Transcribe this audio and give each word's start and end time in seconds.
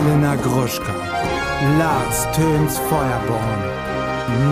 Elena 0.00 0.34
Gruschka, 0.36 0.94
Lars 1.78 2.24
Töns 2.34 2.78
Feuerborn. 2.78 3.62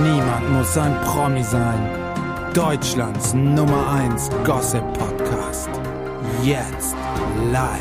Niemand 0.02 0.50
muss 0.52 0.76
ein 0.76 0.94
Promi 1.00 1.42
sein. 1.42 1.88
Deutschlands 2.52 3.32
Nummer 3.32 3.90
1 3.90 4.28
Gossip 4.44 4.82
Podcast. 4.92 5.70
Jetzt 6.42 6.94
live. 7.50 7.80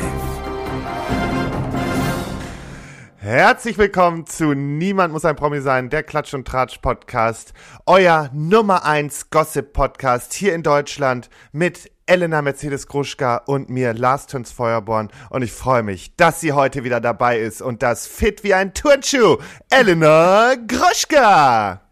Herzlich 3.18 3.76
willkommen 3.76 4.24
zu 4.24 4.54
Niemand 4.54 5.12
muss 5.12 5.26
ein 5.26 5.36
Promi 5.36 5.60
sein, 5.60 5.90
der 5.90 6.04
Klatsch 6.04 6.32
und 6.32 6.48
Tratsch 6.48 6.78
Podcast. 6.78 7.52
Euer 7.84 8.30
Nummer 8.32 8.86
1 8.86 9.28
Gossip 9.28 9.74
Podcast 9.74 10.32
hier 10.32 10.54
in 10.54 10.62
Deutschland 10.62 11.28
mit 11.52 11.90
Elena 12.08 12.40
Mercedes 12.40 12.86
Gruschka 12.86 13.36
und 13.46 13.68
mir, 13.68 13.92
Lars 13.92 14.26
Töns 14.26 14.50
Feuerborn. 14.50 15.10
Und 15.28 15.42
ich 15.42 15.52
freue 15.52 15.82
mich, 15.82 16.16
dass 16.16 16.40
sie 16.40 16.52
heute 16.52 16.82
wieder 16.82 17.00
dabei 17.00 17.38
ist 17.38 17.60
und 17.60 17.82
das 17.82 18.06
fit 18.06 18.42
wie 18.44 18.54
ein 18.54 18.72
Turnschuh. 18.72 19.36
Elena 19.70 20.54
Gruschka! 20.66 21.82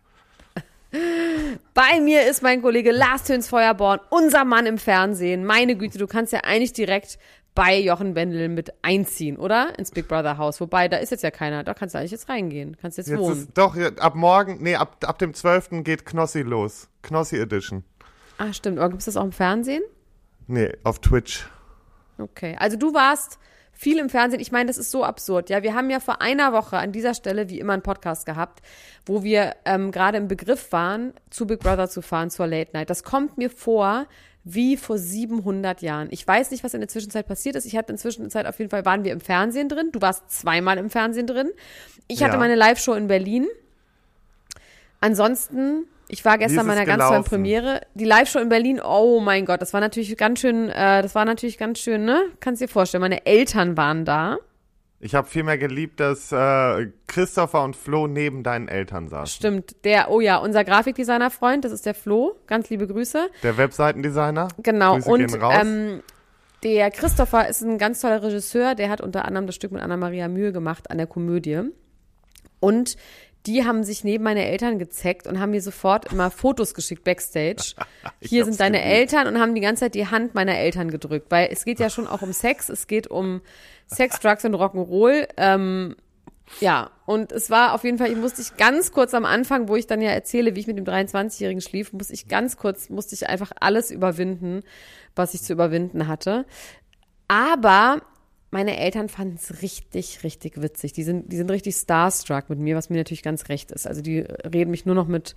Bei 1.74 2.00
mir 2.00 2.26
ist 2.26 2.42
mein 2.42 2.62
Kollege 2.62 2.92
Lars 2.92 3.24
Töns 3.24 3.48
Feuerborn, 3.48 4.00
unser 4.08 4.46
Mann 4.46 4.64
im 4.64 4.78
Fernsehen. 4.78 5.44
Meine 5.44 5.76
Güte, 5.76 5.98
du 5.98 6.06
kannst 6.06 6.32
ja 6.32 6.40
eigentlich 6.44 6.72
direkt 6.72 7.18
bei 7.54 7.78
Jochen 7.78 8.14
Wendel 8.14 8.48
mit 8.48 8.72
einziehen, 8.82 9.36
oder? 9.36 9.78
Ins 9.78 9.90
Big 9.90 10.08
Brother 10.08 10.38
Haus. 10.38 10.60
Wobei, 10.60 10.88
da 10.88 10.96
ist 10.96 11.10
jetzt 11.10 11.22
ja 11.24 11.30
keiner. 11.30 11.64
Da 11.64 11.74
kannst 11.74 11.94
du 11.94 11.98
eigentlich 11.98 12.12
jetzt 12.12 12.28
reingehen. 12.30 12.76
Kannst 12.80 12.96
jetzt, 12.96 13.08
Jetzt 13.08 13.18
wohnen. 13.18 13.38
ist, 13.40 13.50
doch, 13.58 13.76
ab 13.98 14.14
morgen, 14.14 14.62
nee, 14.62 14.76
ab, 14.76 14.96
ab 15.06 15.18
dem 15.18 15.34
12. 15.34 15.82
geht 15.84 16.06
Knossi 16.06 16.40
los. 16.40 16.88
Knossi 17.02 17.36
Edition. 17.38 17.84
Ah, 18.38 18.52
stimmt. 18.54 18.78
Aber 18.78 18.88
gibt 18.90 19.00
es 19.00 19.06
das 19.06 19.16
auch 19.18 19.24
im 19.24 19.32
Fernsehen? 19.32 19.82
Nee, 20.46 20.72
auf 20.84 21.00
Twitch. 21.00 21.46
Okay. 22.18 22.56
Also 22.58 22.76
du 22.76 22.94
warst 22.94 23.38
viel 23.72 23.98
im 23.98 24.08
Fernsehen. 24.08 24.40
Ich 24.40 24.52
meine, 24.52 24.68
das 24.68 24.78
ist 24.78 24.90
so 24.90 25.04
absurd. 25.04 25.50
Ja, 25.50 25.62
wir 25.62 25.74
haben 25.74 25.90
ja 25.90 26.00
vor 26.00 26.22
einer 26.22 26.52
Woche 26.52 26.78
an 26.78 26.92
dieser 26.92 27.12
Stelle 27.14 27.50
wie 27.50 27.60
immer 27.60 27.74
einen 27.74 27.82
Podcast 27.82 28.24
gehabt, 28.24 28.62
wo 29.04 29.22
wir 29.22 29.54
ähm, 29.66 29.90
gerade 29.90 30.16
im 30.16 30.28
Begriff 30.28 30.72
waren, 30.72 31.12
zu 31.30 31.46
Big 31.46 31.60
Brother 31.60 31.88
zu 31.88 32.00
fahren, 32.00 32.30
zur 32.30 32.46
Late 32.46 32.70
Night. 32.72 32.88
Das 32.88 33.02
kommt 33.02 33.36
mir 33.36 33.50
vor 33.50 34.06
wie 34.48 34.76
vor 34.76 34.96
700 34.96 35.82
Jahren. 35.82 36.06
Ich 36.12 36.26
weiß 36.26 36.52
nicht, 36.52 36.62
was 36.62 36.72
in 36.72 36.80
der 36.80 36.88
Zwischenzeit 36.88 37.26
passiert 37.26 37.56
ist. 37.56 37.66
Ich 37.66 37.76
hatte 37.76 37.90
in 37.92 37.96
der 37.96 38.00
Zwischenzeit 38.02 38.46
auf 38.46 38.58
jeden 38.60 38.70
Fall, 38.70 38.84
waren 38.84 39.02
wir 39.04 39.12
im 39.12 39.20
Fernsehen 39.20 39.68
drin. 39.68 39.90
Du 39.92 40.00
warst 40.00 40.30
zweimal 40.30 40.78
im 40.78 40.88
Fernsehen 40.88 41.26
drin. 41.26 41.50
Ich 42.06 42.22
hatte 42.22 42.34
Ja. 42.34 42.38
meine 42.38 42.54
Live-Show 42.54 42.94
in 42.94 43.08
Berlin. 43.08 43.46
Ansonsten, 45.00 45.86
ich 46.08 46.24
war 46.24 46.38
gestern 46.38 46.60
es 46.60 46.66
meiner 46.66 46.84
ganz 46.84 47.04
tollen? 47.04 47.24
Premiere. 47.24 47.80
Die 47.94 48.04
Live-Show 48.04 48.38
in 48.38 48.48
Berlin, 48.48 48.80
oh 48.80 49.20
mein 49.20 49.44
Gott, 49.44 49.60
das 49.60 49.72
war 49.72 49.80
natürlich 49.80 50.16
ganz 50.16 50.40
schön, 50.40 50.68
äh, 50.68 51.02
das 51.02 51.14
war 51.14 51.24
natürlich 51.24 51.58
ganz 51.58 51.78
schön, 51.78 52.04
ne? 52.04 52.22
Kannst 52.40 52.62
dir 52.62 52.68
vorstellen, 52.68 53.00
meine 53.00 53.26
Eltern 53.26 53.76
waren 53.76 54.04
da. 54.04 54.38
Ich 54.98 55.14
habe 55.14 55.28
vielmehr 55.28 55.58
geliebt, 55.58 56.00
dass 56.00 56.32
äh, 56.32 56.86
Christopher 57.06 57.62
und 57.64 57.76
Flo 57.76 58.06
neben 58.06 58.42
deinen 58.42 58.68
Eltern 58.68 59.08
saßen. 59.08 59.26
Stimmt, 59.26 59.84
der, 59.84 60.10
oh 60.10 60.20
ja, 60.20 60.38
unser 60.38 60.64
Grafikdesigner-Freund, 60.64 61.64
das 61.64 61.72
ist 61.72 61.84
der 61.84 61.94
Flo. 61.94 62.36
Ganz 62.46 62.70
liebe 62.70 62.86
Grüße. 62.86 63.28
Der 63.42 63.56
Webseitendesigner. 63.58 64.48
Genau, 64.62 64.98
Grüße 64.98 65.38
und 65.38 65.38
ähm, 65.50 66.02
der 66.62 66.90
Christopher 66.90 67.48
ist 67.48 67.62
ein 67.62 67.78
ganz 67.78 68.00
toller 68.00 68.22
Regisseur, 68.22 68.74
der 68.74 68.88
hat 68.88 69.00
unter 69.00 69.26
anderem 69.26 69.46
das 69.46 69.54
Stück 69.54 69.72
mit 69.72 69.82
Anna-Maria 69.82 70.28
Mühe 70.28 70.52
gemacht 70.52 70.90
an 70.90 70.96
der 70.96 71.06
Komödie. 71.06 71.60
Und 72.58 72.96
die 73.46 73.64
haben 73.64 73.84
sich 73.84 74.04
neben 74.04 74.24
meine 74.24 74.44
Eltern 74.44 74.78
gezeckt 74.78 75.26
und 75.26 75.38
haben 75.38 75.50
mir 75.50 75.62
sofort 75.62 76.12
immer 76.12 76.30
Fotos 76.30 76.74
geschickt 76.74 77.04
backstage. 77.04 77.74
Hier 78.20 78.44
sind 78.44 78.58
deine 78.58 78.78
geliebt. 78.78 78.94
Eltern 78.94 79.28
und 79.28 79.40
haben 79.40 79.54
die 79.54 79.60
ganze 79.60 79.80
Zeit 79.80 79.94
die 79.94 80.08
Hand 80.08 80.34
meiner 80.34 80.56
Eltern 80.56 80.90
gedrückt, 80.90 81.30
weil 81.30 81.48
es 81.50 81.64
geht 81.64 81.78
ja 81.78 81.90
schon 81.90 82.06
auch 82.06 82.22
um 82.22 82.32
Sex, 82.32 82.68
es 82.68 82.86
geht 82.86 83.06
um 83.06 83.40
Sex, 83.86 84.18
Drugs 84.20 84.44
und 84.44 84.54
Rock'n'Roll. 84.54 85.28
Ähm, 85.36 85.96
ja, 86.60 86.90
und 87.06 87.32
es 87.32 87.50
war 87.50 87.74
auf 87.74 87.84
jeden 87.84 87.98
Fall, 87.98 88.10
ich 88.10 88.16
musste 88.16 88.40
ich 88.40 88.56
ganz 88.56 88.92
kurz 88.92 89.14
am 89.14 89.24
Anfang, 89.24 89.68
wo 89.68 89.76
ich 89.76 89.86
dann 89.86 90.00
ja 90.00 90.10
erzähle, 90.10 90.54
wie 90.54 90.60
ich 90.60 90.66
mit 90.66 90.78
dem 90.78 90.84
23-Jährigen 90.84 91.60
schlief, 91.60 91.92
musste 91.92 92.14
ich 92.14 92.28
ganz 92.28 92.56
kurz, 92.56 92.88
musste 92.88 93.14
ich 93.14 93.28
einfach 93.28 93.52
alles 93.60 93.90
überwinden, 93.90 94.62
was 95.14 95.34
ich 95.34 95.42
zu 95.42 95.52
überwinden 95.52 96.06
hatte. 96.06 96.46
Aber 97.28 98.00
meine 98.50 98.78
Eltern 98.78 99.08
fanden 99.08 99.36
es 99.36 99.62
richtig, 99.62 100.22
richtig 100.22 100.60
witzig. 100.60 100.92
Die 100.92 101.02
sind, 101.02 101.32
die 101.32 101.36
sind 101.36 101.50
richtig 101.50 101.74
starstruck 101.74 102.48
mit 102.48 102.58
mir, 102.58 102.76
was 102.76 102.90
mir 102.90 102.96
natürlich 102.96 103.22
ganz 103.22 103.48
recht 103.48 103.72
ist. 103.72 103.86
Also 103.86 104.02
die 104.02 104.20
reden 104.20 104.70
mich 104.70 104.86
nur 104.86 104.94
noch 104.94 105.08
mit 105.08 105.34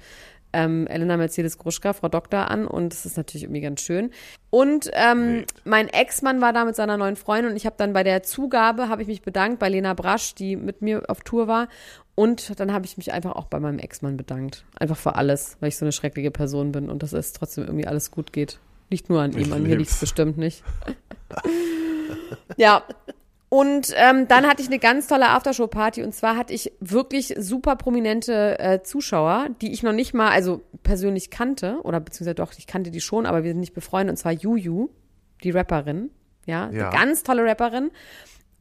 ähm, 0.53 0.87
Elena 0.87 1.17
Mercedes 1.17 1.57
Gruschka, 1.57 1.93
Frau 1.93 2.09
Doktor, 2.09 2.49
an 2.49 2.65
und 2.65 2.93
das 2.93 3.05
ist 3.05 3.17
natürlich 3.17 3.43
irgendwie 3.43 3.61
ganz 3.61 3.81
schön. 3.81 4.11
Und 4.49 4.89
ähm, 4.93 5.45
mein 5.63 5.87
Ex-Mann 5.89 6.41
war 6.41 6.53
da 6.53 6.65
mit 6.65 6.75
seiner 6.75 6.97
neuen 6.97 7.15
Freundin 7.15 7.51
und 7.51 7.57
ich 7.57 7.65
habe 7.65 7.75
dann 7.77 7.93
bei 7.93 8.03
der 8.03 8.23
Zugabe, 8.23 8.89
habe 8.89 9.01
ich 9.01 9.07
mich 9.07 9.21
bedankt 9.21 9.59
bei 9.59 9.69
Lena 9.69 9.93
Brasch, 9.93 10.35
die 10.35 10.55
mit 10.55 10.81
mir 10.81 11.03
auf 11.07 11.21
Tour 11.21 11.47
war 11.47 11.67
und 12.15 12.59
dann 12.59 12.73
habe 12.73 12.85
ich 12.85 12.97
mich 12.97 13.13
einfach 13.13 13.33
auch 13.33 13.45
bei 13.45 13.59
meinem 13.59 13.79
Ex-Mann 13.79 14.17
bedankt. 14.17 14.65
Einfach 14.79 14.97
für 14.97 15.15
alles, 15.15 15.57
weil 15.59 15.69
ich 15.69 15.77
so 15.77 15.85
eine 15.85 15.91
schreckliche 15.91 16.31
Person 16.31 16.71
bin 16.71 16.89
und 16.89 17.03
dass 17.03 17.13
es 17.13 17.33
trotzdem 17.33 17.65
irgendwie 17.65 17.87
alles 17.87 18.11
gut 18.11 18.33
geht. 18.33 18.59
Nicht 18.89 19.09
nur 19.09 19.21
an 19.21 19.33
ihm, 19.33 19.39
Ich 19.39 19.53
an 19.53 19.63
mir 19.63 19.77
liegt 19.77 19.91
es 19.91 19.99
bestimmt 19.99 20.37
nicht. 20.37 20.63
ja, 22.57 22.83
und 23.49 23.91
ähm, 23.95 24.27
dann 24.27 24.45
hatte 24.47 24.61
ich 24.61 24.67
eine 24.67 24.77
ganz 24.79 25.07
tolle 25.07 25.29
Aftershow-Party 25.29 26.03
und 26.03 26.13
zwar 26.13 26.37
hatte 26.37 26.53
ich 26.53 26.71
wirklich 26.79 27.33
super 27.37 27.75
prominente 27.75 28.59
äh, 28.59 28.83
Zuschauer, 28.83 29.47
die 29.61 29.71
ich 29.71 29.81
noch 29.81 29.91
nicht 29.93 30.13
mal, 30.13 30.29
also 30.29 30.61
persönlich 30.83 31.31
kannte, 31.31 31.79
oder 31.83 31.99
beziehungsweise 31.99 32.35
doch, 32.35 32.51
ich 32.57 32.67
kannte 32.67 32.91
die 32.91 33.01
schon, 33.01 33.25
aber 33.25 33.43
wir 33.43 33.51
sind 33.51 33.59
nicht 33.59 33.73
befreundet, 33.73 34.13
und 34.13 34.17
zwar 34.17 34.33
Juju, 34.33 34.89
die 35.43 35.49
Rapperin, 35.51 36.11
ja, 36.45 36.69
Ja. 36.71 36.89
eine 36.89 36.97
ganz 36.99 37.23
tolle 37.23 37.43
Rapperin. 37.45 37.89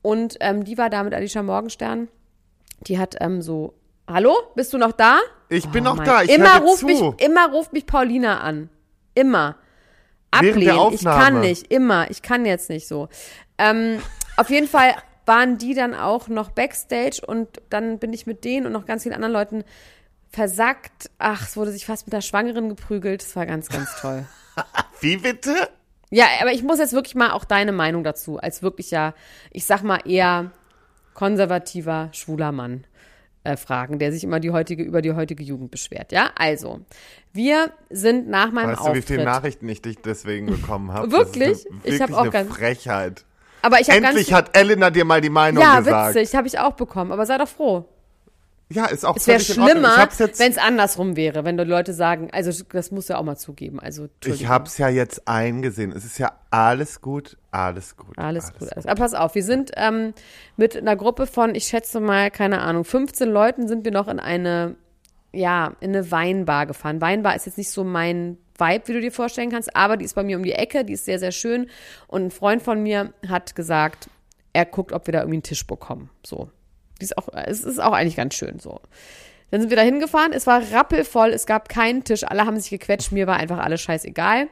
Und 0.01 0.37
ähm, 0.41 0.65
die 0.65 0.79
war 0.79 0.89
da 0.91 1.03
mit 1.03 1.13
Alicia 1.13 1.43
Morgenstern. 1.43 2.09
Die 2.87 2.99
hat 2.99 3.17
ähm, 3.21 3.43
so, 3.43 3.75
hallo, 4.07 4.33
bist 4.55 4.73
du 4.73 4.79
noch 4.79 4.93
da? 4.93 5.19
Ich 5.49 5.67
bin 5.69 5.83
Oh 5.87 5.91
noch 5.91 5.97
mein- 5.97 6.07
da, 6.07 6.23
ich 6.23 6.31
immer 6.35 6.61
ruft 6.61 6.79
zu. 6.81 6.87
mich, 6.87 7.01
immer 7.21 7.51
ruft 7.51 7.73
mich 7.73 7.85
Paulina 7.85 8.41
an. 8.41 8.71
Immer. 9.15 9.57
Ablehnen. 10.31 10.93
Ich 10.93 11.05
kann 11.05 11.41
nicht. 11.41 11.71
Immer. 11.71 12.11
Ich 12.11 12.23
kann 12.23 12.45
jetzt 12.45 12.69
nicht 12.69 12.87
so. 12.87 13.09
Ähm, 13.59 14.01
auf 14.37 14.51
jeden 14.51 14.69
Fall 14.69 14.95
waren 15.27 15.59
die 15.59 15.75
dann 15.75 15.95
auch 15.95 16.29
noch 16.29 16.51
backstage 16.51 17.21
und 17.27 17.49
dann 17.71 17.99
bin 17.99 18.13
ich 18.13 18.27
mit 18.27 18.45
denen 18.45 18.67
und 18.67 18.73
noch 18.73 18.87
ganz 18.87 19.03
vielen 19.03 19.15
anderen 19.15 19.33
Leuten 19.33 19.65
versackt. 20.31 21.11
Ach, 21.19 21.43
es 21.43 21.57
wurde 21.57 21.73
sich 21.73 21.87
fast 21.87 22.07
mit 22.07 22.13
der 22.13 22.21
Schwangeren 22.21 22.69
geprügelt. 22.69 23.23
Das 23.23 23.37
war 23.37 23.47
ganz, 23.47 23.69
ganz 23.69 23.95
toll. 24.01 24.27
Wie 25.01 25.17
bitte? 25.17 25.55
Ja, 26.11 26.27
aber 26.41 26.53
ich 26.53 26.63
muss 26.63 26.79
jetzt 26.79 26.95
wirklich 26.95 27.15
mal 27.15 27.33
auch 27.33 27.45
deine 27.45 27.73
Meinung 27.73 28.03
dazu, 28.05 28.39
als 28.39 28.63
wirklich 28.63 28.91
ja, 28.91 29.15
ich 29.51 29.67
sag 29.67 29.83
mal 29.83 30.01
eher 30.07 30.51
konservativer, 31.13 32.09
schwuler 32.13 32.53
Mann 32.53 32.85
äh, 33.49 33.57
fragen, 33.57 33.99
der 33.99 34.13
sich 34.13 34.25
immer 34.25 34.41
die 34.41 34.51
heutige, 34.51 34.83
über 34.83 35.03
die 35.03 35.13
heutige 35.13 35.43
Jugend 35.43 35.71
beschwert. 35.71 36.13
Ja, 36.13 36.31
also, 36.37 36.81
wir 37.33 37.71
sind 37.91 38.29
nach 38.29 38.51
meinem 38.53 38.71
Weißt 38.71 38.81
du, 38.81 38.85
wie 38.85 38.89
Auftritt. 38.89 39.05
viele 39.07 39.25
Nachrichten 39.25 39.69
ich 39.69 39.83
dich 39.83 39.99
deswegen 39.99 40.47
bekommen 40.47 40.93
habe? 40.93 41.11
Wirklich? 41.11 41.67
Eine, 41.71 41.81
Ich 41.85 42.01
hab 42.01 42.09
wirklich 42.11 42.17
auch 42.17 42.23
eine 42.23 42.31
ganz- 42.31 42.55
Frechheit. 42.55 43.25
aber 43.63 43.81
ich 43.81 43.89
habe 43.91 44.01
ganz 44.01 44.17
Endlich 44.17 44.33
hat 44.33 44.57
Elena 44.57 44.91
dir 44.91 45.05
mal 45.05 45.21
die 45.21 45.31
Meinung 45.31 45.63
ja, 45.63 45.79
gesagt. 45.81 46.15
witzig, 46.15 46.35
habe 46.37 46.47
ich 46.47 46.59
auch 46.59 46.73
bekommen, 46.75 47.11
aber 47.13 47.27
sei 47.27 47.39
doch 47.39 47.49
froh. 47.49 47.85
Ja, 48.71 48.85
ist 48.87 49.07
auch 49.07 49.17
Es 49.17 49.27
wäre 49.27 49.41
schlimmer, 49.41 50.09
wenn 50.19 50.53
es 50.53 50.59
andersrum 50.59 51.17
wäre, 51.17 51.45
wenn 51.45 51.57
die 51.57 51.65
Leute 51.65 51.95
sagen, 51.95 52.29
also 52.33 52.65
das 52.71 52.91
musst 52.91 53.09
du 53.09 53.15
ja 53.15 53.19
auch 53.19 53.25
mal 53.25 53.37
zugeben. 53.37 53.81
Also, 53.81 54.05
ich 54.05 54.11
Entschuldigung. 54.17 54.49
hab's 54.51 54.77
ja 54.77 54.91
jetzt 54.91 55.27
eingesehen. 55.27 55.93
Es 55.93 56.05
ist 56.05 56.19
ja 56.19 56.33
alles 56.51 57.01
gut, 57.01 57.39
alles 57.51 57.97
gut. 57.97 58.19
Alles 58.19 58.53
gut. 58.53 58.71
Alles. 58.71 58.87
Aber 58.87 58.97
pass 58.97 59.15
auf, 59.15 59.35
wir 59.35 59.43
sind 59.43 59.71
ähm, 59.77 60.13
mit 60.57 60.77
einer 60.77 60.97
Gruppe 60.97 61.27
von, 61.27 61.55
ich 61.55 61.65
schätze 61.65 61.99
mal, 62.01 62.31
keine 62.31 62.61
Ahnung, 62.61 62.85
15 62.85 63.31
Leuten 63.31 63.69
sind 63.69 63.87
wir 63.87 63.93
noch 63.93 64.07
in 64.07 64.21
eine, 64.21 64.77
ja, 65.33 65.75
in 65.81 65.97
eine 65.97 66.11
Weinbar 66.11 66.67
gefahren. 66.67 67.01
Weinbar 67.01 67.37
ist 67.37 67.47
jetzt 67.47 67.57
nicht 67.57 67.71
so 67.71 67.85
mein 67.85 68.37
Vibe, 68.59 68.89
wie 68.89 68.93
du 68.93 69.01
dir 69.01 69.13
vorstellen 69.13 69.51
kannst, 69.51 69.75
aber 69.75 69.97
die 69.97 70.05
ist 70.05 70.15
bei 70.15 70.25
mir 70.25 70.37
um 70.37 70.43
die 70.43 70.53
Ecke, 70.53 70.85
die 70.85 70.93
ist 70.93 71.07
sehr, 71.07 71.19
sehr 71.19 71.33
schön. 71.33 71.71
Und 72.07 72.27
ein 72.27 72.31
Freund 72.31 72.63
von 72.63 72.83
mir 72.83 73.15
hat 73.29 73.55
gesagt, 73.55 74.11
er 74.53 74.67
guckt, 74.67 74.93
ob 74.93 75.07
wir 75.07 75.13
da 75.13 75.21
irgendwie 75.21 75.37
einen 75.37 75.43
Tisch 75.43 75.67
bekommen. 75.67 76.11
So. 76.27 76.51
Die 77.01 77.05
ist 77.05 77.17
auch, 77.17 77.29
es 77.33 77.63
ist 77.63 77.79
auch 77.79 77.93
eigentlich 77.93 78.17
ganz 78.17 78.35
schön 78.35 78.59
so. 78.59 78.81
Dann 79.51 79.61
sind 79.61 79.71
wir 79.71 79.77
da 79.77 79.83
hingefahren, 79.83 80.33
es 80.33 80.47
war 80.47 80.63
rappelvoll, 80.73 81.31
es 81.31 81.47
gab 81.47 81.69
keinen 81.69 82.05
Tisch, 82.05 82.25
alle 82.25 82.45
haben 82.45 82.59
sich 82.61 82.71
gequetscht, 82.71 83.13
mir 83.13 83.27
war 83.27 83.37
einfach 83.37 83.59
alles 83.59 83.81
scheißegal. 83.81 84.49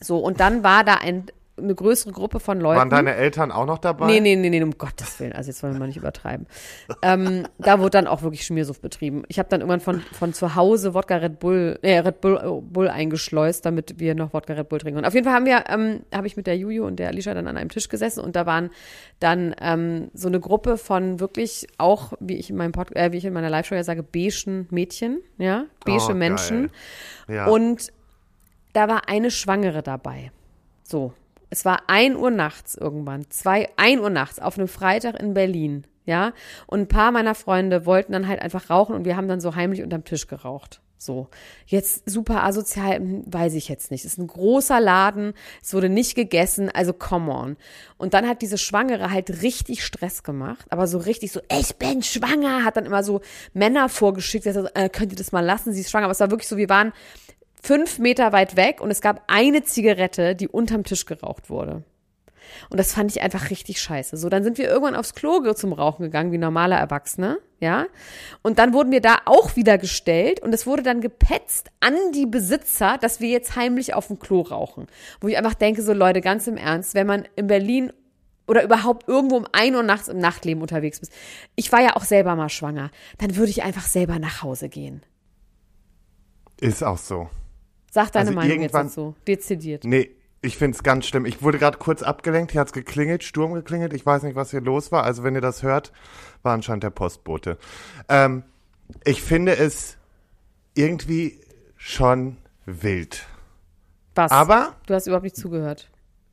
So, 0.00 0.18
und 0.18 0.40
dann 0.40 0.62
war 0.62 0.84
da 0.84 0.94
ein, 0.94 1.26
eine 1.58 1.74
größere 1.74 2.12
Gruppe 2.12 2.38
von 2.40 2.60
Leuten. 2.60 2.78
Waren 2.78 2.90
deine 2.90 3.14
Eltern 3.14 3.50
auch 3.50 3.64
noch 3.66 3.78
dabei? 3.78 4.06
Nee, 4.06 4.20
nee, 4.20 4.36
nee, 4.36 4.50
nee, 4.50 4.62
um 4.62 4.76
Gottes 4.76 5.18
Willen. 5.20 5.32
Also 5.32 5.50
jetzt 5.50 5.62
wollen 5.62 5.72
wir 5.72 5.78
mal 5.80 5.86
nicht 5.86 5.96
übertreiben. 5.96 6.46
ähm, 7.02 7.46
da 7.58 7.78
wurde 7.78 7.90
dann 7.90 8.06
auch 8.06 8.22
wirklich 8.22 8.44
Schmiersucht 8.44 8.82
betrieben. 8.82 9.22
Ich 9.28 9.38
habe 9.38 9.48
dann 9.48 9.60
irgendwann 9.60 9.80
von, 9.80 10.00
von 10.00 10.32
zu 10.34 10.54
Hause 10.54 10.92
Wodka 10.92 11.16
Red 11.16 11.38
Bull, 11.38 11.78
äh, 11.82 11.98
Red 11.98 12.20
Bull, 12.20 12.36
äh, 12.36 12.60
Bull 12.60 12.88
eingeschleust, 12.88 13.64
damit 13.64 13.98
wir 13.98 14.14
noch 14.14 14.34
Wodka 14.34 14.52
Red 14.52 14.68
Bull 14.68 14.78
trinken. 14.80 14.98
Und 14.98 15.06
auf 15.06 15.14
jeden 15.14 15.24
Fall 15.24 15.34
haben 15.34 15.46
wir, 15.46 15.64
ähm, 15.68 16.00
habe 16.14 16.26
ich 16.26 16.36
mit 16.36 16.46
der 16.46 16.56
Juju 16.58 16.86
und 16.86 16.96
der 16.96 17.08
Alicia 17.08 17.32
dann 17.32 17.46
an 17.46 17.56
einem 17.56 17.70
Tisch 17.70 17.88
gesessen 17.88 18.20
und 18.20 18.36
da 18.36 18.44
waren 18.44 18.70
dann 19.20 19.54
ähm, 19.60 20.10
so 20.12 20.28
eine 20.28 20.40
Gruppe 20.40 20.76
von 20.76 21.20
wirklich 21.20 21.66
auch, 21.78 22.12
wie 22.20 22.36
ich 22.36 22.50
in 22.50 22.56
meinem 22.56 22.72
Pod, 22.72 22.94
äh, 22.94 23.12
wie 23.12 23.16
ich 23.16 23.24
in 23.24 23.32
meiner 23.32 23.48
Live-Show 23.50 23.74
ja 23.74 23.82
sage, 23.84 24.02
beigen 24.02 24.66
Mädchen, 24.70 25.20
ja, 25.38 25.64
beige 25.84 26.02
Oh. 26.10 26.14
Menschen. 26.14 26.70
Ja. 27.28 27.46
Und 27.46 27.92
da 28.74 28.88
war 28.88 29.08
eine 29.08 29.30
Schwangere 29.30 29.82
dabei. 29.82 30.30
So. 30.82 31.14
Es 31.50 31.64
war 31.64 31.84
ein 31.88 32.16
Uhr 32.16 32.30
nachts 32.30 32.74
irgendwann. 32.74 33.30
Zwei, 33.30 33.68
ein 33.76 34.00
Uhr 34.00 34.10
nachts 34.10 34.38
auf 34.38 34.58
einem 34.58 34.68
Freitag 34.68 35.20
in 35.20 35.34
Berlin. 35.34 35.86
ja. 36.04 36.32
Und 36.66 36.80
ein 36.80 36.88
paar 36.88 37.12
meiner 37.12 37.34
Freunde 37.34 37.86
wollten 37.86 38.12
dann 38.12 38.28
halt 38.28 38.40
einfach 38.40 38.70
rauchen 38.70 38.94
und 38.94 39.04
wir 39.04 39.16
haben 39.16 39.28
dann 39.28 39.40
so 39.40 39.54
heimlich 39.54 39.82
unterm 39.82 40.04
Tisch 40.04 40.26
geraucht. 40.26 40.80
So. 40.98 41.28
Jetzt 41.66 42.08
super 42.08 42.44
asozial, 42.44 42.96
hm, 42.96 43.22
weiß 43.26 43.54
ich 43.54 43.68
jetzt 43.68 43.90
nicht. 43.90 44.04
Es 44.04 44.12
ist 44.12 44.18
ein 44.18 44.26
großer 44.26 44.80
Laden, 44.80 45.34
es 45.62 45.74
wurde 45.74 45.88
nicht 45.88 46.14
gegessen, 46.14 46.70
also 46.70 46.92
come 46.92 47.32
on. 47.32 47.56
Und 47.98 48.14
dann 48.14 48.26
hat 48.26 48.42
diese 48.42 48.58
Schwangere 48.58 49.10
halt 49.10 49.42
richtig 49.42 49.84
Stress 49.84 50.22
gemacht, 50.22 50.66
aber 50.70 50.86
so 50.86 50.98
richtig 50.98 51.32
so, 51.32 51.40
ich 51.50 51.76
bin 51.76 52.02
schwanger, 52.02 52.64
hat 52.64 52.76
dann 52.76 52.86
immer 52.86 53.02
so 53.04 53.20
Männer 53.52 53.88
vorgeschickt, 53.88 54.46
also, 54.46 54.68
äh, 54.74 54.88
könnt 54.88 55.12
ihr 55.12 55.18
das 55.18 55.32
mal 55.32 55.44
lassen, 55.44 55.72
sie 55.72 55.82
ist 55.82 55.90
schwanger. 55.90 56.06
Aber 56.06 56.12
es 56.12 56.20
war 56.20 56.30
wirklich 56.30 56.48
so, 56.48 56.56
wir 56.56 56.68
waren 56.68 56.92
fünf 57.66 57.98
Meter 57.98 58.32
weit 58.32 58.56
weg 58.56 58.80
und 58.80 58.92
es 58.92 59.00
gab 59.00 59.24
eine 59.26 59.64
Zigarette, 59.64 60.36
die 60.36 60.46
unterm 60.48 60.84
Tisch 60.84 61.04
geraucht 61.04 61.50
wurde. 61.50 61.82
Und 62.70 62.78
das 62.78 62.92
fand 62.92 63.10
ich 63.10 63.22
einfach 63.22 63.50
richtig 63.50 63.80
scheiße. 63.80 64.16
So, 64.16 64.28
dann 64.28 64.44
sind 64.44 64.56
wir 64.56 64.68
irgendwann 64.68 64.94
aufs 64.94 65.14
Klo 65.14 65.52
zum 65.52 65.72
Rauchen 65.72 66.04
gegangen, 66.04 66.30
wie 66.30 66.38
normale 66.38 66.76
Erwachsene, 66.76 67.38
ja. 67.58 67.86
Und 68.42 68.60
dann 68.60 68.72
wurden 68.72 68.92
wir 68.92 69.00
da 69.00 69.18
auch 69.24 69.56
wieder 69.56 69.78
gestellt 69.78 70.40
und 70.40 70.54
es 70.54 70.64
wurde 70.64 70.84
dann 70.84 71.00
gepetzt 71.00 71.70
an 71.80 71.94
die 72.14 72.26
Besitzer, 72.26 72.98
dass 72.98 73.18
wir 73.18 73.30
jetzt 73.30 73.56
heimlich 73.56 73.94
auf 73.94 74.06
dem 74.06 74.20
Klo 74.20 74.42
rauchen. 74.42 74.86
Wo 75.20 75.26
ich 75.26 75.36
einfach 75.36 75.54
denke, 75.54 75.82
so 75.82 75.92
Leute, 75.92 76.20
ganz 76.20 76.46
im 76.46 76.56
Ernst, 76.56 76.94
wenn 76.94 77.08
man 77.08 77.26
in 77.34 77.48
Berlin 77.48 77.92
oder 78.46 78.62
überhaupt 78.62 79.08
irgendwo 79.08 79.38
um 79.38 79.46
ein 79.50 79.74
Uhr 79.74 79.82
nachts 79.82 80.06
im 80.06 80.18
Nachtleben 80.18 80.62
unterwegs 80.62 81.00
bist. 81.00 81.12
Ich 81.56 81.72
war 81.72 81.80
ja 81.82 81.96
auch 81.96 82.04
selber 82.04 82.36
mal 82.36 82.48
schwanger. 82.48 82.92
Dann 83.18 83.34
würde 83.34 83.50
ich 83.50 83.64
einfach 83.64 83.86
selber 83.86 84.20
nach 84.20 84.44
Hause 84.44 84.68
gehen. 84.68 85.02
Ist 86.60 86.84
auch 86.84 86.98
so. 86.98 87.28
Sag 87.96 88.12
deine 88.12 88.26
Also 88.28 88.38
Meinung 88.38 88.60
jetzt 88.60 88.74
dazu. 88.74 89.14
Dezidiert. 89.26 89.84
Nee, 89.84 90.10
ich 90.42 90.58
find's 90.58 90.82
ganz 90.82 91.06
schlimm. 91.06 91.24
Ich 91.24 91.40
wurde 91.40 91.58
gerade 91.58 91.78
kurz 91.78 92.02
abgelenkt, 92.02 92.52
hier 92.52 92.60
hat's 92.60 92.74
geklingelt, 92.74 93.24
Sturm 93.24 93.54
geklingelt. 93.54 93.94
Ich 93.94 94.04
weiß 94.04 94.22
nicht, 94.24 94.36
was 94.36 94.50
hier 94.50 94.60
los 94.60 94.92
war. 94.92 95.04
Also 95.04 95.24
wenn 95.24 95.34
ihr 95.34 95.40
das 95.40 95.62
hört, 95.62 95.92
war 96.42 96.52
anscheinend 96.52 96.84
der 96.84 96.90
Postbote. 96.90 97.56
Ähm, 98.10 98.42
ich 99.06 99.22
finde 99.22 99.56
es 99.56 99.96
irgendwie 100.74 101.40
schon 101.78 102.36
wild. 102.66 103.24
Was? 104.14 104.30
Aber 104.30 104.74
du 104.86 104.92
hast 104.92 105.06
überhaupt 105.06 105.24
nicht 105.24 105.36
zugehört. 105.36 105.88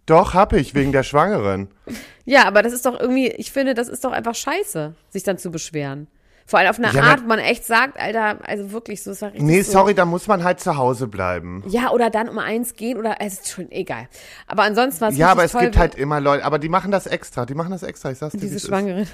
doch 0.05 0.33
hab 0.33 0.51
ich, 0.51 0.75
wegen 0.75 0.91
der 0.91 1.03
Schwangeren. 1.03 1.69
Ja, 2.25 2.45
aber 2.45 2.61
das 2.61 2.71
ist 2.73 2.85
doch 2.85 2.97
irgendwie, 2.97 3.27
ich 3.29 3.51
finde, 3.53 3.73
das 3.73 3.87
ist 3.89 4.03
doch 4.05 4.11
einfach 4.11 4.35
scheiße, 4.35 4.95
sich 5.09 5.23
dann 5.23 5.37
zu 5.37 5.49
beschweren. 5.51 6.07
Vor 6.45 6.59
allem 6.59 6.69
auf 6.69 6.77
eine 6.77 6.91
Ja, 6.93 7.03
Art, 7.03 7.23
wo 7.23 7.27
man 7.27 7.39
echt 7.39 7.65
sagt, 7.65 7.99
Alter, 7.99 8.37
also 8.43 8.71
wirklich, 8.71 9.01
so 9.01 9.11
ist 9.11 9.21
ja 9.21 9.27
richtig 9.29 9.45
Nee, 9.45 9.61
so. 9.61 9.71
sorry, 9.73 9.93
da 9.93 10.05
muss 10.05 10.27
man 10.27 10.43
halt 10.43 10.59
zu 10.59 10.75
Hause 10.77 11.07
bleiben. 11.07 11.63
Ja, 11.67 11.91
oder 11.91 12.09
dann 12.09 12.27
um 12.29 12.37
eins 12.37 12.73
gehen 12.75 12.97
oder, 12.97 13.21
also, 13.21 13.39
schon, 13.45 13.71
egal. 13.71 14.07
Aber 14.47 14.63
ansonsten 14.63 15.01
war 15.01 15.09
es 15.09 15.17
Ja, 15.17 15.29
aber 15.31 15.45
es 15.45 15.51
toll, 15.53 15.61
gibt 15.61 15.77
halt 15.77 15.95
immer 15.95 16.19
Leute, 16.19 16.43
aber 16.43 16.59
die 16.59 16.69
machen 16.69 16.91
das 16.91 17.07
extra, 17.07 17.45
die 17.45 17.53
machen 17.55 17.71
das 17.71 17.83
extra, 17.83 18.11
ich 18.11 18.17
sag's 18.17 18.33
dir. 18.33 18.39
diese 18.41 18.57
es 18.57 18.63
ist. 18.63 18.67
Schwangeren. 18.69 19.07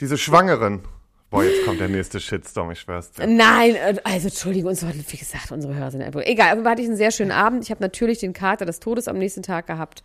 Diese 0.00 0.18
Schwangeren. 0.18 0.80
Boah, 1.30 1.44
jetzt 1.44 1.64
kommt 1.64 1.78
der 1.78 1.88
nächste 1.88 2.18
Shitstorm, 2.18 2.72
ich 2.72 2.80
schwör's 2.80 3.12
dir. 3.12 3.24
Nein, 3.26 3.76
äh, 3.76 3.94
also 4.02 4.26
Entschuldigung, 4.28 4.70
uns 4.70 4.84
wie 4.84 5.16
gesagt, 5.16 5.52
unsere 5.52 5.74
Hörer 5.76 5.92
sind 5.92 6.02
einfach. 6.02 6.22
Egal, 6.24 6.58
aber 6.58 6.68
hatte 6.68 6.82
ich 6.82 6.88
einen 6.88 6.96
sehr 6.96 7.12
schönen 7.12 7.30
Abend. 7.30 7.62
Ich 7.62 7.70
habe 7.70 7.80
natürlich 7.80 8.18
den 8.18 8.32
Kater 8.32 8.66
des 8.66 8.80
Todes 8.80 9.06
am 9.06 9.16
nächsten 9.16 9.42
Tag 9.42 9.68
gehabt. 9.68 10.02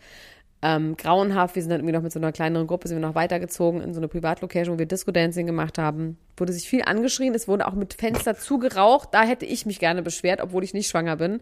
Ähm, 0.67 0.97
grauenhaft, 0.97 1.53
wir 1.55 1.61
sind 1.61 1.69
dann 1.69 1.81
irgendwie 1.81 1.93
noch 1.95 2.01
mit 2.01 2.11
so 2.11 2.17
einer 2.17 2.31
kleineren 2.31 2.65
Gruppe, 2.65 2.87
sind 2.87 2.97
wir 2.99 3.07
noch 3.07 3.13
weitergezogen 3.13 3.81
in 3.81 3.93
so 3.93 3.99
eine 3.99 4.07
Privatlocation, 4.07 4.73
wo 4.75 4.79
wir 4.79 4.87
Disco-Dancing 4.87 5.45
gemacht 5.45 5.77
haben. 5.77 6.17
Wurde 6.37 6.53
sich 6.53 6.67
viel 6.67 6.81
angeschrien, 6.83 7.35
es 7.35 7.47
wurde 7.47 7.67
auch 7.67 7.73
mit 7.73 7.93
Fenster 7.93 8.35
zugeraucht. 8.35 9.09
Da 9.11 9.23
hätte 9.23 9.45
ich 9.45 9.65
mich 9.67 9.77
gerne 9.79 10.01
beschwert, 10.01 10.41
obwohl 10.41 10.63
ich 10.63 10.73
nicht 10.73 10.89
schwanger 10.89 11.17
bin. 11.17 11.41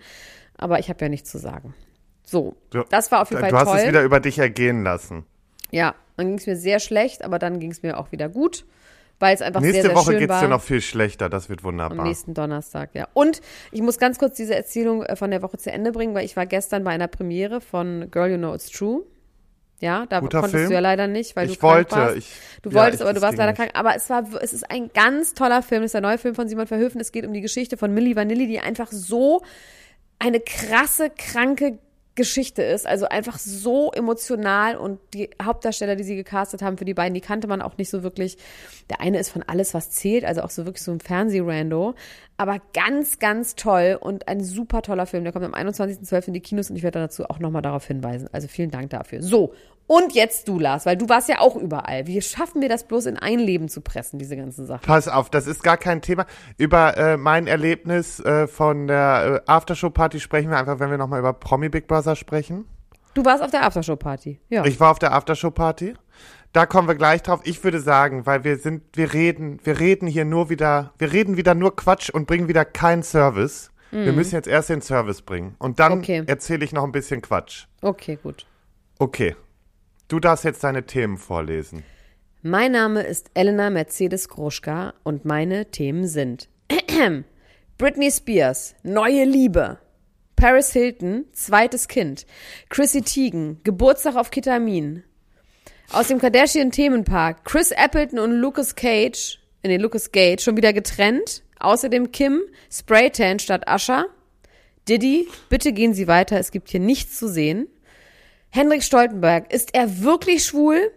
Aber 0.57 0.79
ich 0.79 0.89
habe 0.89 0.99
ja 1.05 1.09
nichts 1.09 1.31
zu 1.31 1.37
sagen. 1.37 1.73
So, 2.25 2.55
Du- 2.71 2.83
das 2.89 3.11
war 3.11 3.21
auf 3.21 3.29
jeden 3.29 3.43
Du 3.43 3.49
Fall 3.49 3.59
hast 3.59 3.67
toll. 3.69 3.77
es 3.79 3.87
wieder 3.87 4.03
über 4.03 4.19
dich 4.19 4.39
ergehen 4.39 4.83
lassen. 4.83 5.25
ja, 5.71 5.95
dann 6.17 6.27
ging 6.27 6.37
es 6.37 6.45
mir 6.47 6.55
sehr 6.57 6.79
schlecht, 6.79 7.23
aber 7.23 7.39
dann 7.39 7.59
ging 7.59 7.71
es 7.71 7.81
mir 7.81 7.97
auch 7.99 8.11
wieder 8.11 8.27
gut, 8.29 8.65
weil 9.19 9.33
es 9.33 9.41
einfach 9.41 9.61
Nächste 9.61 9.81
sehr, 9.83 9.89
sehr 9.91 9.95
Woche 9.95 10.11
schön 10.11 10.19
geht's 10.19 10.29
war. 10.31 10.41
dir 10.41 10.47
noch 10.49 10.61
viel 10.61 10.81
schlechter, 10.81 11.29
das 11.29 11.47
wird 11.49 11.61
Am 11.61 11.65
wunderbar. 11.65 12.05
nächsten 12.05 12.33
Donnerstag, 12.33 12.89
ja. 12.93 13.07
Und 13.13 13.41
ich 13.71 13.81
muss 13.81 13.97
ganz 13.97 14.19
kurz 14.19 14.35
diese 14.35 14.53
Erzählung 14.55 15.03
äh, 15.03 15.15
von 15.15 15.31
der 15.31 15.41
Woche 15.41 15.57
zu 15.57 15.71
Ende 15.71 15.91
bringen, 15.91 16.13
weil 16.13 16.25
ich 16.25 16.35
war 16.35 16.45
gestern 16.45 16.83
bei 16.83 16.91
einer 16.91 17.07
Premiere 17.07 17.61
von 17.61 18.09
Girl 18.11 18.31
You 18.31 18.37
Know 18.37 18.53
It's 18.53 18.69
True. 18.69 19.03
Ja, 19.79 20.05
da 20.07 20.19
Guter 20.21 20.39
konntest 20.39 20.55
Film. 20.55 20.69
du 20.69 20.73
ja 20.75 20.79
leider 20.79 21.07
nicht, 21.07 21.35
weil 21.35 21.49
Ich 21.49 21.55
du 21.55 21.59
krank 21.59 21.75
wollte, 21.91 21.95
warst. 21.95 22.17
ich- 22.17 22.31
du 22.61 22.69
ja, 22.69 22.75
wolltest, 22.75 23.01
ich- 23.01 23.05
aber 23.05 23.13
du 23.13 23.21
warst 23.21 23.37
leider 23.37 23.51
nicht. 23.51 23.57
krank. 23.59 23.71
Aber 23.73 23.95
es 23.95 24.09
war, 24.09 24.23
es 24.41 24.53
ist 24.53 24.69
ein 24.71 24.89
ganz 24.93 25.33
toller 25.33 25.61
Film. 25.61 25.81
Es 25.83 25.87
ist 25.87 25.93
der 25.95 26.01
neue 26.01 26.17
Film 26.17 26.35
von 26.35 26.47
Simon 26.47 26.67
Verhoeven. 26.67 27.01
Es 27.01 27.11
geht 27.11 27.25
um 27.25 27.33
die 27.33 27.41
Geschichte 27.41 27.75
von 27.75 27.93
Milli 27.93 28.15
Vanilli, 28.15 28.47
die 28.47 28.59
einfach 28.59 28.91
so 28.91 29.41
eine 30.19 30.39
krasse, 30.39 31.09
kranke 31.09 31.79
Geschichte 32.15 32.61
ist. 32.61 32.85
Also 32.85 33.07
einfach 33.07 33.39
so 33.39 33.91
emotional 33.91 34.77
und 34.77 34.99
die 35.13 35.29
Hauptdarsteller, 35.41 35.95
die 35.95 36.03
sie 36.03 36.15
gecastet 36.15 36.61
haben 36.61 36.77
für 36.77 36.85
die 36.85 36.93
beiden, 36.93 37.13
die 37.13 37.21
kannte 37.21 37.47
man 37.47 37.61
auch 37.61 37.77
nicht 37.77 37.89
so 37.89 38.03
wirklich. 38.03 38.37
Der 38.89 39.01
eine 39.01 39.19
ist 39.19 39.29
von 39.29 39.43
Alles, 39.43 39.73
was 39.73 39.91
zählt, 39.91 40.25
also 40.25 40.41
auch 40.41 40.49
so 40.49 40.65
wirklich 40.65 40.83
so 40.83 40.91
ein 40.91 40.99
Fernsehrando. 40.99 41.95
Aber 42.37 42.59
ganz, 42.73 43.19
ganz 43.19 43.55
toll 43.55 43.97
und 43.99 44.27
ein 44.27 44.43
super 44.43 44.81
toller 44.81 45.05
Film. 45.05 45.23
Der 45.23 45.33
kommt 45.33 45.45
am 45.45 45.53
21.12. 45.53 46.27
in 46.27 46.33
die 46.33 46.41
Kinos 46.41 46.69
und 46.69 46.75
ich 46.75 46.83
werde 46.83 46.99
dazu 46.99 47.25
auch 47.25 47.39
nochmal 47.39 47.61
darauf 47.61 47.87
hinweisen. 47.87 48.29
Also 48.31 48.47
vielen 48.47 48.71
Dank 48.71 48.89
dafür. 48.89 49.21
So. 49.21 49.53
Und 49.95 50.13
jetzt 50.13 50.47
du, 50.47 50.57
Lars, 50.59 50.85
weil 50.87 50.97
du 50.97 51.07
warst 51.07 51.29
ja 51.29 51.39
auch 51.39 51.55
überall. 51.55 52.07
Wie 52.07 52.19
schaffen 52.21 52.61
wir 52.61 52.69
das 52.69 52.87
bloß 52.87 53.05
in 53.05 53.17
ein 53.17 53.37
Leben 53.37 53.69
zu 53.69 53.81
pressen, 53.81 54.17
diese 54.17 54.35
ganzen 54.35 54.65
Sachen? 54.65 54.83
Pass 54.85 55.07
auf, 55.07 55.29
das 55.29 55.45
ist 55.45 55.61
gar 55.61 55.77
kein 55.77 56.01
Thema. 56.01 56.25
Über 56.57 56.97
äh, 56.97 57.17
mein 57.17 57.45
Erlebnis 57.45 58.19
äh, 58.19 58.47
von 58.47 58.87
der 58.87 59.43
äh, 59.47 59.51
Aftershow-Party 59.51 60.19
sprechen 60.19 60.49
wir 60.49 60.57
einfach, 60.57 60.79
wenn 60.79 60.89
wir 60.89 60.97
nochmal 60.97 61.19
über 61.19 61.33
Promi 61.33 61.69
Big 61.69 61.87
Brother 61.87 62.15
sprechen. 62.15 62.65
Du 63.13 63.23
warst 63.23 63.43
auf 63.43 63.51
der 63.51 63.63
Aftershow-Party. 63.65 64.39
Ja. 64.49 64.65
Ich 64.65 64.79
war 64.79 64.89
auf 64.89 64.97
der 64.97 65.13
Aftershow-Party. 65.13 65.93
Da 66.53 66.65
kommen 66.65 66.87
wir 66.87 66.95
gleich 66.95 67.21
drauf. 67.21 67.41
Ich 67.43 67.63
würde 67.63 67.79
sagen, 67.79 68.25
weil 68.25 68.43
wir 68.43 68.57
sind, 68.57 68.83
wir 68.97 69.13
reden, 69.13 69.59
wir 69.63 69.79
reden 69.79 70.07
hier 70.07 70.25
nur 70.25 70.49
wieder, 70.49 70.93
wir 70.97 71.11
reden 71.13 71.37
wieder 71.37 71.53
nur 71.53 71.75
Quatsch 71.75 72.09
und 72.09 72.25
bringen 72.25 72.47
wieder 72.47 72.65
keinen 72.65 73.03
Service. 73.03 73.69
Wir 73.91 74.11
müssen 74.11 74.33
jetzt 74.33 74.47
erst 74.47 74.69
den 74.69 74.81
Service 74.81 75.21
bringen. 75.21 75.55
Und 75.59 75.79
dann 75.79 75.93
Mhm. 75.93 75.97
Okay. 75.99 76.23
erzähle 76.25 76.65
ich 76.65 76.73
noch 76.73 76.83
ein 76.83 76.91
bisschen 76.91 77.21
Quatsch. 77.21 77.65
Okay, 77.83 78.17
gut. 78.23 78.47
Okay. 78.97 79.35
Du 80.13 80.19
darfst 80.19 80.45
jetzt 80.45 80.63
deine 80.63 80.85
Themen 80.85 81.17
vorlesen. 81.17 81.83
Mein 82.43 82.73
Name 82.73 83.01
ist 83.01 83.31
Elena 83.33 83.71
Mercedes 83.71 84.29
Groschka 84.29 84.93
und 85.01 85.25
meine 85.25 85.71
Themen 85.71 86.05
sind 86.05 86.49
Britney 87.79 88.11
Spears, 88.11 88.75
neue 88.83 89.23
Liebe. 89.23 89.79
Paris 90.35 90.71
Hilton, 90.71 91.25
zweites 91.33 91.87
Kind. 91.87 92.27
Chrissy 92.69 93.01
Teigen, 93.01 93.59
Geburtstag 93.63 94.15
auf 94.15 94.29
Ketamin. 94.29 95.01
Aus 95.91 96.09
dem 96.09 96.19
Kardashian-Themenpark, 96.19 97.43
Chris 97.43 97.71
Appleton 97.71 98.19
und 98.19 98.33
Lucas 98.33 98.75
Cage, 98.75 99.39
in 99.63 99.71
den 99.71 99.81
Lucas 99.81 100.11
Gage, 100.11 100.43
schon 100.43 100.57
wieder 100.57 100.73
getrennt. 100.73 101.41
Außerdem 101.59 102.11
Kim, 102.11 102.43
Spraytan 102.71 103.39
statt 103.39 103.67
Ascher. 103.67 104.05
Diddy, 104.87 105.27
bitte 105.49 105.73
gehen 105.73 105.95
Sie 105.95 106.07
weiter, 106.07 106.37
es 106.37 106.51
gibt 106.51 106.69
hier 106.69 106.81
nichts 106.81 107.17
zu 107.17 107.27
sehen. 107.27 107.67
Henrik 108.55 108.83
Stoltenberg, 108.83 109.51
ist 109.51 109.73
er 109.73 110.03
wirklich 110.03 110.45
schwul? 110.45 110.91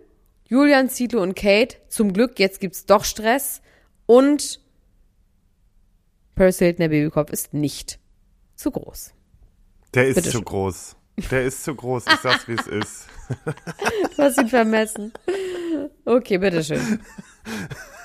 Julian 0.46 0.90
Zietlow 0.90 1.22
und 1.22 1.34
Kate, 1.34 1.78
zum 1.88 2.12
Glück, 2.12 2.38
jetzt 2.38 2.60
gibt's 2.60 2.84
doch 2.84 3.02
Stress. 3.02 3.62
Und 4.04 4.60
Paris 6.34 6.58
Hilton, 6.58 6.80
der 6.80 6.88
Babykopf, 6.90 7.30
ist 7.30 7.54
nicht 7.54 7.98
zu 8.56 8.70
groß. 8.70 9.14
Der 9.94 10.06
ist 10.06 10.16
Bitte 10.16 10.28
zu 10.28 10.36
schön. 10.36 10.44
groß. 10.44 10.96
Der 11.30 11.44
ist 11.44 11.64
zu 11.64 11.74
groß. 11.74 12.04
Ich 12.12 12.20
sag's, 12.20 12.46
wie 12.46 12.56
es 12.56 12.66
ist. 12.66 13.06
Du 14.16 14.22
hast 14.22 14.38
ihn 14.38 14.48
vermessen. 14.48 15.12
Okay, 16.04 16.36
bitteschön. 16.36 17.00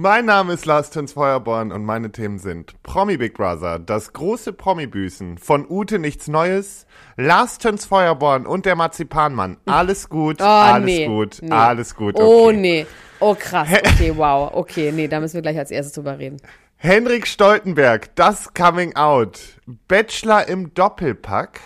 Mein 0.00 0.26
Name 0.26 0.52
ist 0.52 0.64
Lars 0.64 0.90
Töns 0.90 1.14
Feuerborn 1.14 1.72
und 1.72 1.84
meine 1.84 2.12
Themen 2.12 2.38
sind 2.38 2.80
Promi 2.84 3.16
Big 3.16 3.34
Brother, 3.34 3.80
das 3.80 4.12
große 4.12 4.52
Promi-Büßen, 4.52 5.38
von 5.38 5.66
Ute 5.68 5.98
nichts 5.98 6.28
Neues, 6.28 6.86
Lars 7.16 7.58
Töns 7.58 7.84
Feuerborn 7.84 8.46
und 8.46 8.64
der 8.64 8.76
Marzipanmann. 8.76 9.56
Alles 9.66 10.08
gut, 10.08 10.36
Oh, 10.40 10.44
alles 10.44 10.84
nee. 10.86 11.06
gut, 11.06 11.38
nee. 11.42 11.50
alles 11.50 11.96
gut. 11.96 12.14
Okay. 12.14 12.24
Oh, 12.24 12.52
nee. 12.52 12.86
Oh, 13.18 13.34
krass. 13.34 13.66
Okay, 13.72 14.12
wow. 14.16 14.52
Okay, 14.54 14.92
nee, 14.92 15.08
da 15.08 15.18
müssen 15.18 15.34
wir 15.34 15.42
gleich 15.42 15.58
als 15.58 15.72
erstes 15.72 15.94
drüber 15.94 16.16
reden. 16.16 16.36
Henrik 16.76 17.26
Stoltenberg, 17.26 18.14
das 18.14 18.54
Coming 18.54 18.94
Out, 18.94 19.58
Bachelor 19.88 20.46
im 20.46 20.74
Doppelpack, 20.74 21.58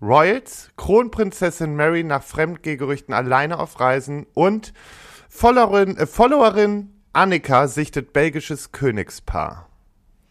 Royals, 0.00 0.70
Kronprinzessin 0.78 1.76
Mary 1.76 2.04
nach 2.04 2.22
Fremdgehgerüchten 2.22 3.12
alleine 3.12 3.58
auf 3.58 3.78
Reisen 3.80 4.26
und 4.32 4.72
Followerin, 5.28 5.98
äh, 5.98 6.06
Followerin 6.06 6.94
Annika 7.12 7.66
sichtet 7.68 8.12
belgisches 8.12 8.72
Königspaar. 8.72 9.68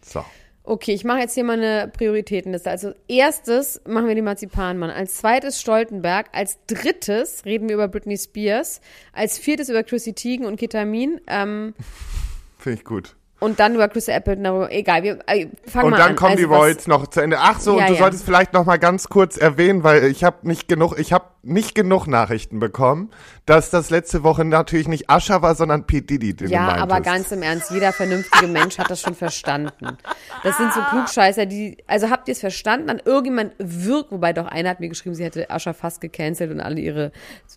So. 0.01 0.23
Okay, 0.63 0.93
ich 0.93 1.03
mache 1.03 1.19
jetzt 1.19 1.33
hier 1.33 1.43
mal 1.43 1.53
eine 1.61 1.87
Prioritätenliste. 1.91 2.69
Also 2.69 2.93
erstes 3.07 3.81
machen 3.87 4.07
wir 4.07 4.13
die 4.15 4.21
Marzipanmann, 4.21 4.91
als 4.91 5.17
zweites 5.17 5.59
Stoltenberg, 5.59 6.27
als 6.31 6.59
drittes 6.67 7.43
reden 7.45 7.67
wir 7.69 7.75
über 7.75 7.87
Britney 7.87 8.17
Spears, 8.17 8.79
als 9.11 9.39
viertes 9.39 9.69
über 9.69 9.81
Chrissy 9.83 10.13
Teigen 10.13 10.45
und 10.45 10.57
Ketamin 10.59 11.19
ähm, 11.27 11.73
Finde 12.59 12.77
ich 12.79 12.85
gut. 12.85 13.15
und 13.39 13.59
dann 13.59 13.73
über 13.75 13.87
Chris 13.87 14.09
Appleton. 14.09 14.43
darüber- 14.43 14.71
Egal, 14.71 15.01
wir 15.01 15.19
äh, 15.27 15.47
fangen 15.65 15.85
Und 15.85 15.91
mal 15.91 15.97
dann 15.97 16.09
an. 16.11 16.15
kommen 16.15 16.31
also 16.33 16.47
die 16.47 16.53
Royals 16.53 16.85
noch 16.87 17.07
zu 17.07 17.21
Ende. 17.21 17.37
Ach 17.39 17.59
so, 17.59 17.77
Ja, 17.77 17.85
und 17.85 17.89
du 17.89 17.93
ja. 17.95 17.99
solltest 18.01 18.23
vielleicht 18.25 18.53
noch 18.53 18.65
mal 18.65 18.77
ganz 18.77 19.07
kurz 19.09 19.37
erwähnen, 19.37 19.83
weil 19.83 20.03
ich 20.05 20.23
habe 20.23 20.47
nicht 20.47 20.67
genug, 20.67 20.99
ich 20.99 21.13
habe 21.13 21.25
nicht 21.41 21.73
genug 21.73 22.07
Nachrichten 22.07 22.59
bekommen, 22.59 23.11
dass 23.45 23.69
das 23.69 23.89
letzte 23.89 24.23
Woche 24.23 24.43
natürlich 24.43 24.87
nicht 24.87 25.09
Ascher 25.09 25.41
war, 25.41 25.55
sondern 25.55 25.85
P. 25.85 26.01
Diddy, 26.01 26.35
den 26.35 26.49
Ja, 26.49 26.75
aber 26.75 27.01
ganz 27.01 27.31
im 27.31 27.41
Ernst, 27.41 27.71
jeder 27.71 27.93
vernünftige 27.93 28.47
Mensch 28.47 28.77
hat 28.77 28.89
das 28.89 29.01
schon 29.01 29.15
verstanden. 29.15 29.97
Das 30.43 30.57
sind 30.57 30.73
so 30.73 30.81
Klugscheißer, 30.81 31.45
die, 31.45 31.77
also 31.87 32.09
habt 32.09 32.27
ihr 32.27 32.33
es 32.33 32.39
verstanden? 32.39 32.87
Dann 32.87 33.01
irgendjemand 33.03 33.53
wirkt, 33.57 34.11
wobei 34.11 34.33
doch 34.33 34.47
einer 34.47 34.69
hat 34.69 34.79
mir 34.79 34.89
geschrieben, 34.89 35.15
sie 35.15 35.23
hätte 35.23 35.49
Ascher 35.49 35.73
fast 35.73 36.01
gecancelt 36.01 36.51
und 36.51 36.59
alle 36.59 36.79
ihre 36.79 37.11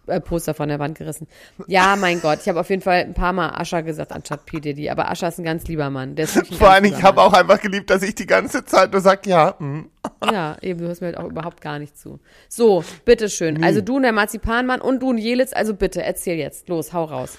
äh, 0.06 0.20
Poster 0.20 0.54
von 0.54 0.68
der 0.68 0.78
Wand 0.78 0.98
gerissen. 0.98 1.26
Ja, 1.66 1.96
mein 1.96 2.20
Gott, 2.20 2.38
ich 2.42 2.48
habe 2.48 2.60
auf 2.60 2.70
jeden 2.70 2.82
Fall 2.82 3.00
ein 3.00 3.14
paar 3.14 3.32
Mal 3.32 3.50
Ascher 3.50 3.82
gesagt 3.82 4.12
anstatt 4.12 4.46
P. 4.46 4.60
Diddy, 4.60 4.90
aber 4.90 5.10
Ascher 5.10 5.28
ist 5.28 5.38
ein 5.38 5.44
ganz 5.44 5.66
lieber 5.66 5.90
Mann. 5.90 6.14
Der 6.14 6.24
ist 6.26 6.36
wirklich 6.36 6.52
ein 6.52 6.58
Vor 6.58 6.70
allem, 6.70 6.84
ich 6.84 7.02
habe 7.02 7.20
auch 7.20 7.32
einfach 7.32 7.60
geliebt, 7.60 7.90
dass 7.90 8.02
ich 8.02 8.14
die 8.14 8.26
ganze 8.26 8.64
Zeit 8.64 8.92
nur 8.92 9.00
sag, 9.00 9.26
ja, 9.26 9.56
hm. 9.58 9.90
Ja, 10.24 10.56
eben, 10.62 10.80
du 10.80 10.86
hörst 10.86 11.00
mir 11.00 11.08
halt 11.08 11.16
auch 11.16 11.28
überhaupt 11.30 11.60
gar 11.60 11.78
nicht 11.78 11.96
zu. 11.98 12.18
So, 12.48 12.84
bitteschön. 13.04 13.62
Also 13.62 13.80
du 13.80 13.96
und 13.96 14.02
der 14.02 14.12
Marzipanmann 14.12 14.80
und 14.80 15.00
du 15.00 15.10
und 15.10 15.18
Jelitz, 15.18 15.52
also 15.52 15.74
bitte, 15.74 16.02
erzähl 16.02 16.36
jetzt. 16.38 16.68
Los, 16.68 16.92
hau 16.92 17.04
raus. 17.04 17.38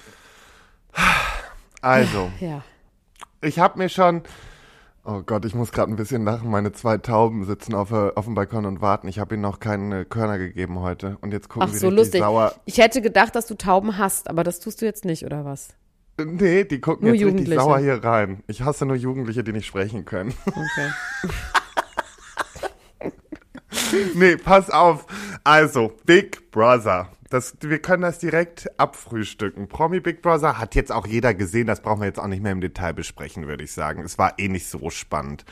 Also, 1.81 2.31
Ja. 2.39 2.63
ich 3.41 3.59
habe 3.59 3.77
mir 3.79 3.89
schon, 3.89 4.21
oh 5.03 5.21
Gott, 5.25 5.43
ich 5.45 5.55
muss 5.55 5.71
gerade 5.71 5.91
ein 5.91 5.95
bisschen 5.97 6.23
lachen, 6.23 6.49
meine 6.49 6.71
zwei 6.71 6.97
Tauben 6.97 7.43
sitzen 7.45 7.73
auf, 7.75 7.91
äh, 7.91 8.11
auf 8.15 8.25
dem 8.25 8.35
Balkon 8.35 8.65
und 8.65 8.81
warten. 8.81 9.07
Ich 9.07 9.19
habe 9.19 9.35
ihnen 9.35 9.41
noch 9.41 9.59
keine 9.59 10.05
Körner 10.05 10.37
gegeben 10.37 10.79
heute 10.79 11.17
und 11.21 11.33
jetzt 11.33 11.49
gucken 11.49 11.67
Ach 11.69 11.73
sie 11.73 11.79
so, 11.79 11.87
richtig 11.87 11.97
lustig. 12.05 12.21
sauer. 12.21 12.53
Ich 12.65 12.77
hätte 12.77 13.01
gedacht, 13.01 13.35
dass 13.35 13.47
du 13.47 13.55
Tauben 13.55 13.97
hast, 13.97 14.29
aber 14.29 14.43
das 14.43 14.59
tust 14.59 14.81
du 14.81 14.85
jetzt 14.85 15.03
nicht, 15.05 15.25
oder 15.25 15.43
was? 15.45 15.69
Nee, 16.23 16.63
die 16.63 16.79
gucken 16.79 17.07
Nur 17.07 17.15
jetzt 17.15 17.33
richtig 17.33 17.55
sauer 17.55 17.79
hier 17.79 18.03
rein. 18.03 18.43
Ich 18.47 18.61
hasse 18.61 18.85
nur 18.85 18.95
Jugendliche, 18.95 19.43
die 19.43 19.51
nicht 19.51 19.65
sprechen 19.65 20.05
können. 20.05 20.33
Okay. 20.45 20.91
nee, 24.15 24.37
pass 24.37 24.69
auf. 24.69 25.05
Also, 25.43 25.93
Big 26.05 26.51
Brother. 26.51 27.09
Das, 27.33 27.55
wir 27.61 27.79
können 27.79 28.03
das 28.03 28.19
direkt 28.19 28.69
abfrühstücken. 28.79 29.67
Promi 29.67 29.99
Big 29.99 30.21
Brother 30.21 30.59
hat 30.59 30.75
jetzt 30.75 30.91
auch 30.91 31.07
jeder 31.07 31.33
gesehen. 31.33 31.65
Das 31.65 31.81
brauchen 31.81 32.01
wir 32.01 32.05
jetzt 32.05 32.19
auch 32.19 32.27
nicht 32.27 32.43
mehr 32.43 32.51
im 32.51 32.61
Detail 32.61 32.93
besprechen, 32.93 33.47
würde 33.47 33.63
ich 33.63 33.71
sagen. 33.71 34.03
Es 34.03 34.19
war 34.19 34.37
eh 34.37 34.49
nicht 34.49 34.69
so 34.69 34.91
spannend. 34.91 35.43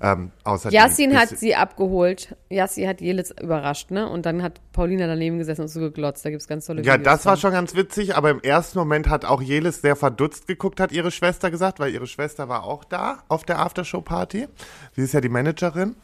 Ähm, 0.00 0.32
außer 0.44 0.70
Yassin 0.70 1.14
hat 1.14 1.28
sie 1.28 1.54
abgeholt. 1.54 2.34
Yassin 2.48 2.88
hat 2.88 3.02
Jelitz 3.02 3.34
überrascht, 3.42 3.90
ne? 3.90 4.08
Und 4.08 4.24
dann 4.24 4.42
hat 4.42 4.62
Paulina 4.72 5.06
daneben 5.06 5.36
gesessen 5.36 5.60
und 5.60 5.68
so 5.68 5.80
geglotzt. 5.80 6.24
Da 6.24 6.30
gibt's 6.30 6.48
ganz 6.48 6.64
tolle 6.64 6.80
Ja, 6.80 6.94
Videos 6.94 7.04
das 7.04 7.26
war 7.26 7.36
schon 7.36 7.52
ganz 7.52 7.74
witzig, 7.74 8.16
aber 8.16 8.30
im 8.30 8.40
ersten 8.40 8.78
Moment 8.78 9.10
hat 9.10 9.26
auch 9.26 9.42
Jelis 9.42 9.82
sehr 9.82 9.96
verdutzt 9.96 10.46
geguckt, 10.46 10.80
hat 10.80 10.92
ihre 10.92 11.10
Schwester 11.10 11.50
gesagt, 11.50 11.78
weil 11.78 11.92
ihre 11.92 12.06
Schwester 12.06 12.48
war 12.48 12.64
auch 12.64 12.84
da 12.84 13.18
auf 13.28 13.44
der 13.44 13.58
Aftershow-Party. 13.58 14.48
Sie 14.96 15.02
ist 15.02 15.12
ja 15.12 15.20
die 15.20 15.28
Managerin. 15.28 15.94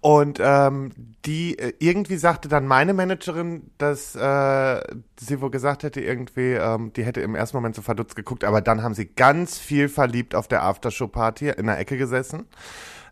Und 0.00 0.38
ähm, 0.40 0.92
die 1.24 1.58
äh, 1.58 1.72
irgendwie 1.78 2.16
sagte 2.16 2.48
dann 2.48 2.66
meine 2.66 2.94
Managerin, 2.94 3.70
dass 3.78 4.14
äh, 4.14 4.80
sie 5.18 5.40
wohl 5.40 5.50
gesagt 5.50 5.82
hätte, 5.82 6.00
irgendwie, 6.00 6.52
ähm, 6.52 6.92
die 6.94 7.04
hätte 7.04 7.20
im 7.20 7.34
ersten 7.34 7.56
Moment 7.56 7.74
so 7.74 7.82
verdutzt 7.82 8.16
geguckt, 8.16 8.44
aber 8.44 8.60
dann 8.60 8.82
haben 8.82 8.94
sie 8.94 9.06
ganz 9.06 9.58
viel 9.58 9.88
verliebt 9.88 10.34
auf 10.34 10.48
der 10.48 10.62
Aftershow-Party 10.62 11.50
in 11.50 11.66
der 11.66 11.78
Ecke 11.78 11.96
gesessen 11.96 12.46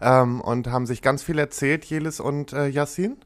ähm, 0.00 0.40
und 0.40 0.68
haben 0.68 0.86
sich 0.86 1.02
ganz 1.02 1.22
viel 1.22 1.38
erzählt, 1.38 1.84
Jelis 1.84 2.20
und 2.20 2.52
äh, 2.52 2.68
Yassin. 2.68 3.16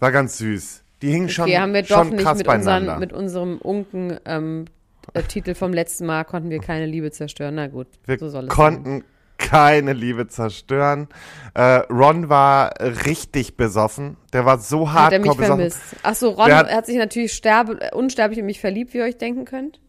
War 0.00 0.12
ganz 0.12 0.38
süß. 0.38 0.82
Die 1.02 1.10
hingen 1.10 1.28
schon, 1.28 1.44
Okay, 1.44 1.58
haben 1.58 1.74
wir 1.74 1.82
doch 1.82 2.04
schon 2.04 2.16
nicht 2.16 2.36
mit, 2.36 2.48
unseren, 2.48 2.98
mit 2.98 3.12
unserem 3.12 3.58
Unken 3.58 4.18
ähm, 4.24 4.66
äh, 5.14 5.22
Titel 5.22 5.54
vom 5.54 5.72
letzten 5.72 6.06
Mal 6.06 6.24
konnten 6.24 6.50
wir 6.50 6.60
keine 6.60 6.86
Liebe 6.86 7.10
zerstören. 7.10 7.56
Na 7.56 7.66
gut, 7.66 7.88
Wir 8.06 8.18
so 8.18 8.28
soll 8.28 8.44
es 8.44 8.50
konnten 8.50 9.04
keine 9.42 9.92
Liebe 9.92 10.26
zerstören. 10.28 11.08
Äh, 11.54 11.80
Ron 11.90 12.28
war 12.28 12.72
richtig 13.06 13.56
besoffen. 13.56 14.16
Der 14.32 14.44
war 14.46 14.58
so 14.58 14.86
besoffen. 14.86 15.46
vermisst. 15.46 15.78
Ach 16.02 16.14
so, 16.14 16.30
Ron 16.30 16.46
Der 16.46 16.56
hat, 16.56 16.72
hat- 16.72 16.86
sich 16.86 16.96
natürlich 16.96 17.32
sterbe, 17.34 17.80
äh, 17.80 17.94
unsterblich 17.94 18.38
in 18.38 18.46
mich 18.46 18.60
verliebt, 18.60 18.94
wie 18.94 18.98
ihr 18.98 19.04
euch 19.04 19.18
denken 19.18 19.44
könnt. 19.44 19.80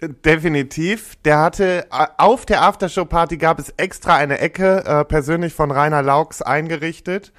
Definitiv. 0.00 1.16
Der 1.24 1.38
hatte 1.38 1.86
äh, 1.90 2.06
auf 2.18 2.44
der 2.46 2.62
Aftershow-Party 2.62 3.38
gab 3.38 3.58
es 3.58 3.72
extra 3.76 4.16
eine 4.16 4.38
Ecke, 4.40 4.84
äh, 4.84 5.04
persönlich 5.04 5.54
von 5.54 5.70
Rainer 5.70 6.02
Laux 6.02 6.42
eingerichtet. 6.42 7.32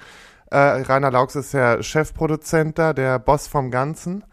Äh, 0.50 0.56
Rainer 0.58 1.10
Laux 1.10 1.36
ist 1.36 1.54
der 1.54 1.82
Chefproduzent 1.82 2.78
da, 2.78 2.92
der 2.92 3.18
Boss 3.18 3.46
vom 3.46 3.70
Ganzen. 3.70 4.24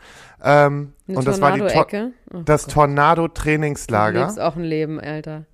Ähm, 0.43 0.93
und 1.07 1.27
das 1.27 1.39
war 1.41 1.51
die 1.51 1.59
Tornado-Ecke. 1.59 2.11
Oh 2.33 2.37
das 2.43 2.63
Gott, 2.63 2.69
Du 2.71 2.73
Tornado-Trainingslager. 2.79 4.19
lebst 4.21 4.39
auch 4.39 4.55
ein 4.55 4.63
Leben, 4.63 4.99
Alter. 4.99 5.45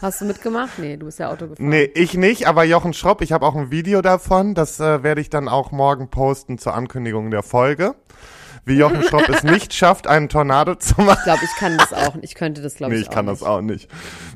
Hast 0.00 0.20
du 0.20 0.24
mitgemacht? 0.24 0.78
Nee, 0.78 0.96
du 0.96 1.06
bist 1.06 1.18
ja 1.18 1.30
Auto 1.30 1.46
gefahren. 1.46 1.68
Nee, 1.68 1.84
ich 1.94 2.14
nicht, 2.14 2.46
aber 2.46 2.64
Jochen 2.64 2.92
Schropp, 2.92 3.22
ich 3.22 3.32
habe 3.32 3.46
auch 3.46 3.54
ein 3.54 3.70
Video 3.70 4.02
davon, 4.02 4.54
das 4.54 4.80
äh, 4.80 5.02
werde 5.02 5.20
ich 5.20 5.30
dann 5.30 5.48
auch 5.48 5.70
morgen 5.70 6.08
posten 6.08 6.58
zur 6.58 6.74
Ankündigung 6.74 7.30
der 7.30 7.42
Folge. 7.42 7.94
Wie 8.64 8.74
Jochen 8.74 9.02
Schropp 9.02 9.28
es 9.28 9.42
nicht 9.44 9.74
schafft, 9.74 10.06
einen 10.06 10.28
Tornado 10.28 10.74
zu 10.74 11.00
machen. 11.00 11.18
Ich 11.18 11.24
glaube, 11.24 11.44
ich 11.44 11.56
kann 11.56 11.78
das 11.78 11.92
auch. 11.92 12.16
Ich 12.22 12.34
könnte 12.34 12.62
das, 12.62 12.74
glaube 12.74 12.94
Nee, 12.94 13.00
ich, 13.00 13.06
ich 13.06 13.10
kann 13.10 13.28
auch 13.28 13.32
das 13.32 13.42
auch 13.42 13.60
nicht. 13.60 13.88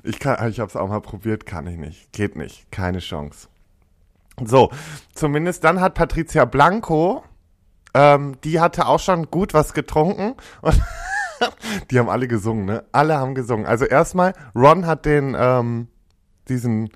Ich 0.03 0.19
kann, 0.19 0.49
ich 0.49 0.61
habe 0.61 0.69
es 0.69 0.77
auch 0.77 0.89
mal 0.89 1.01
probiert, 1.01 1.47
kann 1.47 1.67
ich 1.67 1.77
nicht. 1.77 2.13
Geht 2.13 2.37
nicht, 2.37 2.71
keine 2.71 2.99
Chance. 2.99 3.49
So, 4.45 4.71
zumindest 5.15 5.65
dann 5.65 5.81
hat 5.81 5.95
Patricia 5.95 6.45
Blanco, 6.45 7.25
ähm, 7.95 8.37
die 8.45 8.61
hatte 8.61 8.87
auch 8.87 9.01
schon 9.01 9.31
gut 9.31 9.55
was 9.55 9.73
getrunken 9.73 10.35
und 10.61 10.81
die 11.91 11.99
haben 11.99 12.09
alle 12.09 12.29
gesungen, 12.29 12.65
ne? 12.67 12.85
Alle 12.93 13.17
haben 13.19 13.35
gesungen. 13.35 13.67
Also 13.67 13.85
erstmal, 13.85 14.33
Ron 14.55 14.87
hat 14.87 15.05
den, 15.05 15.37
ähm, 15.39 15.89
diesen 16.49 16.91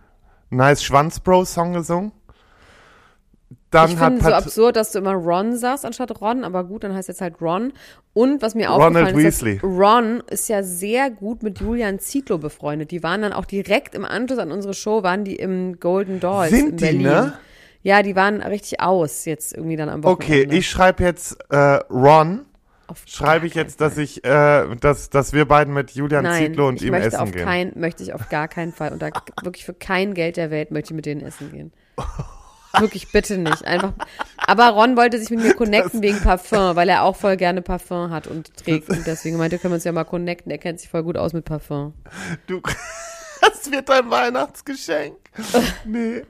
Nice 0.50 0.82
Schwanz 0.82 1.20
Bro 1.20 1.44
Song 1.44 1.73
gesungen. 1.73 2.12
Dann 3.70 3.90
Ich 3.92 3.97
finde 3.99 4.16
so 4.16 4.23
Pat 4.25 4.32
absurd, 4.32 4.75
dass 4.76 4.90
du 4.90 4.99
immer 4.99 5.12
Ron 5.12 5.56
sagst 5.56 5.85
anstatt 5.85 6.20
Ron, 6.20 6.42
aber 6.42 6.64
gut, 6.64 6.82
dann 6.82 6.92
heißt 6.92 7.06
jetzt 7.06 7.20
halt 7.20 7.40
Ron. 7.40 7.73
Und 8.14 8.42
was 8.42 8.56
mir 8.56 8.68
Ronald 8.68 9.06
aufgefallen 9.06 9.26
ist, 9.26 9.44
Weasley. 9.44 9.61
Ron 9.62 10.23
ist 10.28 10.49
ja 10.49 10.64
sehr 10.64 11.09
gut 11.09 11.44
mit 11.44 11.61
Julian 11.61 12.00
Zietlow 12.00 12.38
befreundet. 12.38 12.90
Die 12.90 13.04
waren 13.04 13.23
dann 13.23 13.32
auch 13.32 13.44
direkt 13.44 13.94
im 13.94 14.04
Anschluss 14.04 14.40
an 14.40 14.50
unsere 14.50 14.75
Show, 14.75 15.04
waren 15.04 15.23
die 15.25 15.37
im 15.37 15.78
Golden 15.78 16.18
Dolls 16.18 16.50
Sind 16.50 16.70
in 16.70 16.76
die, 16.78 16.85
Berlin. 16.85 17.02
ne? 17.02 17.32
Ja, 17.82 18.02
die 18.02 18.16
waren 18.16 18.42
richtig 18.42 18.80
aus 18.80 19.25
jetzt 19.25 19.54
irgendwie 19.56 19.76
dann 19.76 19.88
am 19.88 20.04
Okay, 20.04 20.32
Wochenende. 20.32 20.56
ich 20.56 20.68
schreibe 20.68 21.04
jetzt 21.04 21.38
äh, 21.50 21.56
Ron. 21.90 22.47
Auf 22.90 23.04
Schreibe 23.06 23.47
ich 23.47 23.54
jetzt, 23.54 23.80
dass 23.80 23.97
ich, 23.99 24.25
äh, 24.25 24.75
dass, 24.80 25.11
dass 25.11 25.32
wir 25.32 25.47
beiden 25.47 25.73
mit 25.73 25.92
Julian 25.92 26.25
Nein, 26.25 26.47
Zietlow 26.47 26.66
und 26.66 26.82
ihm 26.82 26.94
essen 26.94 27.20
auf 27.20 27.30
gehen. 27.30 27.44
kein, 27.44 27.73
möchte 27.76 28.02
ich 28.02 28.12
auf 28.12 28.28
gar 28.28 28.49
keinen 28.49 28.73
Fall. 28.73 28.92
Und 28.92 29.00
da 29.00 29.11
wirklich 29.42 29.64
für 29.64 29.75
kein 29.75 30.12
Geld 30.14 30.37
der 30.37 30.50
Welt 30.50 30.73
möchte 30.73 30.90
ich 30.92 30.97
mit 30.97 31.06
denen 31.06 31.20
essen 31.20 31.52
gehen. 31.52 31.73
Wirklich 32.78 33.12
bitte 33.12 33.38
nicht. 33.38 33.64
Einfach. 33.64 33.92
Aber 34.37 34.70
Ron 34.70 34.97
wollte 34.97 35.20
sich 35.20 35.30
mit 35.30 35.40
mir 35.40 35.54
connecten 35.56 36.02
wegen 36.02 36.20
Parfum, 36.20 36.75
weil 36.75 36.88
er 36.88 37.04
auch 37.04 37.14
voll 37.14 37.37
gerne 37.37 37.62
Parfum 37.62 38.11
hat 38.11 38.26
und 38.26 38.56
trägt. 38.56 38.88
Und 38.88 39.06
deswegen 39.06 39.37
meinte, 39.37 39.59
können 39.59 39.73
wir 39.73 39.76
uns 39.76 39.85
ja 39.85 39.92
mal 39.92 40.04
connecten. 40.04 40.50
Er 40.50 40.59
kennt 40.59 40.80
sich 40.80 40.88
voll 40.88 41.04
gut 41.04 41.16
aus 41.16 41.32
mit 41.32 41.44
Parfum. 41.44 41.94
Du, 42.49 42.61
das 43.40 43.70
wird 43.70 43.88
dein 43.88 44.11
Weihnachtsgeschenk. 44.11 45.16
nee. 45.85 46.23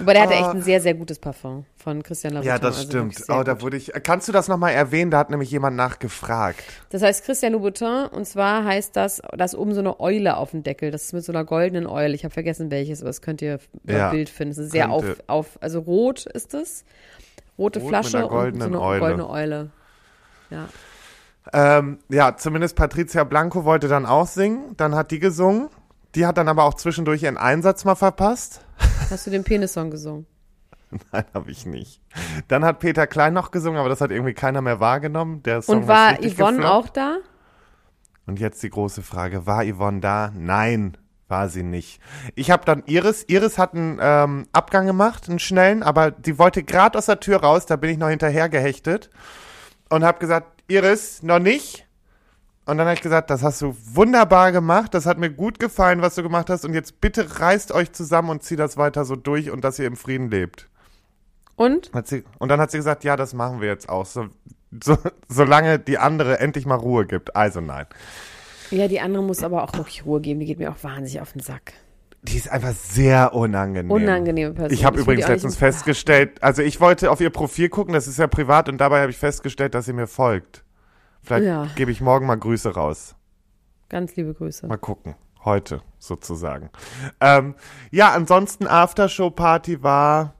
Aber 0.00 0.12
der 0.14 0.22
hatte 0.22 0.34
Ah. 0.34 0.38
echt 0.40 0.48
ein 0.50 0.62
sehr, 0.62 0.80
sehr 0.80 0.94
gutes 0.94 1.18
Parfum 1.18 1.64
von 1.76 2.02
Christian 2.02 2.34
Louboutin. 2.34 2.48
Ja, 2.48 2.58
das 2.58 2.76
also 2.78 2.88
stimmt. 2.88 3.16
Oh, 3.28 3.42
da 3.42 3.60
wurde 3.60 3.76
ich. 3.76 3.92
Kannst 4.02 4.28
du 4.28 4.32
das 4.32 4.48
nochmal 4.48 4.72
erwähnen? 4.72 5.10
Da 5.10 5.18
hat 5.18 5.30
nämlich 5.30 5.50
jemand 5.50 5.76
nachgefragt. 5.76 6.62
Das 6.90 7.02
heißt 7.02 7.24
Christian 7.24 7.52
Louboutin 7.52 8.06
und 8.10 8.26
zwar 8.26 8.64
heißt 8.64 8.94
das, 8.96 9.20
da 9.36 9.44
ist 9.44 9.54
oben 9.54 9.74
so 9.74 9.80
eine 9.80 10.00
Eule 10.00 10.36
auf 10.36 10.50
dem 10.50 10.62
Deckel. 10.62 10.90
Das 10.90 11.04
ist 11.04 11.12
mit 11.12 11.24
so 11.24 11.32
einer 11.32 11.44
goldenen 11.44 11.86
Eule. 11.86 12.14
Ich 12.14 12.24
habe 12.24 12.32
vergessen 12.34 12.70
welches, 12.70 13.00
aber 13.00 13.08
das 13.10 13.22
könnt 13.22 13.42
ihr 13.42 13.58
im 13.86 13.96
Ja, 13.96 14.10
Bild 14.10 14.28
finden. 14.28 14.52
Es 14.52 14.58
ist 14.58 14.72
sehr 14.72 14.90
auf, 14.90 15.04
auf, 15.26 15.58
also 15.60 15.80
rot 15.80 16.26
ist 16.26 16.54
es. 16.54 16.84
Rote 17.58 17.80
Rot 17.80 17.90
mit 17.90 17.98
Flasche 18.06 18.26
und 18.26 18.60
so 18.60 18.66
eine 18.66 18.80
Eule. 18.80 19.00
goldene 19.00 19.28
Eule. 19.30 19.70
Ja. 20.50 20.68
Ähm, 21.52 21.98
ja, 22.08 22.36
zumindest 22.36 22.76
Patricia 22.76 23.24
Blanco 23.24 23.64
wollte 23.64 23.88
dann 23.88 24.06
auch 24.06 24.26
singen. 24.28 24.76
Dann 24.76 24.94
hat 24.94 25.10
die 25.10 25.18
gesungen. 25.18 25.68
Die 26.14 26.26
hat 26.26 26.36
dann 26.38 26.48
aber 26.48 26.64
auch 26.64 26.74
zwischendurch 26.74 27.22
ihren 27.22 27.36
Einsatz 27.36 27.84
mal 27.84 27.94
verpasst. 27.94 28.64
Hast 29.10 29.26
du 29.26 29.30
den 29.30 29.44
Penissong 29.44 29.90
gesungen? 29.90 30.26
Nein, 31.10 31.24
habe 31.32 31.50
ich 31.50 31.64
nicht. 31.64 32.02
Dann 32.48 32.64
hat 32.64 32.78
Peter 32.80 33.06
Klein 33.06 33.32
noch 33.32 33.50
gesungen, 33.50 33.78
aber 33.80 33.88
das 33.88 34.00
hat 34.02 34.10
irgendwie 34.10 34.34
keiner 34.34 34.60
mehr 34.60 34.78
wahrgenommen. 34.78 35.42
Der 35.42 35.62
Song 35.62 35.78
Und 35.82 35.88
war 35.88 36.16
Yvonne 36.16 36.58
gefloppt. 36.58 36.64
auch 36.64 36.88
da? 36.90 37.16
Und 38.26 38.40
jetzt 38.40 38.62
die 38.62 38.68
große 38.70 39.02
Frage, 39.02 39.46
war 39.46 39.64
Yvonne 39.64 40.00
da? 40.00 40.30
Nein, 40.36 40.98
war 41.28 41.48
sie 41.48 41.62
nicht. 41.62 42.00
Ich 42.34 42.50
habe 42.50 42.64
dann 42.66 42.82
Iris, 42.86 43.24
Iris 43.28 43.56
hat 43.56 43.74
einen 43.74 43.98
ähm, 44.02 44.46
Abgang 44.52 44.86
gemacht, 44.86 45.30
einen 45.30 45.38
schnellen, 45.38 45.82
aber 45.82 46.10
die 46.10 46.38
wollte 46.38 46.62
gerade 46.62 46.98
aus 46.98 47.06
der 47.06 47.20
Tür 47.20 47.38
raus, 47.40 47.64
da 47.64 47.76
bin 47.76 47.88
ich 47.90 47.96
noch 47.98 48.10
hinterher 48.10 48.50
gehechtet 48.50 49.08
und 49.88 50.04
habe 50.04 50.18
gesagt, 50.18 50.62
Iris, 50.68 51.22
noch 51.22 51.38
nicht. 51.38 51.86
Und 52.64 52.78
dann 52.78 52.86
habe 52.86 52.94
ich 52.94 53.02
gesagt, 53.02 53.30
das 53.30 53.42
hast 53.42 53.60
du 53.60 53.76
wunderbar 53.92 54.52
gemacht, 54.52 54.94
das 54.94 55.04
hat 55.06 55.18
mir 55.18 55.30
gut 55.30 55.58
gefallen, 55.58 56.00
was 56.00 56.14
du 56.14 56.22
gemacht 56.22 56.48
hast 56.48 56.64
und 56.64 56.74
jetzt 56.74 57.00
bitte 57.00 57.40
reißt 57.40 57.72
euch 57.72 57.92
zusammen 57.92 58.30
und 58.30 58.44
zieht 58.44 58.60
das 58.60 58.76
weiter 58.76 59.04
so 59.04 59.16
durch 59.16 59.50
und 59.50 59.64
dass 59.64 59.80
ihr 59.80 59.86
im 59.86 59.96
Frieden 59.96 60.30
lebt. 60.30 60.68
Und? 61.56 61.92
Hat 61.92 62.06
sie, 62.06 62.22
und 62.38 62.50
dann 62.50 62.60
hat 62.60 62.70
sie 62.70 62.78
gesagt, 62.78 63.02
ja, 63.02 63.16
das 63.16 63.34
machen 63.34 63.60
wir 63.60 63.68
jetzt 63.68 63.88
auch, 63.88 64.06
so, 64.06 64.26
so, 64.82 64.96
solange 65.28 65.80
die 65.80 65.98
andere 65.98 66.38
endlich 66.38 66.64
mal 66.64 66.76
Ruhe 66.76 67.04
gibt. 67.04 67.34
Also 67.34 67.60
nein. 67.60 67.86
Ja, 68.70 68.88
die 68.88 69.00
andere 69.00 69.22
muss 69.22 69.42
aber 69.42 69.64
auch 69.64 69.74
wirklich 69.74 70.06
Ruhe 70.06 70.20
geben. 70.20 70.40
Die 70.40 70.46
geht 70.46 70.58
mir 70.58 70.70
auch 70.70 70.82
wahnsinnig 70.82 71.20
auf 71.20 71.32
den 71.32 71.42
Sack. 71.42 71.74
Die 72.22 72.36
ist 72.36 72.50
einfach 72.50 72.72
sehr 72.72 73.34
unangenehm. 73.34 73.90
Unangenehme 73.90 74.54
Person. 74.54 74.72
Ich 74.72 74.84
habe 74.84 75.00
übrigens 75.00 75.26
letztens 75.26 75.56
festgestellt, 75.56 76.42
also 76.42 76.62
ich 76.62 76.80
wollte 76.80 77.10
auf 77.10 77.20
ihr 77.20 77.30
Profil 77.30 77.68
gucken, 77.68 77.92
das 77.92 78.06
ist 78.06 78.18
ja 78.18 78.28
privat 78.28 78.68
und 78.68 78.78
dabei 78.78 79.00
habe 79.00 79.10
ich 79.10 79.18
festgestellt, 79.18 79.74
dass 79.74 79.86
sie 79.86 79.92
mir 79.92 80.06
folgt. 80.06 80.64
Vielleicht 81.22 81.46
Ja. 81.46 81.66
gebe 81.76 81.90
ich 81.90 82.00
morgen 82.00 82.26
mal 82.26 82.36
Grüße 82.36 82.74
raus. 82.74 83.14
Ganz 83.88 84.16
liebe 84.16 84.34
Grüße. 84.34 84.66
Mal 84.66 84.78
gucken. 84.78 85.14
Heute 85.44 85.82
sozusagen. 85.98 86.70
Ähm, 87.20 87.54
ja, 87.90 88.12
ansonsten 88.12 88.66
Aftershow-Party 88.68 89.82
war, 89.82 90.34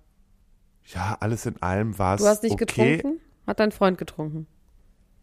ja, 0.86 1.16
alles 1.20 1.44
in 1.46 1.60
allem 1.60 1.98
war 1.98 2.14
es 2.14 2.22
Du 2.22 2.28
hast 2.28 2.42
nicht 2.44 2.52
okay. 2.52 2.96
getrunken? 2.98 3.20
Hat 3.46 3.58
dein 3.58 3.72
Freund 3.72 3.98
getrunken? 3.98 4.46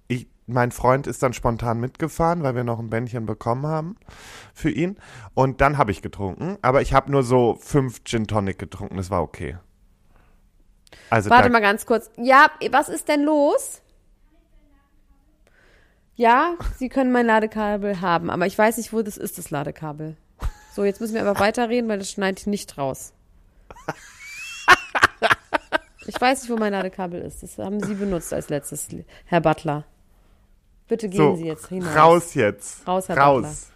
Ich, 0.08 0.28
mein 0.48 0.72
Freund 0.72 1.08
ist 1.08 1.24
dann 1.24 1.32
spontan 1.32 1.80
mitgefahren, 1.80 2.44
weil 2.44 2.56
wir 2.56 2.66
noch 2.66 2.80
ein 2.80 2.90
Bändchen 2.90 3.26
bekommen 3.26 3.66
haben 3.68 3.96
für 4.54 4.70
ihn. 4.70 4.98
Und 5.34 5.62
dann 5.62 5.78
habe 5.78 5.92
ich 5.92 6.02
getrunken, 6.02 6.58
aber 6.62 6.82
ich 6.82 6.94
habe 6.94 7.10
nur 7.12 7.24
so 7.24 7.58
fünf 7.62 8.04
Gin 8.04 8.28
Tonic 8.28 8.60
getrunken, 8.60 8.98
das 8.98 9.10
war 9.10 9.22
okay. 9.22 9.58
Also 11.10 11.30
Warte 11.30 11.50
mal 11.50 11.62
ganz 11.62 11.86
kurz. 11.86 12.12
Ja, 12.18 12.48
was 12.72 12.90
ist 12.90 13.08
denn 13.08 13.24
los? 13.24 13.82
Ja, 16.20 16.58
Sie 16.78 16.90
können 16.90 17.14
mein 17.14 17.26
Ladekabel 17.26 18.02
haben, 18.02 18.30
aber 18.30 18.46
ich 18.46 18.58
weiß 18.58 18.76
nicht, 18.76 18.92
wo 18.92 19.02
das 19.02 19.16
ist, 19.16 19.38
das 19.38 19.52
Ladekabel. 19.52 20.18
So, 20.76 20.84
jetzt 20.84 21.00
müssen 21.00 21.14
wir 21.14 21.22
aber 21.26 21.40
weiterreden, 21.40 21.90
weil 21.90 21.98
das 21.98 22.12
schneide 22.12 22.38
ich 22.38 22.46
nicht 22.46 22.78
raus. 22.78 23.14
Ich 26.08 26.20
weiß 26.20 26.42
nicht, 26.42 26.52
wo 26.52 26.58
mein 26.58 26.74
Ladekabel 26.74 27.22
ist. 27.22 27.42
Das 27.42 27.58
haben 27.58 27.82
Sie 27.82 27.94
benutzt 27.94 28.34
als 28.34 28.50
letztes, 28.50 28.90
Herr 29.28 29.40
Butler. 29.40 29.86
Bitte 30.90 31.08
gehen 31.08 31.20
so, 31.20 31.36
Sie 31.38 31.46
jetzt 31.46 31.68
hinaus. 31.68 31.96
raus 31.96 32.34
jetzt. 32.34 32.86
Raus, 32.86 33.08
Herr 33.08 33.18
raus. 33.18 33.72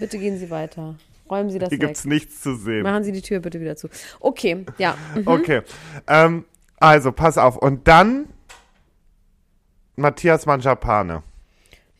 Bitte 0.00 0.18
gehen 0.18 0.38
Sie 0.38 0.50
weiter. 0.50 0.96
Räumen 1.30 1.50
Sie 1.50 1.60
das 1.60 1.68
Hier 1.68 1.78
weg. 1.78 1.86
gibt's 1.86 2.04
nichts 2.04 2.40
zu 2.40 2.56
sehen. 2.56 2.82
Machen 2.82 3.04
Sie 3.04 3.12
die 3.12 3.22
Tür 3.22 3.38
bitte 3.38 3.60
wieder 3.60 3.76
zu. 3.76 3.88
Okay, 4.18 4.66
ja. 4.76 4.96
Mhm. 5.14 5.28
Okay. 5.28 5.62
Ähm, 6.08 6.46
also, 6.80 7.12
pass 7.12 7.38
auf. 7.38 7.56
Und 7.56 7.86
dann 7.86 8.26
Matthias 9.96 10.46
Manjapane. 10.46 11.22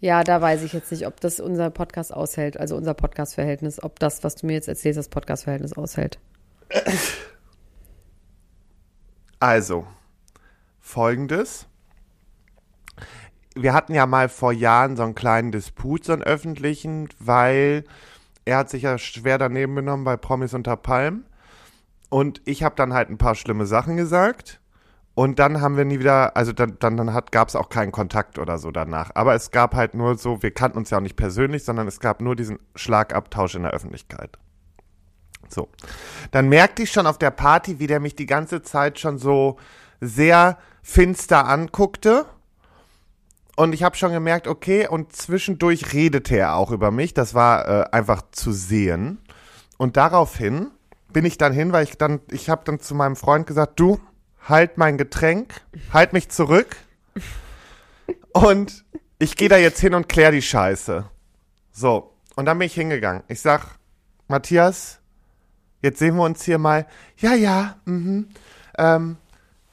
Ja, 0.01 0.25
da 0.25 0.41
weiß 0.41 0.63
ich 0.63 0.73
jetzt 0.73 0.91
nicht, 0.91 1.07
ob 1.07 1.21
das 1.21 1.39
unser 1.39 1.71
Podcast 1.71 2.13
aushält, 2.13 2.59
also 2.59 2.77
unser 2.77 2.95
Podcast-Verhältnis, 2.95 3.83
ob 3.83 4.01
das, 4.01 4.25
was 4.25 4.35
du 4.35 4.47
mir 4.47 4.55
jetzt 4.55 4.69
erzählst, 4.69 4.99
das 4.99 5.09
Podcast-Verhältnis 5.09 5.75
aushält. 5.75 6.19
Also, 9.39 9.87
folgendes. 10.81 11.67
Wir 13.55 13.75
hatten 13.75 13.93
ja 13.93 14.07
mal 14.07 14.29
vor 14.29 14.53
Jahren 14.53 14.97
so 14.97 15.03
einen 15.03 15.15
kleinen 15.15 15.53
Disput, 15.53 16.05
so 16.05 16.13
einen 16.13 16.23
öffentlichen, 16.23 17.09
weil 17.19 17.85
er 18.45 18.59
hat 18.59 18.71
sich 18.71 18.83
ja 18.83 18.99
schwer 18.99 19.39
daneben 19.39 19.75
benommen 19.75 20.05
bei 20.05 20.17
Promis 20.17 20.55
unter 20.55 20.77
Palm. 20.77 21.25
Und 22.09 22.41
ich 22.45 22.63
habe 22.63 22.75
dann 22.77 22.93
halt 22.93 23.11
ein 23.11 23.19
paar 23.19 23.35
schlimme 23.35 23.67
Sachen 23.67 23.97
gesagt. 23.97 24.61
Und 25.15 25.39
dann 25.39 25.61
haben 25.61 25.77
wir 25.77 25.85
nie 25.85 25.99
wieder, 25.99 26.37
also 26.37 26.53
dann, 26.53 26.79
dann, 26.79 26.97
dann 26.97 27.21
gab 27.31 27.49
es 27.49 27.57
auch 27.57 27.69
keinen 27.69 27.93
Kontakt 27.93 28.39
oder 28.39 28.59
so 28.59 28.71
danach. 28.71 29.11
Aber 29.15 29.35
es 29.35 29.51
gab 29.51 29.75
halt 29.75 29.95
nur 29.95 30.17
so, 30.17 30.43
wir 30.43 30.53
kannten 30.53 30.79
uns 30.79 30.91
ja 30.91 30.99
auch 30.99 31.03
nicht 31.03 31.17
persönlich, 31.17 31.65
sondern 31.65 31.87
es 31.87 32.01
gab 32.01 32.23
nur 32.23 32.35
diesen 32.35 32.59
Schlagabtausch 32.77 33.55
in 33.55 33.63
der 33.63 33.73
Öffentlichkeit. 33.73 34.39
So. 35.49 35.69
Dann 36.31 36.49
merkte 36.49 36.83
ich 36.83 36.93
schon 36.93 37.07
auf 37.07 37.19
der 37.19 37.31
Party, 37.31 37.79
wie 37.79 37.87
der 37.87 38.01
mich 38.01 38.17
die 38.17 38.27
ganze 38.27 38.63
Zeit 38.63 38.99
schon 38.99 39.19
so 39.19 39.59
sehr 40.01 40.57
finster 40.83 41.47
anguckte. 41.47 42.25
Und 43.57 43.75
ich 43.75 43.83
habe 43.83 43.97
schon 43.97 44.13
gemerkt, 44.13 44.49
okay, 44.49 44.89
und 44.89 45.15
zwischendurch 45.15 45.93
redete 45.93 46.39
er 46.39 46.57
auch 46.57 46.71
über 46.71 46.91
mich. 46.91 47.13
Das 47.13 47.35
war 47.35 47.69
äh, 47.69 47.85
einfach 47.93 48.23
zu 48.33 48.51
sehen. 48.51 49.19
Und 49.77 49.99
daraufhin 49.99 50.71
bin 51.13 51.27
ich 51.27 51.37
dann 51.37 51.53
hin, 51.53 51.73
weil 51.73 51.85
ich 51.85 51.99
dann, 51.99 52.21
ich 52.31 52.49
habe 52.49 52.63
dann 52.65 52.81
zu 52.81 52.95
meinem 52.95 53.17
Freund 53.17 53.47
gesagt, 53.47 53.79
du, 53.79 54.01
halt 54.49 54.79
mein 54.79 54.99
Getränk, 54.99 55.63
halt 55.93 56.13
mich 56.13 56.29
zurück. 56.29 56.77
Und 58.33 58.85
ich 59.19 59.37
gehe 59.37 59.49
da 59.49 59.57
jetzt 59.57 59.81
hin 59.81 59.95
und 59.95 60.09
klär 60.09 60.33
die 60.33 60.43
Scheiße. 60.43 61.05
So, 61.71 62.13
und 62.35 62.47
dann 62.47 62.59
bin 62.59 62.67
ich 62.67 62.75
hingegangen. 62.75 63.23
Ich 63.29 63.41
sag, 63.41 63.79
Matthias, 64.29 65.01
jetzt 65.81 65.99
sehen 65.99 66.17
wir 66.17 66.25
uns 66.25 66.43
hier 66.43 66.59
mal. 66.59 66.87
Ja, 67.19 67.35
ja, 67.35 67.77
mhm. 67.85 68.29
Ähm, 68.79 69.17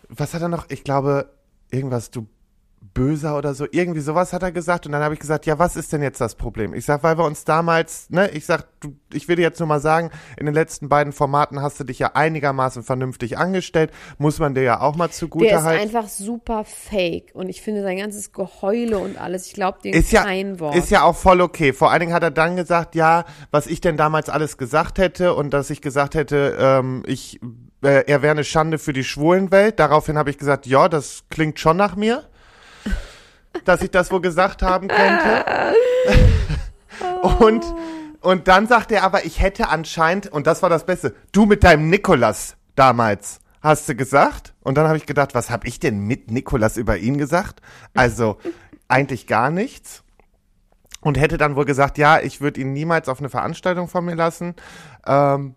was 0.08 0.34
hat 0.34 0.41
er 0.41 0.49
noch? 0.49 0.69
Ich 0.69 0.84
glaube, 0.84 1.32
irgendwas, 1.71 2.12
du 2.12 2.27
böser 2.93 3.37
oder 3.37 3.53
so. 3.53 3.65
Irgendwie 3.71 3.99
sowas 3.99 4.33
hat 4.33 4.43
er 4.43 4.51
gesagt. 4.51 4.85
Und 4.85 4.91
dann 4.91 5.03
habe 5.03 5.13
ich 5.13 5.19
gesagt, 5.19 5.45
ja, 5.45 5.59
was 5.59 5.75
ist 5.75 5.93
denn 5.93 6.01
jetzt 6.01 6.19
das 6.19 6.35
Problem? 6.35 6.73
Ich 6.73 6.85
sag, 6.85 7.03
weil 7.03 7.17
wir 7.17 7.25
uns 7.25 7.45
damals, 7.45 8.09
ne, 8.09 8.29
ich 8.31 8.45
sag, 8.45 8.67
du, 8.79 8.95
ich 9.13 9.27
will 9.27 9.35
dir 9.35 9.43
jetzt 9.43 9.59
nur 9.59 9.67
mal 9.67 9.79
sagen, 9.79 10.11
in 10.37 10.45
den 10.45 10.55
letzten 10.55 10.89
beiden 10.89 11.13
Formaten 11.13 11.61
hast 11.61 11.79
du 11.79 11.83
dich 11.83 11.99
ja 11.99 12.11
einigermaßen 12.13 12.83
vernünftig 12.83 13.37
angestellt. 13.37 13.91
Muss 14.17 14.39
man 14.39 14.55
dir 14.55 14.63
ja 14.63 14.81
auch 14.81 14.95
mal 14.95 15.09
zugute 15.09 15.45
Der 15.45 15.59
ist 15.59 15.63
halten. 15.63 15.83
einfach 15.83 16.07
super 16.07 16.63
fake 16.65 17.31
und 17.33 17.49
ich 17.49 17.61
finde 17.61 17.83
sein 17.83 17.97
ganzes 17.97 18.31
Geheule 18.31 18.97
und 18.99 19.17
alles, 19.17 19.47
ich 19.47 19.53
glaube 19.53 19.79
dem 19.83 19.93
ist 19.93 20.11
ja, 20.11 20.23
kein 20.23 20.59
Wort. 20.59 20.75
ist 20.75 20.89
ja 20.91 21.03
auch 21.03 21.15
voll 21.15 21.41
okay. 21.41 21.73
Vor 21.73 21.91
allen 21.91 22.01
Dingen 22.01 22.13
hat 22.13 22.23
er 22.23 22.31
dann 22.31 22.55
gesagt, 22.55 22.95
ja, 22.95 23.25
was 23.51 23.67
ich 23.67 23.81
denn 23.81 23.97
damals 23.97 24.29
alles 24.29 24.57
gesagt 24.57 24.97
hätte 24.99 25.33
und 25.33 25.51
dass 25.51 25.69
ich 25.69 25.81
gesagt 25.81 26.15
hätte, 26.15 26.57
ähm, 26.59 27.03
ich, 27.05 27.39
äh, 27.83 28.03
er 28.07 28.21
wäre 28.21 28.31
eine 28.31 28.43
Schande 28.43 28.77
für 28.77 28.93
die 28.93 29.03
Schwulenwelt. 29.03 29.79
Daraufhin 29.79 30.17
habe 30.17 30.29
ich 30.29 30.37
gesagt, 30.37 30.65
ja, 30.65 30.89
das 30.89 31.23
klingt 31.29 31.59
schon 31.59 31.77
nach 31.77 31.95
mir, 31.95 32.23
dass 33.65 33.81
ich 33.81 33.91
das 33.91 34.11
wohl 34.11 34.21
gesagt 34.21 34.61
haben 34.61 34.87
könnte. 34.87 35.45
und 37.39 37.65
und 38.21 38.47
dann 38.47 38.67
sagt 38.67 38.91
er 38.91 39.03
aber, 39.03 39.25
ich 39.25 39.39
hätte 39.39 39.69
anscheinend, 39.69 40.27
und 40.27 40.45
das 40.45 40.61
war 40.61 40.69
das 40.69 40.85
Beste, 40.85 41.15
du 41.31 41.45
mit 41.45 41.63
deinem 41.63 41.89
Nikolas 41.89 42.57
damals, 42.75 43.39
hast 43.61 43.87
du 43.87 43.95
gesagt? 43.95 44.53
Und 44.61 44.77
dann 44.77 44.87
habe 44.87 44.97
ich 44.97 45.05
gedacht, 45.05 45.35
was 45.35 45.49
habe 45.49 45.67
ich 45.67 45.79
denn 45.79 45.99
mit 45.99 46.29
Nikolas 46.29 46.77
über 46.77 46.97
ihn 46.97 47.17
gesagt? 47.17 47.61
Also 47.93 48.37
eigentlich 48.87 49.27
gar 49.27 49.51
nichts. 49.51 50.03
Und 51.01 51.17
hätte 51.17 51.37
dann 51.37 51.55
wohl 51.55 51.63
gesagt, 51.63 51.97
ja, 51.97 52.19
ich 52.19 52.41
würde 52.41 52.59
ihn 52.59 52.73
niemals 52.73 53.07
auf 53.07 53.19
eine 53.19 53.29
Veranstaltung 53.29 53.87
von 53.87 54.03
mir 54.03 54.15
lassen. 54.15 54.55
Ähm, 55.05 55.55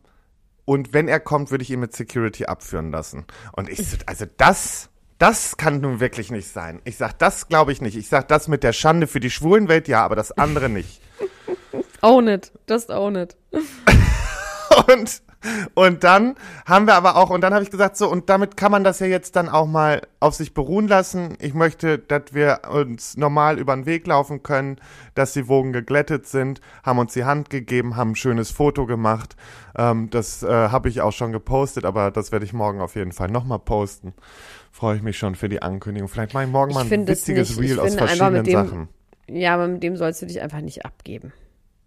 und 0.65 0.93
wenn 0.93 1.09
er 1.09 1.19
kommt, 1.19 1.51
würde 1.51 1.63
ich 1.63 1.71
ihn 1.71 1.81
mit 1.81 1.97
Security 1.97 2.47
abführen 2.47 2.93
lassen. 2.93 3.25
Und 3.53 3.69
ich, 3.69 3.89
so, 3.89 3.97
also 4.07 4.25
das, 4.37 4.89
das 5.23 5.57
kann 5.57 5.81
nun 5.81 6.01
wirklich 6.01 6.33
nicht 6.33 6.49
sein. 6.49 6.81
Ich 6.85 6.97
sag, 6.97 7.17
das 7.21 7.47
glaube 7.47 7.71
ich 7.71 7.81
nicht. 7.81 7.97
Ich 7.97 8.09
sag, 8.09 8.27
das 8.27 8.49
mit 8.49 8.65
der 8.65 8.73
Schande 8.73 9.07
für 9.07 9.21
die 9.21 9.31
Schwulenwelt, 9.31 9.87
ja, 9.87 10.05
aber 10.05 10.17
das 10.17 10.33
andere 10.33 10.69
nicht. 10.69 11.01
Own 12.03 12.27
it, 12.27 12.51
just 12.69 12.91
own 12.91 13.15
it. 13.15 13.37
Und, 14.89 15.23
und 15.75 16.03
dann 16.03 16.35
haben 16.67 16.87
wir 16.87 16.95
aber 16.95 17.17
auch, 17.17 17.29
und 17.29 17.43
dann 17.43 17.53
habe 17.53 17.63
ich 17.63 17.71
gesagt, 17.71 17.97
so, 17.97 18.09
und 18.09 18.31
damit 18.31 18.57
kann 18.57 18.73
man 18.73 18.85
das 18.85 19.01
ja 19.01 19.07
jetzt 19.07 19.37
dann 19.37 19.51
auch 19.51 19.67
mal 19.67 20.01
auf 20.19 20.35
sich 20.35 20.55
beruhen 20.55 20.89
lassen. 20.89 21.37
Ich 21.41 21.53
möchte, 21.53 21.99
dass 21.99 22.33
wir 22.33 22.63
uns 22.73 23.19
normal 23.19 23.59
über 23.59 23.75
den 23.75 23.85
Weg 23.85 24.07
laufen 24.07 24.43
können, 24.43 24.81
dass 25.15 25.35
die 25.35 25.49
Wogen 25.49 25.75
geglättet 25.75 26.27
sind, 26.27 26.63
haben 26.83 26.99
uns 26.99 27.13
die 27.13 27.25
Hand 27.25 27.51
gegeben, 27.51 27.97
haben 27.97 28.13
ein 28.13 28.17
schönes 28.17 28.51
Foto 28.51 28.87
gemacht. 28.87 29.37
Ähm, 29.77 30.09
das 30.11 30.43
äh, 30.43 30.49
habe 30.49 30.89
ich 30.89 31.03
auch 31.03 31.13
schon 31.13 31.33
gepostet, 31.33 31.85
aber 31.85 32.11
das 32.11 32.33
werde 32.33 32.47
ich 32.47 32.55
morgen 32.55 32.81
auf 32.81 32.95
jeden 32.95 33.13
Fall 33.13 33.29
nochmal 33.29 33.59
posten. 33.59 34.15
Freue 34.73 34.97
ich 34.97 35.03
mich 35.03 35.17
schon 35.19 35.35
für 35.37 35.49
die 35.49 35.63
Ankündigung. 35.63 36.09
Vielleicht 36.09 36.35
mache 36.35 36.45
ich 36.45 36.51
morgen 36.51 36.71
Ich 36.71 36.75
mal 36.75 36.91
ein 36.91 37.07
witziges 37.07 37.59
Reel 37.61 37.79
aus 37.79 37.95
verschiedenen 37.95 38.43
dem- 38.45 38.53
Sachen. 38.53 38.89
Ja, 39.29 39.55
aber 39.55 39.69
mit 39.69 39.83
dem 39.83 39.97
sollst 39.97 40.21
du 40.23 40.27
dich 40.27 40.41
einfach 40.43 40.61
nicht 40.61 40.85
abgeben. 40.85 41.33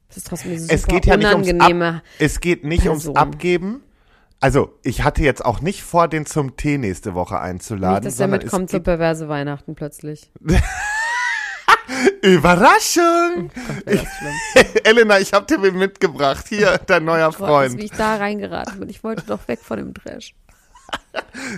Das 0.08 0.17
ist 0.17 0.28
trotzdem 0.28 0.58
super 0.58 0.74
es 0.74 0.86
geht 0.88 1.06
ja 1.06 1.17
nicht 1.17 1.32
ums 1.34 1.50
unangenehme. 1.50 1.88
Ab 1.98 2.02
es 2.19 2.39
geht 2.39 2.63
nicht 2.63 2.86
ums 2.88 3.04
Person. 3.04 3.17
Abgeben. 3.17 3.82
Also, 4.39 4.78
ich 4.84 5.04
hatte 5.04 5.24
jetzt 5.24 5.43
auch 5.43 5.62
nicht 5.62 5.82
vor, 5.84 6.08
den 6.08 6.26
zum 6.26 6.56
Tee 6.58 6.78
nächste 6.78 7.15
Woche 7.15 7.39
einzuladen. 7.39 7.95
nicht, 7.95 8.06
dass 8.06 8.15
der 8.17 8.26
sondern 8.26 8.39
es 8.39 8.43
mitkommt 8.45 8.69
zu 8.69 8.78
geht- 8.78 8.84
perverse 8.84 9.28
Weihnachten 9.28 9.76
plötzlich. 9.76 10.32
Überraschung! 12.21 13.52
Gott, 13.86 13.95
schlimm. 13.98 14.65
Elena, 14.84 15.19
ich 15.19 15.34
hab 15.34 15.48
dir 15.48 15.60
mitgebracht. 15.60 16.45
Hier, 16.50 16.80
dein 16.86 17.06
neuer 17.06 17.28
Gott, 17.30 17.39
wie 17.39 17.43
Freund. 17.45 17.84
ich 17.84 17.91
da 17.91 18.15
reingeraten 18.15 18.80
bin. 18.80 18.89
Ich 18.89 19.04
wollte 19.04 19.24
doch 19.28 19.48
weg 19.48 19.60
von 19.62 19.78
dem 19.78 19.93
Trash. 19.93 20.34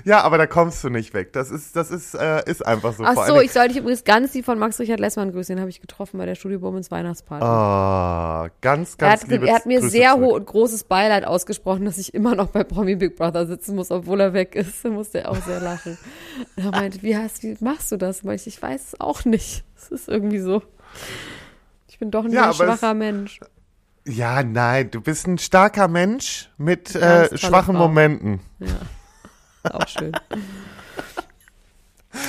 Ja, 0.04 0.21
aber 0.21 0.38
da 0.38 0.47
kommst 0.47 0.84
du 0.84 0.89
nicht 0.89 1.13
weg. 1.13 1.34
Das 1.34 1.50
ist, 1.50 1.76
das 1.76 1.91
ist, 1.91 2.13
äh, 2.13 2.43
ist 2.50 2.65
einfach 2.65 2.93
so. 2.93 3.04
Ach 3.06 3.28
so, 3.28 3.39
ich 3.39 3.52
soll 3.52 3.67
dich 3.67 3.78
übrigens 3.78 4.04
ganz 4.04 4.34
lieb 4.34 4.45
von 4.45 4.60
Max 4.60 4.80
Richard 4.80 5.00
Lessmann 5.00 5.32
grüßen. 5.32 5.56
Den 5.56 5.62
habe 5.62 5.69
ich 5.69 5.82
getroffen 5.82 6.17
bei 6.17 6.26
der 6.26 6.36
Studio 6.36 6.60
Bummens 6.60 6.91
Weihnachtsparty. 6.91 7.43
Oh, 7.45 8.54
ganz, 8.62 8.93
er, 8.93 8.97
ganz 8.97 9.21
hat, 9.23 9.30
liebe 9.30 9.47
er 9.47 9.56
hat 9.56 9.65
mir 9.65 9.80
Grüße 9.80 9.91
sehr 9.91 10.12
zurück. 10.12 10.26
ho 10.26 10.36
und 10.36 10.45
großes 10.45 10.84
Beileid 10.86 11.26
ausgesprochen, 11.26 11.86
dass 11.86 11.97
ich 11.97 12.13
immer 12.13 12.36
noch 12.36 12.47
bei 12.47 12.63
Promi 12.63 12.95
Big 12.95 13.15
Brother 13.15 13.45
sitzen 13.47 13.76
muss, 13.76 13.91
obwohl 13.91 14.19
er 14.19 14.34
weg 14.34 14.56
ist. 14.56 14.84
Da 14.84 14.89
musste 14.89 15.21
er 15.21 15.32
auch 15.32 15.41
sehr 15.43 15.60
lachen. 15.60 15.97
Und 16.56 16.65
er 16.65 16.71
meinte, 16.71 17.02
wie, 17.02 17.15
hast, 17.17 17.43
wie 17.43 17.58
machst 17.60 17.91
du 17.91 17.97
das? 17.97 18.23
Ich, 18.23 18.47
ich 18.47 18.62
weiß 18.62 18.93
es 18.93 19.02
auch 19.02 19.26
nicht. 19.26 19.63
Es 19.76 19.89
ist 19.89 20.08
irgendwie 20.08 20.39
so. 20.39 20.63
Ich 21.88 22.00
bin 22.00 22.12
doch 22.12 22.26
ein 22.26 22.32
Ja, 22.32 22.54
schwacher 22.54 22.93
Mensch. 22.93 23.39
Ja, 24.06 24.41
nein, 24.43 24.89
du 24.91 25.02
bist 25.02 25.28
ein 25.28 25.38
starker 25.38 25.88
Mensch 25.88 26.50
mit 26.58 26.95
äh, 26.95 27.38
schwachen 27.38 27.76
Frau. 27.76 27.88
Momenten. 27.88 28.39
Ja, 28.60 28.67
auch 29.71 29.88
schön. 29.88 30.12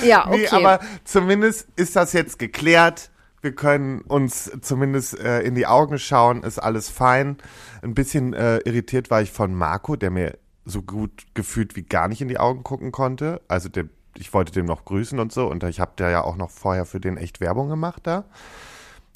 ja, 0.03 0.27
okay. 0.27 0.37
Nee, 0.37 0.47
aber 0.47 0.79
zumindest 1.03 1.67
ist 1.75 1.95
das 1.95 2.13
jetzt 2.13 2.39
geklärt. 2.39 3.11
Wir 3.41 3.55
können 3.55 4.01
uns 4.01 4.51
zumindest 4.61 5.17
äh, 5.17 5.41
in 5.41 5.55
die 5.55 5.65
Augen 5.65 5.97
schauen, 5.97 6.43
ist 6.43 6.59
alles 6.59 6.89
fein. 6.89 7.37
Ein 7.81 7.93
bisschen 7.93 8.33
äh, 8.33 8.57
irritiert 8.59 9.09
war 9.09 9.21
ich 9.21 9.31
von 9.31 9.53
Marco, 9.53 9.95
der 9.95 10.11
mir 10.11 10.37
so 10.65 10.81
gut 10.81 11.25
gefühlt 11.33 11.75
wie 11.75 11.83
gar 11.83 12.07
nicht 12.07 12.21
in 12.21 12.27
die 12.27 12.39
Augen 12.39 12.63
gucken 12.63 12.91
konnte. 12.91 13.41
Also 13.47 13.69
der, 13.69 13.85
ich 14.15 14.33
wollte 14.33 14.51
dem 14.51 14.65
noch 14.65 14.83
grüßen 14.83 15.19
und 15.19 15.31
so 15.31 15.47
und 15.47 15.63
ich 15.63 15.79
habe 15.79 15.93
der 15.97 16.09
ja 16.09 16.23
auch 16.23 16.35
noch 16.35 16.49
vorher 16.49 16.85
für 16.85 16.99
den 16.99 17.17
echt 17.17 17.39
Werbung 17.39 17.69
gemacht 17.69 18.05
da. 18.05 18.25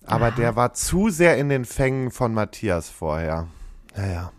Aber 0.06 0.32
der 0.32 0.56
war 0.56 0.74
zu 0.74 1.10
sehr 1.10 1.38
in 1.38 1.50
den 1.50 1.66
Fängen 1.66 2.12
von 2.12 2.34
Matthias 2.34 2.90
vorher. 2.90 3.48
Naja. 3.96 4.32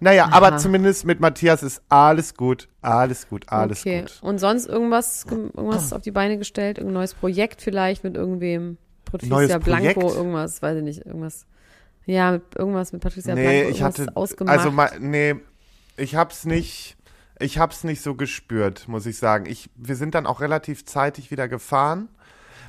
Naja, 0.00 0.26
Aha. 0.26 0.36
aber 0.36 0.56
zumindest 0.58 1.04
mit 1.04 1.20
Matthias 1.20 1.62
ist 1.62 1.82
alles 1.88 2.34
gut, 2.34 2.68
alles 2.82 3.28
gut, 3.28 3.48
alles 3.48 3.80
okay. 3.80 4.02
gut. 4.02 4.18
Und 4.22 4.38
sonst 4.38 4.66
irgendwas, 4.66 5.24
irgendwas 5.24 5.92
auf 5.92 6.02
die 6.02 6.10
Beine 6.10 6.38
gestellt? 6.38 6.78
Irgendein 6.78 6.94
neues 6.94 7.14
Projekt 7.14 7.62
vielleicht 7.62 8.04
mit 8.04 8.16
irgendwem? 8.16 8.78
Patricia 9.04 9.34
Neues 9.34 9.58
Blanco, 9.64 10.00
Projekt? 10.00 10.16
irgendwas, 10.16 10.62
weiß 10.62 10.78
ich 10.78 10.84
nicht, 10.84 11.06
irgendwas. 11.06 11.46
Ja, 12.06 12.32
mit, 12.32 12.42
irgendwas 12.56 12.92
mit 12.92 13.02
Patricia 13.02 13.34
nee, 13.34 13.42
Blanco, 13.42 13.70
ich 13.70 13.82
hatte, 13.82 14.06
ausgemacht. 14.14 14.58
also 14.58 14.72
nee, 15.00 15.36
ich 15.96 16.14
hab's 16.14 16.44
nicht, 16.44 16.96
ich 17.38 17.58
hab's 17.58 17.84
nicht 17.84 18.02
so 18.02 18.14
gespürt, 18.14 18.88
muss 18.88 19.06
ich 19.06 19.18
sagen. 19.18 19.46
Ich, 19.46 19.70
wir 19.76 19.96
sind 19.96 20.14
dann 20.14 20.26
auch 20.26 20.40
relativ 20.40 20.84
zeitig 20.84 21.30
wieder 21.30 21.48
gefahren. 21.48 22.08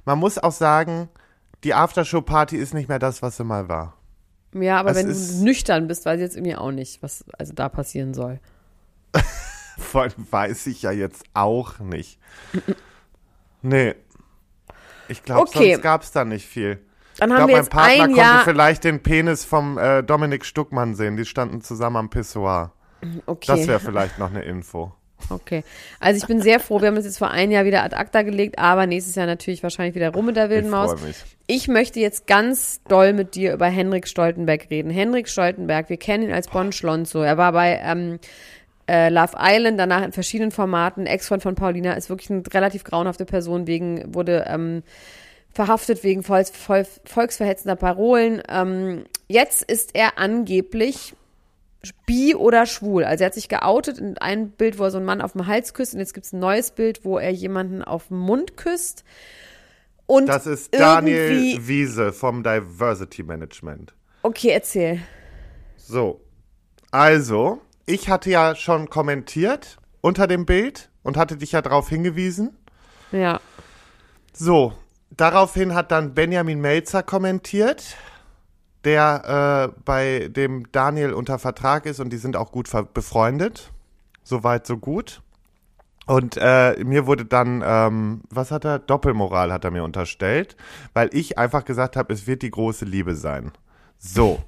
Man 0.05 0.19
muss 0.19 0.37
auch 0.37 0.51
sagen, 0.51 1.09
die 1.63 1.73
Aftershow-Party 1.73 2.57
ist 2.57 2.73
nicht 2.73 2.89
mehr 2.89 2.99
das, 2.99 3.21
was 3.21 3.37
sie 3.37 3.43
mal 3.43 3.69
war. 3.69 3.98
Ja, 4.53 4.79
aber 4.79 4.91
es 4.91 4.97
wenn 4.97 5.07
du 5.07 5.43
nüchtern 5.43 5.87
bist, 5.87 6.05
weiß 6.05 6.15
ich 6.17 6.21
jetzt 6.21 6.35
irgendwie 6.35 6.55
auch 6.55 6.71
nicht, 6.71 7.01
was 7.03 7.23
also 7.37 7.53
da 7.53 7.69
passieren 7.69 8.13
soll. 8.13 8.39
Vor 9.77 10.01
allem 10.03 10.27
weiß 10.29 10.67
ich 10.67 10.81
ja 10.81 10.91
jetzt 10.91 11.23
auch 11.33 11.79
nicht. 11.79 12.19
Nee. 13.61 13.95
Ich 15.07 15.23
glaube, 15.23 15.41
Okay. 15.41 15.73
sonst 15.73 15.83
gab's 15.83 16.11
da 16.11 16.25
nicht 16.25 16.45
viel. 16.47 16.79
Dann 17.17 17.31
Ich 17.31 17.35
glaube, 17.35 17.51
mein 17.53 17.67
Partner 17.67 18.05
konnte 18.05 18.19
Jahr. 18.19 18.43
vielleicht 18.43 18.83
den 18.83 19.01
Penis 19.03 19.43
vom 19.45 19.77
äh, 19.77 20.03
Dominik 20.03 20.45
Stuckmann 20.45 20.95
sehen. 20.95 21.17
Die 21.17 21.25
standen 21.25 21.61
zusammen 21.61 21.97
am 21.97 22.09
Pissoir. 22.09 22.71
Okay. 23.25 23.45
Das 23.47 23.67
wäre 23.67 23.79
vielleicht 23.79 24.19
noch 24.19 24.29
eine 24.29 24.43
Info. 24.43 24.93
Okay. 25.29 25.63
Also 25.99 26.17
ich 26.17 26.27
bin 26.27 26.41
sehr 26.41 26.59
froh, 26.59 26.81
wir 26.81 26.87
haben 26.87 26.95
das 26.95 27.05
jetzt 27.05 27.17
vor 27.17 27.29
ein 27.29 27.51
Jahr 27.51 27.65
wieder 27.65 27.83
ad 27.83 27.95
acta 27.95 28.21
gelegt, 28.21 28.57
aber 28.57 28.87
nächstes 28.87 29.15
Jahr 29.15 29.25
natürlich 29.25 29.63
wahrscheinlich 29.63 29.95
wieder 29.95 30.13
rum 30.13 30.25
mit 30.25 30.35
der 30.35 30.49
wilden 30.49 30.65
Ich 30.65 30.71
Maus. 30.71 30.91
freue 30.91 31.07
mich. 31.07 31.17
Ich 31.47 31.67
möchte 31.67 31.99
jetzt 31.99 32.27
ganz 32.27 32.81
doll 32.87 33.13
mit 33.13 33.35
dir 33.35 33.53
über 33.53 33.67
Henrik 33.67 34.07
Stoltenberg 34.07 34.69
reden. 34.69 34.91
Henrik 34.91 35.27
Stoltenberg, 35.27 35.89
wir 35.89 35.97
kennen 35.97 36.25
ihn 36.25 36.31
als 36.31 36.47
Bon 36.47 36.71
Schlonzo. 36.71 37.21
Er 37.21 37.37
war 37.37 37.51
bei 37.53 37.79
ähm, 37.83 38.19
äh, 38.87 39.09
Love 39.09 39.33
Island, 39.39 39.79
danach 39.79 40.03
in 40.03 40.11
verschiedenen 40.11 40.51
Formaten. 40.51 41.05
Ex-Freund 41.05 41.43
von 41.43 41.55
Paulina 41.55 41.93
ist 41.93 42.09
wirklich 42.09 42.29
eine 42.29 42.43
relativ 42.53 42.83
grauenhafte 42.83 43.25
Person, 43.25 43.67
wegen, 43.67 44.13
wurde 44.13 44.45
ähm, 44.47 44.83
verhaftet 45.51 46.03
wegen 46.03 46.23
volks, 46.23 46.51
vol, 46.51 46.85
volksverhetzender 47.05 47.75
Parolen. 47.75 48.41
Ähm, 48.49 49.05
jetzt 49.27 49.63
ist 49.63 49.95
er 49.95 50.17
angeblich 50.17 51.13
bi 52.05 52.35
oder 52.35 52.65
schwul. 52.65 53.03
Also 53.03 53.23
er 53.23 53.27
hat 53.27 53.33
sich 53.33 53.49
geoutet 53.49 53.97
in 53.99 54.17
einem 54.17 54.51
Bild, 54.51 54.79
wo 54.79 54.83
er 54.83 54.91
so 54.91 54.97
einen 54.97 55.05
Mann 55.05 55.21
auf 55.21 55.31
dem 55.33 55.47
Hals 55.47 55.73
küsst 55.73 55.93
und 55.93 55.99
jetzt 55.99 56.13
gibt 56.13 56.25
es 56.25 56.33
ein 56.33 56.39
neues 56.39 56.71
Bild, 56.71 57.05
wo 57.05 57.17
er 57.17 57.31
jemanden 57.31 57.83
auf 57.83 58.07
den 58.09 58.17
Mund 58.17 58.57
küsst. 58.57 59.03
Und 60.05 60.27
Das 60.27 60.47
ist 60.47 60.73
Daniel 60.73 61.67
Wiese 61.67 62.11
vom 62.11 62.43
Diversity 62.43 63.23
Management. 63.23 63.93
okay, 64.23 64.49
erzähl. 64.49 64.99
So. 65.77 66.21
Also, 66.91 67.61
ich 67.85 68.09
hatte 68.09 68.29
ja 68.31 68.55
schon 68.55 68.89
kommentiert 68.89 69.77
unter 70.01 70.25
dem 70.27 70.45
Bild 70.45 70.89
und 71.03 71.17
hatte 71.17 71.37
dich 71.37 71.51
ja 71.51 71.61
darauf 71.61 71.89
hingewiesen. 71.89 72.57
Ja. 73.11 73.39
So, 74.33 74.73
daraufhin 75.11 75.75
hat 75.75 75.91
dann 75.91 76.13
Benjamin 76.15 76.59
Melzer 76.61 77.03
kommentiert, 77.03 77.95
der 78.85 79.71
äh, 79.75 79.81
bei 79.83 80.29
dem 80.29 80.71
Daniel 80.71 81.13
unter 81.13 81.39
Vertrag 81.39 81.85
ist 81.85 81.99
und 81.99 82.11
die 82.11 82.17
sind 82.17 82.35
auch 82.35 82.51
gut 82.51 82.69
befreundet. 82.93 83.71
Soweit, 84.23 84.65
so 84.67 84.77
gut. 84.77 85.21
Und 86.05 86.37
äh, 86.41 86.75
mir 86.83 87.05
wurde 87.05 87.25
dann, 87.25 87.63
ähm, 87.63 88.21
was 88.29 88.49
hat 88.51 88.65
er? 88.65 88.79
Doppelmoral 88.79 89.53
hat 89.53 89.63
er 89.63 89.71
mir 89.71 89.83
unterstellt, 89.83 90.55
weil 90.93 91.09
ich 91.13 91.37
einfach 91.37 91.65
gesagt 91.65 91.95
habe, 91.95 92.13
es 92.13 92.25
wird 92.25 92.41
die 92.41 92.49
große 92.49 92.85
Liebe 92.85 93.15
sein. 93.15 93.51
So. 93.99 94.39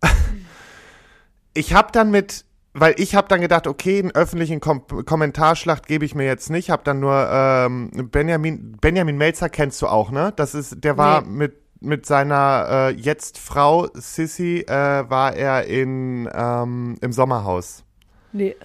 ich 1.54 1.74
habe 1.74 1.88
dann 1.92 2.10
mit, 2.10 2.44
weil 2.72 2.94
ich 2.98 3.14
habe 3.16 3.26
dann 3.28 3.40
gedacht, 3.40 3.66
okay, 3.66 3.98
einen 3.98 4.12
öffentlichen 4.12 4.60
Kom 4.60 4.86
Kommentarschlacht 4.86 5.86
gebe 5.86 6.04
ich 6.04 6.14
mir 6.14 6.26
jetzt 6.26 6.50
nicht, 6.50 6.70
habe 6.70 6.84
dann 6.84 7.00
nur 7.00 7.28
ähm, 7.32 7.90
Benjamin 8.12 8.76
Benjamin 8.80 9.16
Melzer 9.16 9.48
kennst 9.48 9.82
du 9.82 9.88
auch, 9.88 10.10
ne? 10.12 10.32
Das 10.36 10.54
ist, 10.54 10.84
der 10.84 10.96
war 10.96 11.22
Nee. 11.22 11.28
mit 11.30 11.63
mit 11.84 12.06
seiner 12.06 12.66
äh, 12.70 12.90
jetzt 12.90 13.38
Frau 13.38 13.88
Sissy 13.94 14.60
äh, 14.60 15.08
war 15.08 15.34
er 15.34 15.64
in 15.64 16.28
ähm, 16.32 16.96
im 17.00 17.12
Sommerhaus. 17.12 17.84
Nee. 18.32 18.56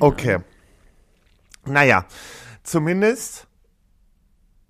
Okay. 0.00 0.38
Naja, 1.66 2.06
zumindest 2.62 3.46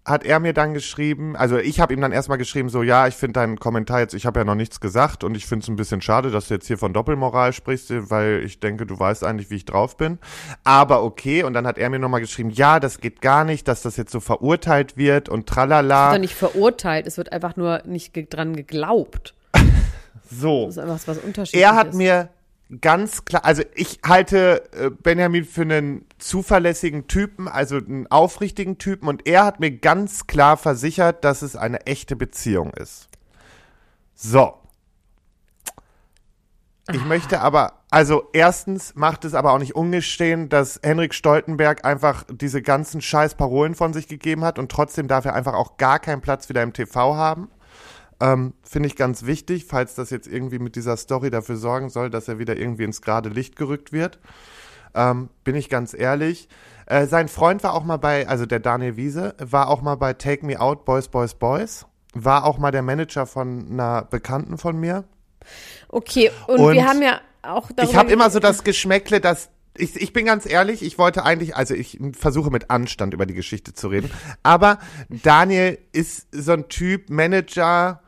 hat 0.05 0.25
er 0.25 0.39
mir 0.39 0.53
dann 0.53 0.75
geschrieben, 0.75 1.35
also 1.35 1.57
ich 1.57 1.81
habe 1.81 1.95
ihm 1.95 2.01
dann 2.01 2.13
erstmal 2.13 2.37
geschrieben, 2.37 2.69
so 2.69 2.83
ja, 2.83 3.07
ich 3.07 3.15
finde 3.15 3.41
deinen 3.41 3.59
Kommentar 3.59 4.01
jetzt, 4.01 4.13
ich 4.13 4.27
habe 4.27 4.41
ja 4.41 4.45
noch 4.45 4.55
nichts 4.55 4.81
gesagt 4.81 5.25
und 5.25 5.35
ich 5.35 5.47
finde 5.47 5.65
es 5.65 5.69
ein 5.69 5.77
bisschen 5.77 6.03
schade, 6.03 6.31
dass 6.31 6.49
du 6.49 6.55
jetzt 6.55 6.67
hier 6.67 6.77
von 6.77 6.93
Doppelmoral 6.93 7.55
sprichst, 7.55 7.91
weil 8.11 8.43
ich 8.45 8.61
denke, 8.61 8.85
du 8.85 8.99
weißt 8.99 9.25
eigentlich, 9.25 9.49
wie 9.51 9.57
ich 9.57 9.65
drauf 9.65 9.97
bin. 9.97 10.19
Aber 10.63 11.03
okay, 11.03 11.43
und 11.43 11.55
dann 11.55 11.67
hat 11.67 11.79
er 11.79 11.89
mir 11.89 11.99
nochmal 11.99 12.21
geschrieben, 12.21 12.51
ja, 12.51 12.81
das 12.81 13.01
geht 13.01 13.23
gar 13.23 13.45
nicht, 13.45 13.67
dass 13.67 13.81
das 13.81 13.97
jetzt 13.97 14.13
so 14.13 14.21
verurteilt 14.21 14.99
wird 14.99 15.31
und 15.31 15.47
tralala. 15.47 16.09
Wird 16.09 16.17
doch 16.17 16.21
nicht 16.21 16.35
verurteilt, 16.35 17.07
es 17.07 17.17
wird 17.17 17.33
einfach 17.33 17.57
nur 17.57 17.83
nicht 17.87 18.13
ge 18.13 18.27
dran 18.29 18.55
geglaubt. 18.55 19.35
So. 20.31 20.67
Das 20.67 20.77
ist 20.77 20.83
einfach 20.83 21.01
was 21.07 21.19
Unterschiedliches. 21.19 21.71
Er 21.71 21.77
hat 21.77 21.95
mir 21.95 22.29
ganz 22.81 23.25
klar, 23.25 23.45
also 23.45 23.63
ich 23.75 24.01
halte 24.05 24.65
äh, 24.73 24.91
Benjamin 24.91 25.45
für 25.45 25.63
einen 25.63 26.07
zuverlässigen 26.19 27.07
Typen, 27.07 27.49
also 27.49 27.77
einen 27.77 28.07
aufrichtigen 28.09 28.79
Typen 28.79 29.09
und 29.09 29.27
er 29.27 29.45
hat 29.45 29.61
mir 29.61 29.71
ganz 29.71 30.27
klar 30.27 30.57
versichert, 30.57 31.25
dass 31.25 31.43
es 31.43 31.57
eine 31.57 31.87
echte 31.87 32.17
Beziehung 32.17 32.73
ist. 32.73 33.09
So. 34.15 34.55
Ich 36.93 37.05
möchte 37.05 37.41
aber, 37.41 37.81
also 37.91 38.29
erstens 38.35 38.95
macht 38.95 39.25
es 39.25 39.33
aber 39.33 39.53
auch 39.53 39.59
nicht 39.59 39.75
ungestehen, 39.75 40.51
dass 40.51 40.81
Henrik 40.83 41.15
Stoltenberg 41.15 41.83
einfach 41.87 42.25
diese 42.31 42.61
ganzen 42.61 43.01
scheiß 43.01 43.37
Parolen 43.37 43.75
von 43.75 43.95
sich 43.95 44.07
gegeben 44.07 44.45
hat 44.45 44.59
und 44.59 44.71
trotzdem 44.71 45.09
darf 45.09 45.25
er 45.25 45.35
einfach 45.35 45.55
auch 45.55 45.79
gar 45.79 45.99
keinen 45.99 46.21
Platz 46.21 46.51
wieder 46.51 46.63
im 46.63 46.75
TV 46.75 47.17
haben. 47.17 47.49
Ähm, 48.21 48.55
Finde 48.63 48.87
ich 48.89 48.97
ganz 48.97 49.27
wichtig, 49.27 49.67
falls 49.67 49.95
das 49.95 50.11
jetzt 50.11 50.27
irgendwie 50.27 50.59
mit 50.59 50.77
dieser 50.77 50.97
Story 50.97 51.31
dafür 51.31 51.57
sorgen 51.57 51.91
soll, 51.91 52.11
dass 52.11 52.29
er 52.29 52.39
wieder 52.39 52.57
irgendwie 52.57 52.85
ins 52.85 53.03
gerade 53.03 53.29
Licht 53.29 53.57
gerückt 53.57 53.93
wird. 53.93 54.19
Ähm, 54.95 55.29
bin 55.43 55.57
ich 55.57 55.69
ganz 55.69 55.95
ehrlich. 55.95 56.49
Äh, 56.87 57.07
sein 57.07 57.29
Freund 57.29 57.63
war 57.65 57.75
auch 57.75 57.85
mal 57.85 57.97
bei, 57.97 58.29
also 58.29 58.47
der 58.47 58.61
Daniel 58.61 58.97
Wiese, 58.97 59.35
war 59.39 59.69
auch 59.69 59.83
mal 59.83 59.97
bei 59.97 60.13
Take 60.13 60.47
Me 60.47 60.61
Out 60.61 60.85
Boys, 60.85 61.09
Boys, 61.09 61.35
Boys. 61.35 61.87
War 62.13 62.45
auch 62.45 62.59
mal 62.59 62.71
der 62.71 62.83
Manager 62.83 63.27
von 63.27 63.67
einer 63.71 64.03
Bekannten 64.03 64.59
von 64.59 64.79
mir. 64.79 65.05
Okay, 65.89 66.31
und, 66.47 66.61
Und 66.61 66.75
wir 66.75 66.87
haben 66.87 67.03
ja 67.03 67.21
auch 67.43 67.71
darüber 67.73 67.83
Ich 67.83 67.97
habe 67.97 68.13
immer 68.13 68.31
so 68.31 68.39
das 68.39 68.63
Geschmäckle, 68.63 69.21
dass 69.21 69.51
ich, 69.77 70.01
ich 70.01 70.13
bin 70.13 70.27
ganz 70.27 70.47
ehrlich, 70.47 70.83
ich 70.83 70.99
wollte 70.99 71.25
eigentlich, 71.25 71.57
also 71.57 71.75
ich 71.75 71.99
versuche 72.13 72.51
mit 72.51 72.71
Anstand 72.71 73.13
über 73.13 73.27
die 73.27 73.35
Geschichte 73.35 73.73
zu 73.73 73.89
reden, 73.89 74.11
aber 74.45 74.79
Daniel 75.09 75.79
ist 75.93 76.29
so 76.31 76.53
ein 76.53 76.69
Typ 76.69 77.11
Manager, 77.11 78.01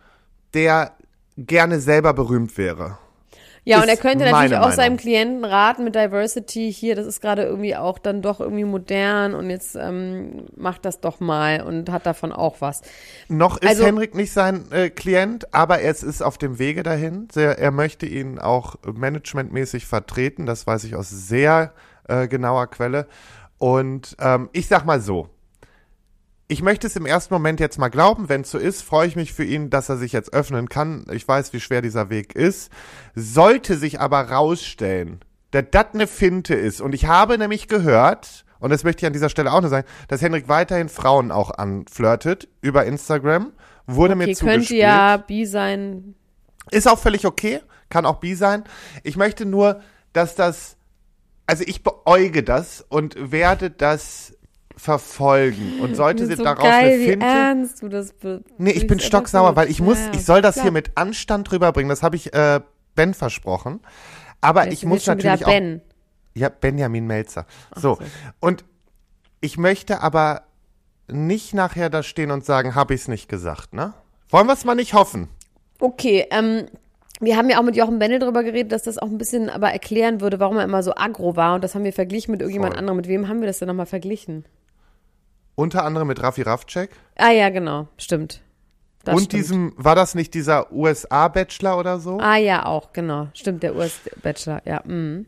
der 0.57 0.93
gerne 1.37 1.79
selber 1.79 2.15
berühmt 2.15 2.57
wäre. 2.59 2.99
Ja, 3.69 3.83
und 3.83 3.89
er 3.89 3.97
könnte 3.97 4.25
natürlich 4.25 4.55
auch 4.55 4.61
Meinung. 4.61 4.77
seinem 4.77 4.97
Klienten 4.97 5.45
raten 5.45 5.83
mit 5.83 5.97
Diversity, 5.97 6.73
hier, 6.73 6.95
das 6.95 7.05
ist 7.05 7.21
gerade 7.21 7.43
irgendwie 7.43 7.75
auch 7.75 7.99
dann 7.99 8.23
doch 8.23 8.39
irgendwie 8.39 8.63
modern 8.63 9.35
und 9.35 9.51
jetzt 9.51 9.75
ähm, 9.75 10.45
macht 10.57 10.85
das 10.85 11.01
doch 11.01 11.19
mal 11.19 11.63
und 11.63 11.91
hat 11.91 12.07
davon 12.07 12.31
auch 12.31 12.61
was. 12.61 12.83
Noch 13.27 13.59
ist 13.59 13.69
Also- 13.69 13.85
Henrik 13.85 14.15
nicht 14.15 14.33
sein 14.33 14.71
äh, 14.71 14.89
Klient, 14.89 15.53
aber 15.53 15.83
es 15.83 16.05
ist 16.05 16.23
auf 16.23 16.39
dem 16.39 16.61
Wege 16.61 16.85
dahin. 16.85 17.27
Sehr, 17.33 17.59
er 17.59 17.73
möchte 17.73 18.07
ihn 18.07 18.39
auch 18.39 18.77
managementmäßig 18.87 19.85
vertreten, 19.85 20.47
das 20.47 20.65
weiß 20.69 20.85
ich 20.85 20.95
aus 20.95 21.11
sehr 21.11 21.73
äh, 22.09 22.29
genauer 22.29 22.69
Quelle. 22.69 23.09
Und 23.59 24.17
ähm, 24.21 24.49
ich 24.53 24.69
sag 24.69 24.85
mal 24.85 25.01
so, 25.01 25.29
ich 26.49 26.63
möchte 26.63 26.87
es 26.87 26.97
im 26.97 27.07
ersten 27.07 27.35
Moment 27.35 27.59
jetzt 27.61 27.79
mal 27.79 27.89
glauben. 27.89 28.29
Wenn 28.29 28.43
es 28.43 28.51
so 28.51 28.59
ist, 28.59 28.83
freue 28.83 29.09
ich 29.09 29.17
mich 29.17 29.33
für 29.33 29.45
ihn, 29.45 29.69
dass 29.71 29.89
er 29.89 29.97
sich 29.97 30.13
jetzt 30.13 30.33
öffnen 30.33 30.69
kann. 30.69 31.05
Ich 31.11 31.27
weiß, 31.27 31.53
wie 31.53 31.61
schwer 31.61 31.83
dieser 31.83 32.09
Weg 32.09 32.35
ist. 32.37 32.71
Sollte 33.15 33.77
sich 33.77 34.01
aber 34.01 34.21
rausstellen, 34.31 35.21
dass 35.51 35.65
das 35.73 35.87
eine 35.95 36.07
Finte 36.07 36.55
ist. 36.55 36.81
Und 36.81 36.95
ich 36.95 37.07
habe 37.07 37.37
nämlich 37.39 37.67
gehört, 37.67 38.45
und 38.61 38.71
das 38.71 38.85
möchte 38.85 39.01
ich 39.01 39.07
an 39.07 39.13
dieser 39.13 39.29
Stelle 39.29 39.53
auch 39.53 39.61
nur 39.61 39.71
sagen, 39.71 39.87
dass 40.09 40.23
Henrik 40.23 40.49
weiterhin 40.49 40.89
Frauen 40.89 41.33
auch 41.33 41.51
anflirtet 41.51 42.49
über 42.61 42.85
Instagram. 42.85 43.53
Wurde 43.87 44.15
Okay, 44.15 44.19
mir 44.19 44.25
könnte 44.27 44.39
zugespielt. 44.39 44.81
ja 44.83 45.17
bi 45.17 45.47
sein. 45.47 46.15
Ist 46.71 46.89
auch 46.89 46.99
völlig 46.99 47.27
okay, 47.27 47.61
kann 47.89 48.07
auch 48.07 48.17
bi 48.17 48.35
sein. 48.35 48.65
Ich 49.03 49.17
möchte 49.17 49.47
nur, 49.47 49.81
dass 50.13 50.35
das, 50.35 50.77
also 51.47 51.65
ich 51.67 51.83
beäuge 51.83 52.43
das 52.43 52.85
und 52.89 53.17
werde 53.33 53.71
das 53.71 54.36
verfolgen 54.77 55.81
und 55.81 55.97
sollte 55.97 56.27
sie 56.27 56.37
so 56.37 56.45
daraus 56.45 56.63
geil, 56.63 56.95
eine 56.95 56.99
wie 56.99 57.21
ernst 57.21 57.83
du 57.83 57.89
das 57.89 58.15
Nee, 58.59 58.73
ich 58.73 58.87
bin 58.87 59.01
stocksauer, 59.01 59.57
weil 59.57 59.71
ich 59.71 59.81
muss, 59.81 59.99
ja, 59.99 60.13
ich 60.13 60.25
soll 60.25 60.43
das 60.43 60.55
klar. 60.55 60.65
hier 60.65 60.73
mit 60.73 60.93
Anstand 60.97 61.51
rüberbringen. 61.51 61.89
Das 61.89 62.03
habe 62.03 62.17
ich 62.17 62.35
äh, 62.35 62.61
Ben 62.95 63.15
versprochen. 63.15 63.81
Aber 64.41 64.65
Jetzt 64.65 64.75
ich 64.75 64.85
muss 64.85 65.07
natürlich 65.07 65.45
auch. 65.45 65.51
Ben. 65.51 65.81
Ja, 66.35 66.51
Benjamin 66.51 67.07
Melzer. 67.07 67.47
So. 67.75 67.95
so. 67.95 67.99
Und 68.41 68.65
ich 69.41 69.57
möchte 69.57 70.03
aber 70.03 70.43
nicht 71.09 71.55
nachher 71.55 71.89
da 71.89 72.03
stehen 72.03 72.31
und 72.31 72.45
sagen, 72.45 72.75
habe 72.75 72.95
ich 72.95 73.03
es 73.03 73.09
nicht 73.09 73.29
gesagt, 73.29 73.73
ne? 73.73 73.95
Wollen 74.29 74.47
wir 74.47 74.53
es 74.53 74.65
mal 74.65 74.75
nicht 74.75 74.93
hoffen? 74.93 75.29
Okay, 75.79 76.27
ähm, 76.31 76.67
wir 77.21 77.37
haben 77.37 77.49
ja 77.49 77.59
auch 77.59 77.63
mit 77.63 77.77
Jochen 77.77 77.99
Bendel 77.99 78.19
drüber 78.19 78.43
geredet, 78.43 78.73
dass 78.73 78.83
das 78.83 78.99
auch 78.99 79.09
ein 79.09 79.19
bisschen 79.19 79.49
aber 79.49 79.71
erklären 79.71 80.21
würde, 80.21 80.41
warum 80.41 80.59
er 80.59 80.65
immer 80.65 80.83
so 80.83 80.95
aggro 80.95 81.37
war. 81.37 81.55
Und 81.55 81.65
das 81.65 81.75
haben 81.75 81.85
wir 81.85 81.93
verglichen 81.93 82.33
mit 82.33 82.41
irgendjemand 82.41 82.75
Voll. 82.75 82.81
anderem. 82.81 82.97
Mit 82.97 83.09
wem 83.09 83.29
haben 83.29 83.41
wir 83.41 83.47
das 83.47 83.59
denn 83.59 83.69
nochmal 83.69 83.87
verglichen? 83.87 84.45
Unter 85.57 85.85
anderem 85.85 86.07
mit 86.07 86.23
Raffi 86.23 86.43
Rafcek. 86.43 86.91
Ah 87.17 87.31
ja, 87.31 87.49
genau, 87.49 87.89
stimmt. 87.99 88.43
Das 89.03 89.15
und 89.15 89.23
stimmt. 89.25 89.33
diesem, 89.33 89.73
war 89.77 89.95
das 89.95 90.15
nicht 90.15 90.35
dieser 90.35 90.71
USA-Bachelor 90.73 91.79
oder 91.79 91.99
so? 91.99 92.19
Ah 92.21 92.37
ja, 92.37 92.65
auch, 92.67 92.93
genau. 92.93 93.29
Stimmt, 93.35 93.63
der 93.65 93.75
US-Bachelor, 93.75 94.63
ja. 94.65 94.83
Mhm. 94.85 95.27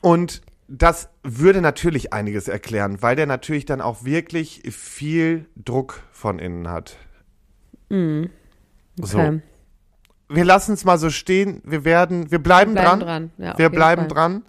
Und 0.00 0.42
das 0.68 1.08
würde 1.22 1.60
natürlich 1.60 2.12
einiges 2.12 2.48
erklären, 2.48 3.02
weil 3.02 3.16
der 3.16 3.26
natürlich 3.26 3.64
dann 3.64 3.80
auch 3.80 4.04
wirklich 4.04 4.62
viel 4.70 5.46
Druck 5.56 6.02
von 6.12 6.38
innen 6.38 6.68
hat. 6.68 6.96
So. 7.88 9.18
Okay. 9.18 9.40
Wir 10.28 10.44
lassen 10.44 10.72
es 10.72 10.84
mal 10.84 10.98
so 10.98 11.10
stehen. 11.10 11.60
Wir 11.64 11.84
werden, 11.84 12.30
wir 12.30 12.42
bleiben, 12.42 12.72
Bleiben 12.72 13.00
dran. 13.00 13.00
dran. 13.00 13.30
Ja, 13.36 13.58
wir 13.58 13.68
bleiben 13.68 14.02
Fall. 14.02 14.08
dran. 14.08 14.44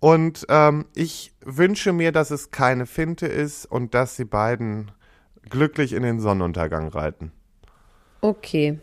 Und 0.00 0.46
ähm, 0.48 0.86
ich 0.94 1.32
wünsche 1.44 1.92
mir, 1.92 2.10
dass 2.12 2.30
es 2.30 2.50
keine 2.50 2.86
Finte 2.86 3.26
ist 3.26 3.66
und 3.66 3.94
dass 3.94 4.16
die 4.16 4.24
beiden 4.24 4.90
glücklich 5.48 5.92
in 5.92 6.02
den 6.02 6.20
Sonnenuntergang 6.20 6.88
reiten. 6.88 7.32
Okay. 8.22 8.78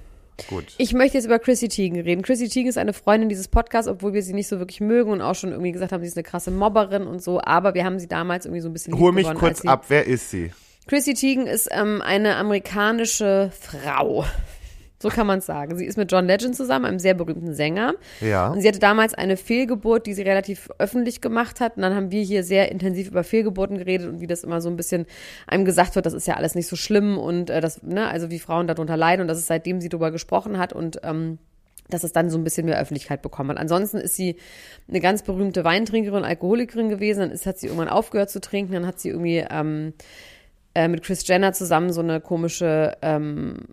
Gut. 0.49 0.65
Ich 0.77 0.93
möchte 0.93 1.17
jetzt 1.17 1.25
über 1.25 1.39
Chrissy 1.39 1.67
Teigen 1.67 1.99
reden. 1.99 2.21
Chrissy 2.21 2.47
Teigen 2.47 2.67
ist 2.69 2.77
eine 2.77 2.93
Freundin 2.93 3.27
dieses 3.29 3.47
Podcasts, 3.47 3.89
obwohl 3.89 4.13
wir 4.13 4.21
sie 4.21 4.33
nicht 4.33 4.47
so 4.47 4.59
wirklich 4.59 4.79
mögen 4.81 5.09
und 5.11 5.21
auch 5.21 5.33
schon 5.33 5.49
irgendwie 5.51 5.71
gesagt 5.71 5.91
haben, 5.91 6.01
sie 6.01 6.07
ist 6.07 6.17
eine 6.17 6.23
krasse 6.23 6.51
Mobberin 6.51 7.07
und 7.07 7.23
so. 7.23 7.41
Aber 7.41 7.73
wir 7.73 7.83
haben 7.83 7.97
sie 7.97 8.07
damals 8.07 8.45
irgendwie 8.45 8.61
so 8.61 8.69
ein 8.69 8.73
bisschen 8.73 8.97
Hol 8.99 9.11
mich 9.11 9.23
gewonnen, 9.23 9.39
kurz 9.39 9.61
sie- 9.61 9.67
ab. 9.67 9.85
Wer 9.87 10.05
ist 10.05 10.29
sie? 10.29 10.51
Chrissy 10.85 11.15
Teigen 11.15 11.47
ist 11.47 11.67
ähm, 11.71 12.01
eine 12.03 12.35
amerikanische 12.35 13.51
Frau. 13.59 14.25
So 14.99 15.09
kann 15.09 15.27
man 15.27 15.39
es 15.39 15.45
sagen. 15.45 15.77
Sie 15.77 15.85
ist 15.85 15.97
mit 15.97 16.11
John 16.11 16.25
Legend 16.25 16.55
zusammen, 16.55 16.85
einem 16.85 16.99
sehr 16.99 17.13
berühmten 17.13 17.53
Sänger. 17.53 17.93
Ja. 18.19 18.47
Und 18.47 18.61
sie 18.61 18.67
hatte 18.67 18.79
damals 18.79 19.13
eine 19.13 19.37
Fehlgeburt, 19.37 20.07
die 20.07 20.13
sie 20.13 20.23
relativ 20.23 20.69
öffentlich 20.79 21.21
gemacht 21.21 21.59
hat. 21.59 21.77
Und 21.77 21.83
dann 21.83 21.93
haben 21.93 22.11
wir 22.11 22.23
hier 22.23 22.43
sehr 22.43 22.71
intensiv 22.71 23.09
über 23.09 23.23
Fehlgeburten 23.23 23.77
geredet 23.77 24.07
und 24.07 24.21
wie 24.21 24.27
das 24.27 24.43
immer 24.43 24.59
so 24.59 24.69
ein 24.69 24.75
bisschen 24.75 25.05
einem 25.45 25.65
gesagt 25.65 25.95
wird, 25.95 26.05
das 26.05 26.13
ist 26.13 26.27
ja 26.27 26.35
alles 26.35 26.55
nicht 26.55 26.67
so 26.67 26.75
schlimm 26.75 27.17
und 27.17 27.49
äh, 27.49 27.61
das, 27.61 27.83
ne, 27.83 28.07
also 28.07 28.31
wie 28.31 28.39
Frauen 28.39 28.65
darunter 28.65 28.97
leiden 28.97 29.21
und 29.21 29.27
das 29.27 29.37
ist 29.37 29.47
seitdem 29.47 29.81
sie 29.81 29.89
darüber 29.89 30.11
gesprochen 30.11 30.57
hat 30.57 30.73
und 30.73 30.99
ähm, 31.03 31.37
dass 31.89 32.03
es 32.03 32.11
dann 32.11 32.29
so 32.29 32.37
ein 32.37 32.43
bisschen 32.43 32.65
mehr 32.65 32.79
Öffentlichkeit 32.79 33.21
bekommen 33.21 33.51
hat. 33.51 33.57
Ansonsten 33.57 33.97
ist 33.97 34.15
sie 34.15 34.37
eine 34.87 34.99
ganz 34.99 35.23
berühmte 35.23 35.63
Weintrinkerin, 35.63 36.23
Alkoholikerin 36.23 36.89
gewesen. 36.89 37.21
Dann 37.21 37.31
ist, 37.31 37.45
hat 37.45 37.59
sie 37.59 37.67
irgendwann 37.67 37.87
aufgehört 37.87 38.29
zu 38.29 38.41
trinken. 38.41 38.73
Dann 38.73 38.85
hat 38.85 38.99
sie 38.99 39.09
irgendwie 39.09 39.45
ähm, 39.49 39.93
äh, 40.75 40.87
mit 40.87 41.03
Chris 41.03 41.25
Jenner 41.27 41.53
zusammen 41.53 41.93
so 41.93 42.01
eine 42.01 42.19
komische 42.19 42.97
ähm, 43.01 43.67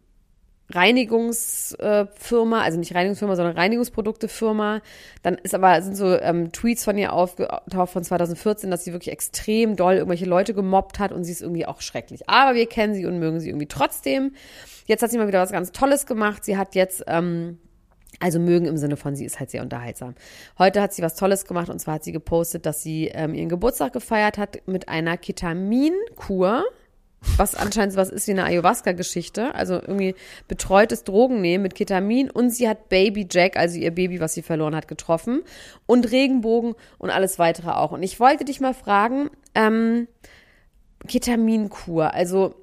Reinigungsfirma, 0.71 2.63
also 2.63 2.79
nicht 2.79 2.95
Reinigungsfirma, 2.95 3.37
sondern 3.37 3.57
Reinigungsproduktefirma. 3.57 4.81
Dann 5.23 5.35
ist 5.37 5.55
aber 5.55 5.81
sind 5.83 5.95
so 5.97 6.19
ähm, 6.19 6.53
Tweets 6.53 6.85
von 6.85 6.97
ihr 6.97 7.13
aufgetaucht 7.13 7.91
von 7.91 8.03
2014, 8.03 8.71
dass 8.71 8.85
sie 8.85 8.93
wirklich 8.93 9.13
extrem 9.13 9.77
doll 9.77 9.95
irgendwelche 9.95 10.25
Leute 10.25 10.55
gemobbt 10.55 10.99
hat 10.99 11.13
und 11.13 11.25
sie 11.25 11.33
ist 11.33 11.43
irgendwie 11.43 11.67
auch 11.67 11.81
schrecklich. 11.81 12.29
Aber 12.29 12.55
wir 12.55 12.67
kennen 12.67 12.95
sie 12.95 13.05
und 13.07 13.19
mögen 13.19 13.41
sie 13.41 13.51
irgendwie 13.51 13.67
trotzdem. 13.67 14.33
Jetzt 14.87 15.03
hat 15.03 15.11
sie 15.11 15.19
mal 15.19 15.29
wieder 15.29 15.43
was 15.43 15.53
ganz 15.53 15.73
Tolles 15.73 16.07
gemacht. 16.07 16.45
Sie 16.45 16.57
hat 16.57 16.75
jetzt 16.75 17.05
ähm, 17.07 17.59
also 18.21 18.39
mögen 18.39 18.67
im 18.67 18.77
Sinne 18.77 18.97
von, 18.97 19.17
sie 19.17 19.25
ist 19.25 19.41
halt 19.41 19.51
sehr 19.51 19.63
unterhaltsam. 19.63 20.15
Heute 20.59 20.81
hat 20.81 20.93
sie 20.93 21.03
was 21.03 21.15
Tolles 21.15 21.45
gemacht 21.45 21.69
und 21.69 21.79
zwar 21.79 21.95
hat 21.95 22.05
sie 22.05 22.13
gepostet, 22.13 22.67
dass 22.67 22.83
sie 22.83 23.09
ähm, 23.09 23.35
ihren 23.35 23.49
Geburtstag 23.49 23.93
gefeiert 23.93 24.39
hat 24.39 24.67
mit 24.67 24.89
einer 24.89 25.17
Ketaminkur, 25.17 26.65
was 27.37 27.55
anscheinend 27.55 27.97
was 27.97 28.11
ist 28.11 28.27
wie 28.27 28.33
eine 28.33 28.45
Ayahuasca-Geschichte. 28.45 29.55
Also 29.55 29.75
irgendwie 29.75 30.15
betreutes 30.49 31.05
Drogennehmen 31.05 31.63
mit 31.63 31.75
Ketamin 31.75 32.31
und 32.31 32.51
sie 32.51 32.69
hat 32.69 32.89
Baby 32.89 33.27
Jack, 33.31 33.57
also 33.57 33.79
ihr 33.79 33.91
Baby, 33.91 34.21
was 34.21 34.35
sie 34.35 34.43
verloren 34.43 34.75
hat, 34.75 34.89
getroffen 34.89 35.43
und 35.87 36.11
Regenbogen 36.11 36.75
und 36.99 37.11
alles 37.11 37.39
weitere 37.39 37.71
auch. 37.71 37.93
Und 37.93 38.03
ich 38.03 38.21
wollte 38.21 38.45
dich 38.45 38.61
mal 38.61 38.75
fragen, 38.75 39.31
ähm, 39.55 40.09
Ketaminkur, 41.07 42.15
also 42.15 42.55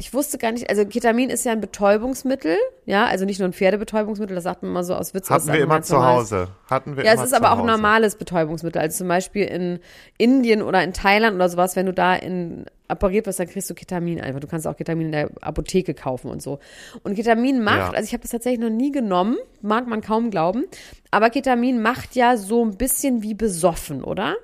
ich 0.00 0.12
wusste 0.12 0.38
gar 0.38 0.52
nicht, 0.52 0.68
also 0.68 0.84
Ketamin 0.84 1.30
ist 1.30 1.44
ja 1.44 1.52
ein 1.52 1.60
Betäubungsmittel, 1.60 2.56
ja, 2.84 3.06
also 3.06 3.24
nicht 3.24 3.38
nur 3.38 3.48
ein 3.48 3.52
Pferdebetäubungsmittel, 3.52 4.34
das 4.34 4.44
sagt 4.44 4.62
man 4.62 4.72
immer 4.72 4.84
so 4.84 4.94
aus 4.94 5.14
Witz. 5.14 5.30
Hatten 5.30 5.52
wir 5.52 5.60
immer 5.60 5.82
zu 5.82 6.04
Hause. 6.04 6.48
Hatten 6.68 6.96
wir 6.96 7.04
Ja, 7.04 7.12
immer 7.12 7.22
es 7.22 7.28
ist 7.28 7.34
aber 7.34 7.52
auch 7.52 7.60
ein 7.60 7.66
normales 7.66 8.16
Betäubungsmittel. 8.16 8.80
Also 8.80 8.98
zum 8.98 9.08
Beispiel 9.08 9.44
in 9.44 9.78
Indien 10.18 10.62
oder 10.62 10.82
in 10.82 10.92
Thailand 10.92 11.36
oder 11.36 11.48
sowas, 11.48 11.76
wenn 11.76 11.86
du 11.86 11.92
da 11.92 12.14
in 12.14 12.66
operiert 12.88 13.26
wirst, 13.26 13.38
dann 13.40 13.48
kriegst 13.48 13.68
du 13.70 13.74
Ketamin 13.74 14.20
einfach. 14.20 14.40
Du 14.40 14.46
kannst 14.46 14.66
auch 14.66 14.76
Ketamin 14.76 15.06
in 15.06 15.12
der 15.12 15.30
Apotheke 15.40 15.94
kaufen 15.94 16.30
und 16.30 16.42
so. 16.42 16.58
Und 17.02 17.14
Ketamin 17.14 17.62
macht, 17.62 17.78
Ja. 17.78 17.90
also 17.90 18.04
ich 18.04 18.12
habe 18.12 18.22
das 18.22 18.30
tatsächlich 18.30 18.60
noch 18.60 18.70
nie 18.70 18.92
genommen, 18.92 19.36
mag 19.62 19.86
man 19.86 20.00
kaum 20.00 20.30
glauben, 20.30 20.64
aber 21.10 21.30
Ketamin 21.30 21.82
macht 21.82 22.14
ja 22.14 22.36
so 22.36 22.64
ein 22.64 22.76
bisschen 22.76 23.22
wie 23.22 23.34
besoffen, 23.34 24.02
oder? 24.04 24.36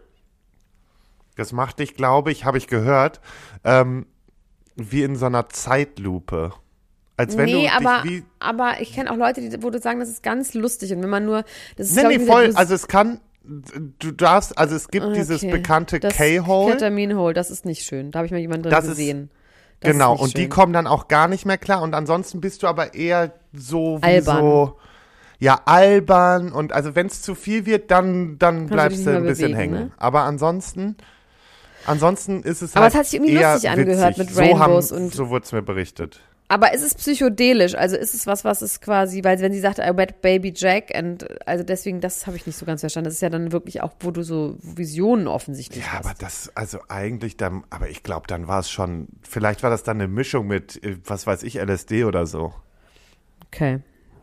Das 1.36 1.52
macht 1.52 1.78
dich, 1.78 1.94
glaube 1.94 2.30
ich, 2.30 2.44
habe 2.44 2.58
ich 2.58 2.66
gehört, 2.66 3.20
ähm, 3.64 4.06
wie 4.76 5.02
in 5.02 5.16
so 5.16 5.26
einer 5.26 5.48
Zeitlupe. 5.48 6.52
Als 7.16 7.36
wenn 7.36 7.44
nee, 7.44 7.66
du 7.66 7.72
aber, 7.72 8.04
wie. 8.04 8.24
aber 8.38 8.80
ich 8.80 8.92
kenne 8.94 9.10
auch 9.10 9.16
Leute, 9.16 9.40
die, 9.42 9.62
wo 9.62 9.70
du 9.70 9.78
sagen, 9.78 10.00
das 10.00 10.08
ist 10.08 10.22
ganz 10.22 10.54
lustig. 10.54 10.92
Und 10.92 11.02
wenn 11.02 11.10
man 11.10 11.24
nur, 11.24 11.44
das 11.76 11.90
ist 11.90 11.96
Nee, 11.96 12.18
nee, 12.18 12.26
voll. 12.26 12.52
Also 12.54 12.74
es 12.74 12.88
kann. 12.88 13.20
Du 13.98 14.12
darfst, 14.12 14.56
also 14.56 14.76
es 14.76 14.88
gibt 14.88 15.04
Ah, 15.06 15.12
dieses 15.12 15.42
okay. 15.42 15.50
bekannte 15.52 15.98
K-Hole. 16.00 16.74
Ketamin-Hole, 16.74 17.34
das 17.34 17.50
ist 17.50 17.64
nicht 17.64 17.82
schön. 17.84 18.10
Da 18.10 18.18
habe 18.20 18.26
ich 18.26 18.32
mal 18.32 18.38
jemanden 18.38 18.64
drin 18.64 18.70
Das 18.70 18.86
gesehen. 18.86 19.30
Ist 19.80 19.90
Genau, 19.92 20.14
und 20.14 20.36
die 20.36 20.42
schön. 20.42 20.50
kommen 20.50 20.72
dann 20.72 20.86
auch 20.86 21.08
gar 21.08 21.26
nicht 21.26 21.44
mehr 21.44 21.58
klar. 21.58 21.82
Und 21.82 21.94
ansonsten 21.94 22.40
bist 22.40 22.62
du 22.62 22.68
aber 22.68 22.94
eher 22.94 23.32
so 23.52 23.98
wie 24.00 24.06
Albern. 24.06 24.38
so. 24.38 24.76
Ja, 25.40 25.60
albern. 25.64 26.52
Und 26.52 26.72
also 26.72 26.94
wenn 26.94 27.06
es 27.08 27.20
zu 27.20 27.34
viel 27.34 27.66
wird, 27.66 27.90
dann, 27.90 28.38
dann 28.38 28.68
bleibst 28.68 29.04
du 29.04 29.10
ein 29.10 29.24
bisschen 29.24 29.52
bewegen, 29.52 29.58
hängen. 29.58 29.74
ne? 29.86 29.90
Aber 29.96 30.20
ansonsten. 30.22 30.96
Ansonsten 31.84 32.44
ist 32.44 32.62
es 32.62 32.76
Aber 32.76 32.84
halt 32.84 32.92
es 32.94 32.98
hat 33.00 33.06
sich 33.06 33.14
irgendwie 33.20 33.34
lustig 33.34 33.68
angehört 33.70 34.18
witzig. 34.18 34.18
mit 34.18 34.30
so 34.36 34.40
Rainbows 34.40 34.92
haben, 34.92 35.02
und- 35.02 35.14
So 35.14 35.30
wurde 35.30 35.44
es 35.44 35.50
mir 35.50 35.62
berichtet. 35.62 36.20
Aber 36.48 36.74
ist 36.74 36.82
es 36.82 36.94
psychedelisch? 36.94 37.74
Also 37.74 37.96
ist 37.96 38.14
es 38.14 38.26
was, 38.26 38.44
was 38.44 38.60
ist 38.60 38.82
quasi, 38.82 39.24
weil 39.24 39.40
wenn 39.40 39.52
sie 39.54 39.60
sagt, 39.60 39.78
I 39.78 39.96
wet 39.96 40.20
baby 40.20 40.52
Jack 40.54 40.94
and, 40.94 41.26
also 41.48 41.64
deswegen, 41.64 42.00
das 42.02 42.26
habe 42.26 42.36
ich 42.36 42.46
nicht 42.46 42.56
so 42.58 42.66
ganz 42.66 42.80
verstanden. 42.82 43.06
Das 43.06 43.14
ist 43.14 43.22
ja 43.22 43.30
dann 43.30 43.52
wirklich 43.52 43.80
auch, 43.80 43.92
wo 44.00 44.10
du 44.10 44.22
so 44.22 44.56
Visionen 44.60 45.28
offensichtlich 45.28 45.82
Ja, 45.84 45.92
hast. 45.92 46.04
aber 46.04 46.14
das, 46.18 46.52
also 46.54 46.78
eigentlich 46.88 47.38
dann, 47.38 47.64
aber 47.70 47.88
ich 47.88 48.02
glaube, 48.02 48.26
dann 48.26 48.48
war 48.48 48.60
es 48.60 48.70
schon, 48.70 49.08
vielleicht 49.22 49.62
war 49.62 49.70
das 49.70 49.82
dann 49.82 49.96
eine 49.98 50.08
Mischung 50.08 50.46
mit, 50.46 50.82
äh, 50.84 50.98
was 51.06 51.26
weiß 51.26 51.42
ich, 51.44 51.54
LSD 51.58 52.04
oder 52.04 52.26
so. 52.26 52.52
Okay. 53.46 53.80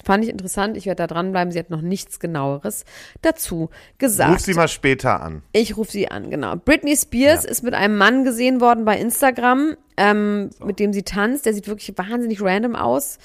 Fand 0.09 0.23
ich 0.23 0.31
interessant. 0.31 0.75
Ich 0.75 0.87
werde 0.87 1.03
da 1.03 1.07
dranbleiben. 1.07 1.51
Sie 1.51 1.59
hat 1.59 1.69
noch 1.69 1.81
nichts 1.81 2.19
genaueres 2.19 2.83
dazu 3.21 3.69
gesagt. 3.99 4.31
Ruf 4.31 4.39
sie 4.39 4.55
mal 4.55 4.67
später 4.67 5.21
an. 5.21 5.43
Ich 5.51 5.77
rufe 5.77 5.91
sie 5.91 6.09
an, 6.09 6.31
genau. 6.31 6.55
Britney 6.55 6.97
Spears 6.97 7.43
Ja. 7.43 7.49
ist 7.51 7.61
mit 7.61 7.75
einem 7.75 7.95
Mann 7.95 8.23
gesehen 8.23 8.59
worden 8.59 8.85
bei 8.85 8.97
Instagram, 8.97 9.75
ähm, 9.97 10.49
mit 10.65 10.79
dem 10.79 10.93
sie 10.93 11.03
tanzt. 11.03 11.45
Der 11.45 11.53
sieht 11.53 11.67
wirklich 11.67 11.95
wahnsinnig 11.95 12.41
random 12.41 12.75
aus. 12.75 13.19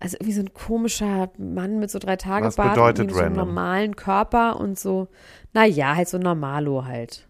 Also 0.00 0.16
irgendwie 0.16 0.32
so 0.32 0.40
ein 0.40 0.54
komischer 0.54 1.30
Mann 1.36 1.78
mit 1.80 1.90
so 1.90 1.98
drei 1.98 2.16
Tage 2.16 2.46
Was 2.46 2.56
Bart 2.56 2.76
bedeutet 2.76 3.08
und 3.10 3.14
so 3.14 3.20
einem 3.20 3.36
normalen 3.36 3.94
Körper 3.94 4.58
und 4.58 4.78
so. 4.78 5.08
Naja, 5.52 5.96
halt 5.96 6.08
so 6.08 6.16
Normalo 6.16 6.86
halt. 6.86 7.28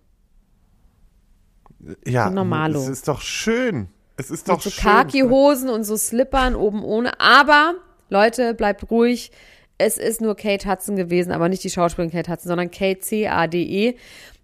Ja, 2.07 2.29
So 2.29 2.35
normalo. 2.35 2.79
es 2.79 2.89
ist 2.89 3.09
doch 3.09 3.21
schön. 3.21 3.89
Es 4.17 4.31
ist 4.31 4.49
doch 4.49 4.55
Mit 4.59 4.63
so 4.63 4.71
schön. 4.71 4.83
Khaki-Hosen 4.85 5.69
und 5.69 5.83
so 5.83 5.97
Slippern 5.97 6.55
oben 6.55 6.85
ohne. 6.85 7.19
Aber, 7.21 7.75
Leute, 8.13 8.55
bleibt 8.55 8.91
ruhig. 8.91 9.33
Es 9.79 9.99
ist 9.99 10.21
nur 10.21 10.37
Kate 10.37 10.71
Hudson 10.71 10.95
gewesen, 10.95 11.33
aber 11.33 11.49
nicht 11.49 11.65
die 11.65 11.71
Schauspielerin 11.71 12.13
Kate 12.13 12.31
Hudson, 12.31 12.49
sondern 12.49 12.71
Kate 12.71 13.01
C-A-D-E. 13.01 13.95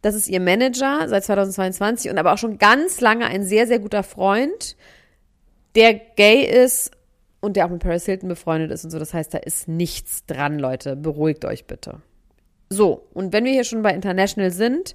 Das 0.03 0.15
ist 0.15 0.29
ihr 0.29 0.41
Manager 0.41 1.09
seit 1.09 1.25
2022 1.25 2.11
und 2.11 2.19
aber 2.19 2.33
auch 2.33 2.39
schon 2.39 2.59
ganz 2.59 3.01
lange 3.01 3.27
ein 3.27 3.45
sehr, 3.45 3.67
sehr 3.67 3.79
guter 3.79 4.03
Freund, 4.03 4.77
der 5.75 5.95
gay 5.95 6.43
ist 6.43 6.91
und 7.41 7.57
der 7.57 7.67
auch 7.67 7.71
mit 7.71 7.81
Paris 7.83 8.05
Hilton 8.05 8.29
befreundet 8.29 8.71
ist 8.73 8.85
und 8.85 8.91
so. 8.91 8.99
Das 8.99 9.15
heißt, 9.15 9.33
da 9.33 9.39
ist 9.39 9.69
nichts 9.69 10.25
dran, 10.27 10.59
Leute. 10.59 10.97
Beruhigt 10.97 11.45
euch 11.45 11.67
bitte. 11.67 12.01
So, 12.71 13.07
und 13.15 13.33
wenn 13.33 13.45
wir 13.45 13.53
hier 13.53 13.65
schon 13.65 13.83
bei 13.83 13.95
International 13.95 14.51
sind, 14.51 14.95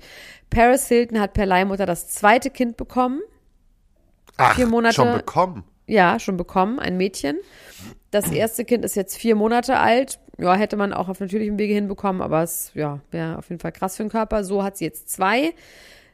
Paris 0.49 0.87
Hilton 0.87 1.19
hat 1.19 1.33
per 1.33 1.45
Leihmutter 1.45 1.85
das 1.85 2.09
zweite 2.09 2.49
Kind 2.49 2.77
bekommen. 2.77 3.21
Ach, 4.37 4.55
vier 4.55 4.67
Monate- 4.67 4.95
schon 4.95 5.13
bekommen. 5.13 5.63
Ja, 5.85 6.19
schon 6.19 6.37
bekommen, 6.37 6.79
ein 6.79 6.97
Mädchen. 6.97 7.37
Das 8.11 8.31
erste 8.31 8.63
Kind 8.63 8.85
ist 8.85 8.95
jetzt 8.95 9.17
vier 9.17 9.35
Monate 9.35 9.77
alt. 9.77 10.19
Ja, 10.37 10.55
hätte 10.55 10.77
man 10.77 10.93
auch 10.93 11.09
auf 11.09 11.19
natürlichem 11.19 11.57
Wege 11.59 11.73
hinbekommen, 11.73 12.21
aber 12.21 12.41
es 12.43 12.71
ja, 12.73 12.99
wäre 13.11 13.37
auf 13.37 13.49
jeden 13.49 13.59
Fall 13.59 13.71
krass 13.71 13.97
für 13.97 14.03
den 14.03 14.09
Körper. 14.09 14.43
So 14.43 14.63
hat 14.63 14.77
sie 14.77 14.85
jetzt 14.85 15.09
zwei. 15.09 15.53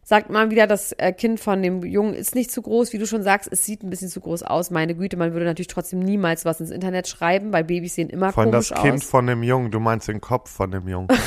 sagt 0.04 0.30
mal 0.30 0.50
wieder, 0.50 0.66
das 0.66 0.92
äh, 0.94 1.14
Kind 1.14 1.40
von 1.40 1.62
dem 1.62 1.84
Jungen 1.84 2.16
ist 2.16 2.34
nicht 2.36 2.52
zu 2.52 2.62
groß, 2.64 2.94
wie 2.94 2.98
du 2.98 3.06
schon 3.06 3.22
sagst, 3.22 3.48
es 3.52 3.64
sieht 3.64 3.84
ein 3.84 3.90
bisschen 3.92 4.10
zu 4.10 4.22
groß 4.22 4.44
aus. 4.44 4.72
Meine 4.72 4.96
Güte, 4.96 5.18
man 5.18 5.34
würde 5.34 5.46
natürlich 5.46 5.68
trotzdem 5.68 6.00
niemals 6.00 6.46
was 6.46 6.60
ins 6.60 6.72
Internet 6.72 7.08
schreiben, 7.08 7.54
weil 7.54 7.64
Babys 7.64 7.96
sehen 7.96 8.10
immer 8.10 8.32
Von 8.34 8.46
komisch 8.52 8.70
das 8.70 8.82
Kind 8.82 8.96
aus. 8.96 9.04
von 9.04 9.28
dem 9.28 9.44
Jungen, 9.44 9.70
du 9.72 9.80
meinst 9.80 10.08
den 10.08 10.20
Kopf 10.20 10.50
von 10.50 10.72
dem 10.72 10.88
Jungen. 10.88 11.10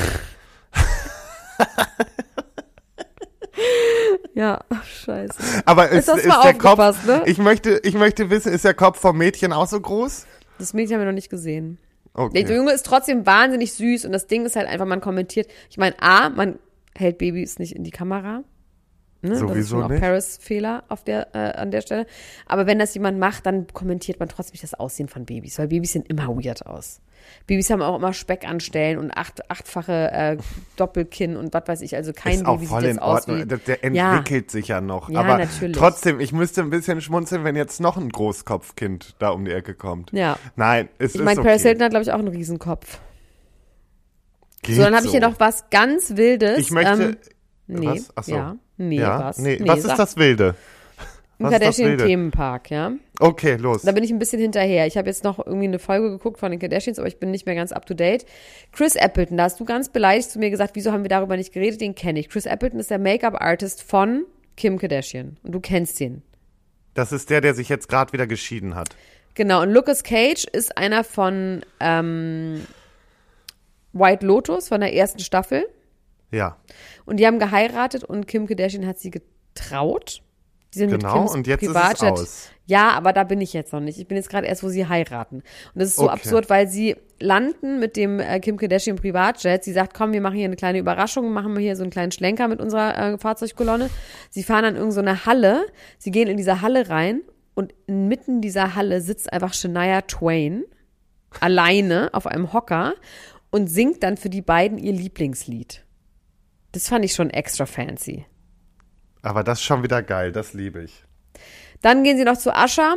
Ja, 4.35 4.61
scheiße. 4.85 5.63
Aber 5.65 5.91
ist, 5.91 6.09
ist 6.09 6.27
mal 6.27 6.43
der 6.43 6.55
Kopf, 6.55 6.79
aufgepasst, 6.79 7.07
ne? 7.07 7.23
ich 7.27 7.39
möchte, 7.39 7.81
ich 7.83 7.95
möchte 7.95 8.31
wissen, 8.31 8.53
ist 8.53 8.65
der 8.65 8.75
Kopf 8.75 8.99
vom 8.99 9.19
Mädchen 9.19 9.53
auch 9.53 9.67
so 9.67 9.81
groß? 9.81 10.27
Das 10.59 10.75
Mädchen 10.75 10.95
haben 10.95 11.03
wir 11.03 11.07
noch 11.07 11.15
nicht 11.15 11.31
gesehen. 11.31 11.79
Okay. 12.15 12.45
Der 12.45 12.57
Junge 12.57 12.73
ist 12.73 12.85
trotzdem 12.85 13.27
wahnsinnig 13.27 13.73
süß 13.73 14.05
und 14.05 14.13
das 14.13 14.27
Ding 14.27 14.45
ist 14.45 14.57
halt 14.57 14.69
einfach, 14.69 14.87
man 14.87 15.01
kommentiert. 15.01 15.49
Ich 15.71 15.79
meine, 15.79 15.95
A, 16.01 16.29
man 16.29 16.59
hält 16.97 17.19
Babys 17.19 17.59
nicht 17.59 17.75
in 17.75 17.85
die 17.85 17.91
Kamera. 17.91 18.45
Ne? 19.23 19.31
das 19.31 19.39
ist 19.41 19.41
Sowieso 19.49 19.77
schon 19.77 19.85
auch 19.85 19.89
nicht. 19.89 20.01
Paris 20.01 20.39
Fehler 20.41 20.83
auf 20.89 21.05
der, 21.05 21.35
äh, 21.35 21.39
an 21.59 21.71
der 21.71 21.81
Stelle. 21.81 22.07
Aber 22.47 22.67
wenn 22.67 22.79
das 22.79 22.93
jemand 22.95 23.19
macht, 23.19 23.47
dann 23.47 23.67
kommentiert 23.73 24.19
man 24.19 24.29
trotzdem 24.29 24.55
nicht 24.55 24.65
das 24.65 24.75
Aussehen 24.75 25.09
von 25.09 25.25
Babys, 25.25 25.59
weil 25.59 25.69
Babys 25.69 25.93
sehen 25.93 26.05
immer 26.09 26.27
weird 26.29 26.67
aus. 26.67 27.01
Babys 27.47 27.71
haben 27.71 27.83
auch 27.83 27.95
immer 27.97 28.13
Speck 28.13 28.45
anstellen 28.49 28.99
und 28.99 29.13
acht, 29.17 29.49
achtfache 29.49 30.11
äh, 30.11 30.37
Doppelkinn 30.75 31.37
und 31.37 31.55
was 31.55 31.63
weiß 31.69 31.81
ich. 31.83 31.95
Also 31.95 32.13
kein 32.13 32.35
ist 32.35 32.47
auch 32.47 32.57
Baby 32.57 32.67
voll 32.67 32.81
sieht 32.81 32.91
in 32.91 32.99
aus 32.99 33.21
Ordnung. 33.21 33.39
wie. 33.43 33.47
Der, 33.47 33.59
der 33.59 33.93
Ja. 33.95 34.17
entwickelt 34.17 34.51
sich 34.51 34.67
ja 34.69 34.81
noch. 34.81 35.09
Ja, 35.09 35.21
Aber 35.21 35.39
natürlich. 35.39 35.77
trotzdem, 35.77 36.19
ich 36.19 36.33
müsste 36.33 36.63
ein 36.63 36.71
bisschen 36.71 37.01
schmunzeln, 37.01 37.45
wenn 37.45 37.55
jetzt 37.55 37.81
noch 37.81 37.97
ein 37.97 38.09
Großkopfkind 38.09 39.15
da 39.21 39.29
um 39.31 39.45
die 39.45 39.53
Ecke 39.53 39.75
kommt. 39.75 40.11
Ja. 40.13 40.37
Nein, 40.57 40.89
es 40.99 41.15
Ich 41.15 41.21
ist 41.21 41.25
meine, 41.25 41.39
okay. 41.39 41.49
Paris 41.51 41.63
Hilton 41.63 41.85
hat, 41.85 41.91
glaube 41.91 42.03
ich, 42.03 42.11
auch 42.13 42.19
einen 42.19 42.27
Riesenkopf. 42.29 42.99
Geht 44.63 44.77
So, 44.77 44.83
dann 44.83 44.95
habe 44.97 45.05
ich 45.07 45.13
hier 45.13 45.21
noch 45.21 45.39
was 45.41 45.71
ganz 45.71 46.17
Wildes. 46.17 46.59
Ich 46.59 46.71
möchte. 46.73 47.03
Ähm, 47.03 47.17
nee, 47.67 47.87
was? 47.87 48.11
Ach 48.15 48.25
so. 48.25 48.35
ja. 48.35 48.57
Nee, 48.77 49.01
ja? 49.01 49.21
was? 49.21 49.39
Nee. 49.39 49.59
was 49.63 49.83
sag. 49.83 49.93
ist 49.93 49.99
das 49.99 50.17
Wilde? 50.17 50.45
Wilde? 50.45 50.57
Kardashian-Themenpark, 51.59 52.71
ja. 52.71 52.93
Okay, 53.19 53.57
los. 53.57 53.83
Da 53.83 53.93
bin 53.93 54.05
ich 54.05 54.11
ein 54.11 54.19
bisschen 54.19 54.41
hinterher. 54.41 54.87
Ich 54.87 54.97
habe 54.97 55.09
jetzt 55.09 55.25
noch 55.25 55.45
irgendwie 55.45 55.67
eine 55.67 55.79
Folge 55.79 56.11
geguckt 56.11 56.39
von 56.39 56.51
den 56.51 56.61
Kardashians, 56.61 56.99
aber 56.99 57.09
ich 57.09 57.19
bin 57.19 57.31
nicht 57.31 57.47
mehr 57.47 57.55
ganz 57.55 57.73
up 57.73 57.87
to 57.87 57.95
date. 57.95 58.25
Chris 58.71 58.97
Appleton, 58.97 59.37
da 59.37 59.45
hast 59.45 59.59
du 59.59 59.65
ganz 59.65 59.89
beleidigt 59.89 60.31
zu 60.31 60.39
mir 60.39 60.51
gesagt, 60.51 60.75
wieso 60.75 60.93
haben 60.93 61.03
wir 61.03 61.09
darüber 61.09 61.37
nicht 61.37 61.53
geredet? 61.53 61.81
Den 61.81 61.95
kenne 61.95 62.21
ich. 62.21 62.29
Chris 62.29 62.47
Appleton 62.47 62.81
ist 62.81 62.91
der 62.91 62.99
Make-up-Artist 62.99 63.83
von 63.83 64.25
Kim 64.57 64.79
Kardashian. 64.79 65.37
Und 65.43 65.53
du 65.53 65.61
kennst 65.61 66.01
ihn. 66.01 66.23
Das 66.95 67.13
ist 67.13 67.31
der, 67.31 67.41
der 67.41 67.55
sich 67.55 67.69
jetzt 67.69 67.89
gerade 67.89 68.13
wieder 68.13 68.27
geschieden 68.27 68.75
hat. 68.75 68.91
Genau. 69.35 69.63
Und 69.63 69.71
Lucas 69.71 70.03
Cage 70.03 70.45
ist 70.45 70.77
einer 70.77 71.05
von 71.05 71.65
ähm, 71.81 72.67
White 73.93 74.27
Lotus 74.27 74.69
von 74.69 74.81
der 74.81 74.95
ersten 74.95 75.21
Staffel. 75.21 75.67
Ja, 76.33 76.57
Und 77.05 77.19
die 77.19 77.27
haben 77.27 77.39
geheiratet 77.39 78.05
und 78.05 78.27
Kim 78.27 78.47
Kardashian 78.47 78.87
hat 78.87 78.99
sie 78.99 79.11
getraut. 79.11 80.23
Die 80.75 80.79
sind 80.79 80.91
mit 80.91 81.01
genau. 81.03 81.13
Kims 81.19 81.35
Und 81.35 81.47
jetzt 81.47 81.63
ist 81.63 81.69
es 81.69 81.75
Privatjet. 81.75 82.13
aus. 82.13 82.49
Ja, 82.65 82.91
aber 82.93 83.13
da 83.13 83.25
bin 83.25 83.43
ich 83.43 83.53
jetzt 83.53 83.75
noch 83.75 83.81
nicht. 83.81 83.99
Ich 83.99 84.09
bin 84.09 84.17
jetzt 84.17 84.31
gerade 84.31 84.47
erst, 84.47 84.63
wo 84.63 84.69
sie 84.71 84.87
heiraten. 84.87 85.37
Und 85.37 85.45
das 85.75 85.89
ist 85.91 85.97
so 85.97 86.05
Okay. 86.05 86.13
absurd, 86.13 86.49
weil 86.49 86.67
sie 86.69 86.97
landen 87.21 87.79
mit 87.79 87.97
dem 87.97 88.19
äh, 88.21 88.41
Kim 88.41 88.57
Kardashian 88.57 88.97
Privatjet. 88.97 89.63
Sie 89.65 89.73
sagt, 89.75 89.93
komm, 89.93 90.13
wir 90.15 90.23
machen 90.23 90.37
hier 90.37 90.47
eine 90.47 90.57
kleine 90.57 90.79
Überraschung, 90.79 91.33
machen 91.33 91.53
wir 91.55 91.61
hier 91.61 91.77
so 91.77 91.83
einen 91.83 91.91
kleinen 91.91 92.13
Schlenker 92.13 92.49
mit 92.49 92.61
unserer 92.61 92.97
äh, 92.97 93.19
Fahrzeugkolonne. 93.19 93.91
Sie 94.31 94.43
fahren 94.43 94.65
an 94.65 94.77
irgendeine 94.77 94.93
so 94.93 95.01
eine 95.01 95.27
Halle. 95.27 95.67
Sie 95.99 96.11
gehen 96.11 96.29
in 96.29 96.39
diese 96.39 96.63
Halle 96.63 96.89
rein 96.89 97.21
und 97.53 97.75
inmitten 97.87 98.41
dieser 98.41 98.75
Halle 98.75 99.03
sitzt 99.03 99.31
einfach 99.31 99.53
Shania 99.53 100.01
Twain 100.03 100.65
alleine 101.41 102.09
auf 102.13 102.27
einem 102.27 102.53
Hocker 102.55 102.95
und 103.51 103.67
singt 103.69 104.03
dann 104.03 104.17
für 104.17 104.31
die 104.31 104.43
beiden 104.43 104.79
ihr 104.79 104.93
Lieblingslied. 104.93 105.82
Das 106.73 106.89
fand 106.89 107.05
ich 107.05 107.15
schon 107.15 107.31
extra 107.31 107.67
fancy. 107.67 108.25
Aber 109.23 109.45
das 109.45 109.59
ist 109.59 109.65
schon 109.65 109.83
wieder 109.83 110.03
geil, 110.03 110.33
das 110.33 110.53
liebe 110.53 110.83
ich. 110.83 111.05
Dann 111.81 112.03
gehen 112.03 112.17
sie 112.17 112.25
noch 112.25 112.39
zu 112.39 112.55
Ascha. 112.55 112.97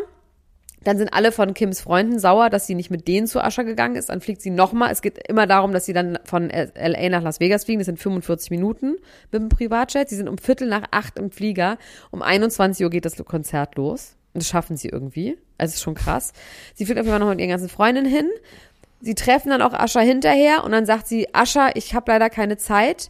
Dann 0.83 0.99
sind 0.99 1.13
alle 1.13 1.31
von 1.31 1.55
Kims 1.55 1.81
Freunden 1.81 2.19
sauer, 2.19 2.51
dass 2.51 2.67
sie 2.67 2.75
nicht 2.75 2.91
mit 2.91 3.07
denen 3.07 3.25
zu 3.25 3.43
Ascha 3.43 3.63
gegangen 3.63 3.95
ist. 3.95 4.09
Dann 4.09 4.21
fliegt 4.21 4.41
sie 4.41 4.51
nochmal. 4.51 4.91
Es 4.91 5.01
geht 5.01 5.27
immer 5.27 5.47
darum, 5.47 5.71
dass 5.71 5.85
sie 5.85 5.93
dann 5.93 6.19
von 6.25 6.49
LA 6.49 7.09
nach 7.09 7.23
Las 7.23 7.39
Vegas 7.39 7.65
fliegen. 7.65 7.79
Das 7.79 7.87
sind 7.87 7.99
45 7.99 8.51
Minuten 8.51 8.97
mit 9.31 9.41
dem 9.41 9.49
Privatjet. 9.49 10.09
Sie 10.09 10.15
sind 10.15 10.29
um 10.29 10.37
Viertel 10.37 10.67
nach 10.67 10.83
acht 10.91 11.17
im 11.17 11.31
Flieger. 11.31 11.79
Um 12.11 12.21
21 12.21 12.83
Uhr 12.83 12.91
geht 12.91 13.05
das 13.05 13.15
Konzert 13.25 13.75
los. 13.75 14.15
Und 14.33 14.43
das 14.43 14.47
schaffen 14.47 14.77
sie 14.77 14.89
irgendwie. 14.89 15.37
Also 15.57 15.71
es 15.71 15.75
ist 15.77 15.81
schon 15.81 15.95
krass. 15.95 16.33
Sie 16.75 16.85
fliegt 16.85 16.99
auf 16.99 17.05
jeden 17.05 17.17
Fall 17.17 17.19
noch 17.19 17.29
mit 17.29 17.39
ihren 17.39 17.49
ganzen 17.49 17.69
Freundinnen 17.69 18.11
hin. 18.11 18.29
Sie 19.01 19.15
treffen 19.15 19.49
dann 19.49 19.63
auch 19.63 19.73
Ascha 19.73 20.01
hinterher 20.01 20.63
und 20.63 20.71
dann 20.71 20.85
sagt 20.85 21.07
sie, 21.07 21.33
Ascha, 21.33 21.71
ich 21.73 21.95
habe 21.95 22.11
leider 22.11 22.29
keine 22.29 22.57
Zeit. 22.57 23.09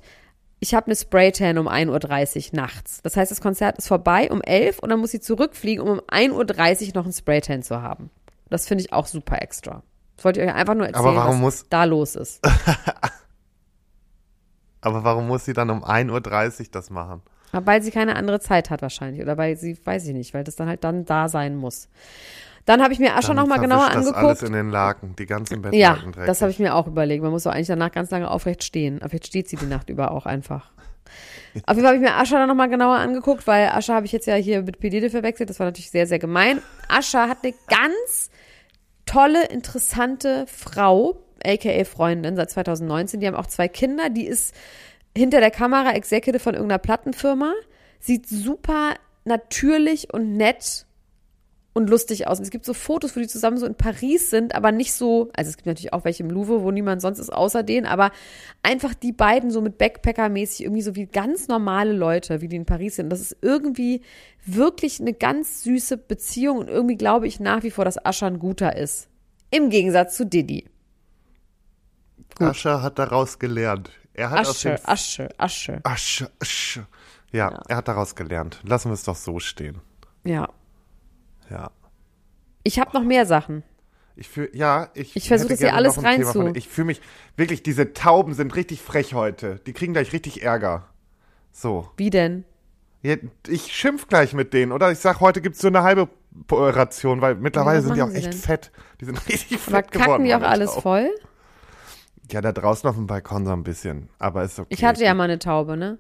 Ich 0.60 0.74
habe 0.74 0.88
eine 0.88 0.96
Spraytan 0.96 1.58
um 1.58 1.68
1.30 1.68 2.54
Uhr 2.54 2.56
nachts. 2.56 3.02
Das 3.04 3.18
heißt, 3.18 3.30
das 3.30 3.42
Konzert 3.42 3.78
ist 3.78 3.88
vorbei 3.88 4.32
um 4.32 4.42
11 4.42 4.80
und 4.80 4.90
dann 4.90 5.00
muss 5.00 5.12
sie 5.12 5.20
zurückfliegen, 5.20 5.84
um 5.84 6.00
um 6.00 6.00
1.30 6.00 6.88
Uhr 6.90 6.94
noch 6.96 7.06
ein 7.06 7.14
Spraytan 7.14 7.62
zu 7.62 7.82
haben. 7.82 8.10
Das 8.50 8.68
finde 8.68 8.84
ich 8.84 8.94
auch 8.94 9.06
super 9.08 9.42
extra. 9.42 9.84
Das 10.16 10.26
wollte 10.26 10.42
ich 10.42 10.48
euch 10.48 10.54
einfach 10.56 10.76
nur 10.76 10.88
erzählen, 10.88 11.16
was 11.16 11.36
muss- 11.38 11.66
da 11.70 11.84
los 11.84 12.16
ist. 12.16 12.40
Aber 14.82 15.04
warum 15.04 15.28
muss 15.28 15.46
sie 15.46 15.54
dann 15.54 15.70
um 15.70 15.84
1.30 15.84 16.60
Uhr 16.62 16.66
das 16.72 16.90
machen? 16.90 17.22
Weil 17.52 17.82
sie 17.82 17.92
keine 17.92 18.16
andere 18.16 18.40
Zeit 18.40 18.70
hat 18.70 18.82
wahrscheinlich. 18.82 19.22
Oder 19.22 19.38
weil 19.38 19.56
sie, 19.58 19.78
weiß 19.84 20.06
ich 20.08 20.14
nicht, 20.14 20.34
weil 20.34 20.44
das 20.44 20.56
dann 20.56 20.68
halt 20.68 20.84
dann 20.84 21.06
da 21.06 21.30
sein 21.30 21.56
muss. 21.56 21.88
Dann 22.66 22.82
habe 22.82 22.94
ich 22.94 23.00
mir 23.00 23.16
Ascha 23.16 23.28
Dann 23.28 23.38
nochmal 23.38 23.60
genauer 23.60 23.86
das 23.88 23.96
angeguckt. 23.96 24.18
alles 24.18 24.42
in 24.44 24.54
den 24.54 24.70
Laken, 24.70 25.16
die 25.16 25.26
ganzen 25.28 25.62
Bettlaken 25.62 25.80
Ja, 25.80 25.94
dreckig. 26.12 26.26
das 26.26 26.42
habe 26.42 26.52
ich 26.52 26.60
mir 26.60 26.74
auch 26.74 26.88
überlegt. 26.88 27.22
Man 27.22 27.32
muss 27.32 27.44
doch 27.44 27.52
eigentlich 27.52 27.68
danach 27.68 27.92
ganz 27.92 28.10
lange 28.10 28.30
aufrecht 28.30 28.64
stehen. 28.64 29.02
Aber 29.02 29.10
vielleicht 29.10 29.28
steht 29.28 29.50
sie 29.50 29.56
die 29.56 29.68
Nacht 29.68 29.90
über 29.90 30.12
auch 30.12 30.26
einfach. 30.26 30.72
Auf 31.68 31.76
jeden 31.76 31.82
Fall 31.82 31.96
habe 31.96 31.96
ich 31.98 32.02
mir 32.02 32.16
Ascha 32.16 32.38
dann 32.40 32.50
nochmal 32.50 32.70
genauer 32.70 32.96
angeguckt, 32.96 33.46
weil 33.48 33.70
Ascha 33.70 33.94
habe 33.94 34.06
ich 34.08 34.12
jetzt 34.12 34.26
ja 34.26 34.36
hier 34.36 34.64
mit 34.64 34.80
Pedide 34.80 35.10
verwechselt. 35.10 35.50
Das 35.50 35.60
war 35.60 35.68
natürlich 35.68 35.92
sehr, 35.92 36.08
sehr 36.08 36.20
gemein. 36.20 36.62
Ascha 36.90 37.30
hat 37.30 37.40
eine 37.44 37.54
ganz 37.68 38.30
tolle, 39.06 39.46
interessante 39.48 40.46
Frau, 40.48 41.24
aka 41.46 41.84
Freundin, 41.86 42.36
seit 42.36 42.50
2019. 42.50 43.20
Die 43.20 43.28
haben 43.28 43.36
auch 43.36 43.48
zwei 43.48 43.68
Kinder. 43.68 44.10
Die 44.10 44.26
ist 44.26 44.56
hinter 45.16 45.40
der 45.40 45.52
Kamera 45.52 45.92
Executive 45.94 46.40
von 46.40 46.56
irgendeiner 46.56 46.80
Plattenfirma. 46.80 47.54
Sieht 48.00 48.28
super 48.28 48.96
natürlich 49.24 50.14
und 50.14 50.36
nett 50.36 50.85
und 51.76 51.90
lustig 51.90 52.26
aus. 52.26 52.40
Und 52.40 52.46
es 52.46 52.52
gibt 52.52 52.64
so 52.64 52.74
Fotos, 52.74 53.16
wo 53.16 53.20
die 53.20 53.28
zusammen 53.28 53.58
so 53.58 53.66
in 53.66 53.76
Paris 53.76 54.30
sind, 54.30 54.56
aber 54.56 54.72
nicht 54.72 54.94
so, 54.94 55.30
also 55.36 55.50
es 55.50 55.58
gibt 55.58 55.68
natürlich 55.68 55.92
auch 55.92 56.06
welche 56.06 56.24
im 56.24 56.30
Louvre, 56.30 56.64
wo 56.64 56.72
niemand 56.72 57.02
sonst 57.02 57.20
ist 57.20 57.32
außer 57.32 57.64
denen, 57.64 57.86
aber 57.86 58.12
einfach 58.64 58.94
die 58.94 59.12
beiden 59.12 59.52
so 59.52 59.60
mit 59.60 59.78
Backpacker-mäßig 59.78 60.62
irgendwie 60.62 60.82
so 60.82 60.96
wie 60.96 61.06
ganz 61.06 61.50
normale 61.50 61.92
Leute, 61.92 62.40
wie 62.40 62.48
die 62.48 62.56
in 62.56 62.66
Paris 62.66 62.96
sind. 62.96 63.10
Das 63.10 63.20
ist 63.20 63.36
irgendwie 63.42 64.02
wirklich 64.46 65.02
eine 65.02 65.12
ganz 65.12 65.64
süße 65.64 65.98
Beziehung 65.98 66.60
und 66.60 66.70
irgendwie 66.70 66.96
glaube 66.96 67.28
ich 67.28 67.42
nach 67.42 67.64
wie 67.64 67.72
vor, 67.72 67.84
dass 67.84 68.04
Ascha 68.04 68.26
ein 68.26 68.40
guter 68.40 68.78
ist. 68.78 69.10
Im 69.52 69.70
Gegensatz 69.70 70.16
zu 70.16 70.26
Diddy. 70.26 70.70
Ascher 72.40 72.84
hat 72.84 73.00
daraus 73.00 73.38
gelernt. 73.38 73.92
Er 74.14 74.30
hat 74.30 74.48
Asche, 74.48 74.80
Asche, 74.88 75.30
Asche. 75.38 75.82
Asche, 75.84 76.32
Asche. 76.40 76.88
Ja, 77.34 77.62
er 77.68 77.76
hat 77.76 77.90
daraus 77.90 78.16
gelernt. 78.16 78.62
Lassen 78.64 78.92
wir 78.92 78.94
es 78.94 79.04
doch 79.04 79.18
so 79.18 79.40
stehen. 79.40 79.82
Ja. 80.24 80.48
Ja. 81.50 81.72
Ich 82.64 82.80
habe 82.80 82.92
noch 82.94 83.04
mehr 83.04 83.26
Sachen. 83.26 83.64
Ich 84.16 84.30
fühl, 84.30 84.50
ja, 84.54 84.90
ich, 84.94 85.16
Ich 85.16 85.28
versuch 85.28 85.46
hätte 85.46 85.54
das 85.56 85.60
hier 85.60 85.76
alles 85.76 85.98
reinzu- 86.00 86.56
Ich 86.56 86.68
fühle 86.70 86.86
mich 86.86 87.02
wirklich, 87.36 87.64
diese 87.64 87.94
Tauben 87.94 88.34
sind 88.34 88.56
richtig 88.56 88.82
frech 88.82 89.14
heute. 89.14 89.60
Die 89.68 89.74
kriegen 89.74 89.94
gleich 89.94 90.14
richtig 90.14 90.42
Ärger. 90.44 90.88
So. 91.52 91.90
Wie 91.98 92.10
denn? 92.10 92.46
Ja, 93.02 93.16
Ich 93.48 93.74
schimpf 93.76 94.08
gleich 94.08 94.34
mit 94.34 94.54
denen, 94.54 94.72
oder? 94.72 94.92
Ich 94.92 95.00
sag, 95.00 95.20
heute 95.20 95.42
gibt's 95.42 95.60
so 95.60 95.68
eine 95.68 95.84
halbe 95.84 96.08
Ration, 96.50 97.22
weil 97.22 97.36
mittlerweile 97.36 97.82
sind 97.82 97.96
die 97.96 98.02
auch 98.02 98.10
echt 98.12 98.28
denn? 98.28 98.34
fett. 98.34 98.72
Die 99.02 99.06
sind 99.06 99.18
richtig 99.30 99.60
Aber 99.68 99.78
fett 99.78 99.92
geworden. 99.92 100.10
kacken 100.12 100.26
die 100.26 100.34
auch 100.36 100.42
alles 100.42 100.70
Tauben. 100.72 100.82
voll? 100.82 101.10
Ja, 102.32 102.42
da 102.42 102.52
draußen 102.54 102.90
auf 102.90 102.96
dem 102.96 103.06
Balkon 103.08 103.46
so 103.46 103.52
ein 103.52 103.64
bisschen. 103.64 104.10
Aber 104.18 104.44
ist 104.44 104.58
okay. 104.58 104.68
Ich 104.72 104.84
hatte 104.84 105.04
ja 105.04 105.14
mal 105.14 105.26
eine 105.26 105.38
Taube, 105.40 105.78
ne? 105.78 106.00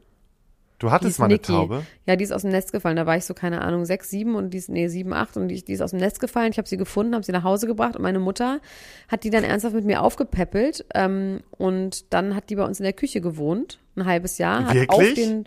Du 0.79 0.91
hattest 0.91 1.19
mal 1.19 1.25
eine 1.25 1.35
Niki. 1.35 1.51
Taube? 1.51 1.85
Ja, 2.05 2.15
die 2.15 2.23
ist 2.23 2.33
aus 2.33 2.41
dem 2.41 2.51
Nest 2.51 2.71
gefallen. 2.73 2.97
Da 2.97 3.05
war 3.05 3.15
ich 3.15 3.25
so, 3.25 3.33
keine 3.33 3.61
Ahnung, 3.61 3.85
sechs, 3.85 4.09
sieben 4.09 4.35
und 4.35 4.49
die 4.49 4.57
ist, 4.57 4.69
nee, 4.69 4.88
sieben, 4.88 5.13
acht 5.13 5.38
und 5.38 5.47
die, 5.47 5.63
die 5.63 5.73
ist 5.73 5.81
aus 5.81 5.91
dem 5.91 5.99
Nest 5.99 6.19
gefallen. 6.19 6.51
Ich 6.51 6.57
habe 6.57 6.67
sie 6.67 6.77
gefunden, 6.77 7.13
habe 7.13 7.23
sie 7.23 7.31
nach 7.31 7.43
Hause 7.43 7.67
gebracht 7.67 7.95
und 7.95 8.01
meine 8.01 8.19
Mutter 8.19 8.59
hat 9.07 9.23
die 9.23 9.29
dann 9.29 9.43
ernsthaft 9.43 9.75
mit 9.75 9.85
mir 9.85 10.01
aufgepäppelt 10.01 10.85
ähm, 10.93 11.39
und 11.51 12.13
dann 12.13 12.36
hat 12.36 12.49
die 12.49 12.55
bei 12.55 12.65
uns 12.65 12.80
in 12.80 12.84
der 12.84 12.93
Küche 12.93 13.21
gewohnt, 13.21 13.80
ein 13.95 14.05
halbes 14.05 14.38
Jahr. 14.38 14.65
Hat 14.65 14.89
auf 14.89 14.99
Wirklich? 14.99 15.15
den, 15.15 15.45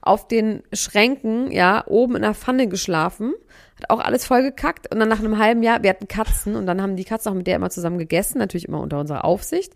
auf 0.00 0.26
den 0.26 0.62
Schränken, 0.72 1.50
ja, 1.52 1.84
oben 1.86 2.16
in 2.16 2.22
der 2.22 2.34
Pfanne 2.34 2.66
geschlafen, 2.68 3.32
hat 3.76 3.90
auch 3.90 4.00
alles 4.00 4.26
voll 4.26 4.42
gekackt 4.42 4.92
und 4.92 4.98
dann 4.98 5.08
nach 5.08 5.20
einem 5.20 5.38
halben 5.38 5.62
Jahr, 5.62 5.82
wir 5.82 5.90
hatten 5.90 6.08
Katzen 6.08 6.56
und 6.56 6.66
dann 6.66 6.82
haben 6.82 6.96
die 6.96 7.04
Katzen 7.04 7.30
auch 7.30 7.36
mit 7.36 7.46
der 7.46 7.56
immer 7.56 7.70
zusammen 7.70 7.98
gegessen, 7.98 8.38
natürlich 8.38 8.68
immer 8.68 8.80
unter 8.80 8.98
unserer 8.98 9.24
Aufsicht. 9.24 9.72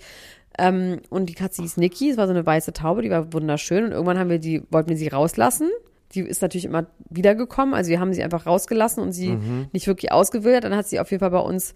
Ähm, 0.58 1.00
und 1.08 1.26
die 1.28 1.34
Katze 1.34 1.62
hieß 1.62 1.76
Niki, 1.76 2.10
es 2.10 2.16
war 2.16 2.26
so 2.26 2.32
eine 2.32 2.44
weiße 2.44 2.72
Taube, 2.72 3.02
die 3.02 3.10
war 3.10 3.32
wunderschön. 3.32 3.84
Und 3.84 3.92
irgendwann 3.92 4.18
haben 4.18 4.30
wir 4.30 4.38
die, 4.38 4.62
wollten 4.70 4.90
wir 4.90 4.96
sie 4.96 5.08
rauslassen. 5.08 5.70
Die 6.12 6.20
ist 6.20 6.40
natürlich 6.40 6.64
immer 6.64 6.86
wiedergekommen. 7.10 7.74
Also 7.74 7.90
wir 7.90 8.00
haben 8.00 8.14
sie 8.14 8.22
einfach 8.22 8.46
rausgelassen 8.46 9.02
und 9.02 9.12
sie 9.12 9.36
nicht 9.72 9.86
wirklich 9.86 10.10
ausgewildert. 10.10 10.64
Dann 10.64 10.74
hat 10.74 10.88
sie 10.88 11.00
auf 11.00 11.10
jeden 11.10 11.20
Fall 11.20 11.30
bei 11.30 11.38
uns 11.38 11.74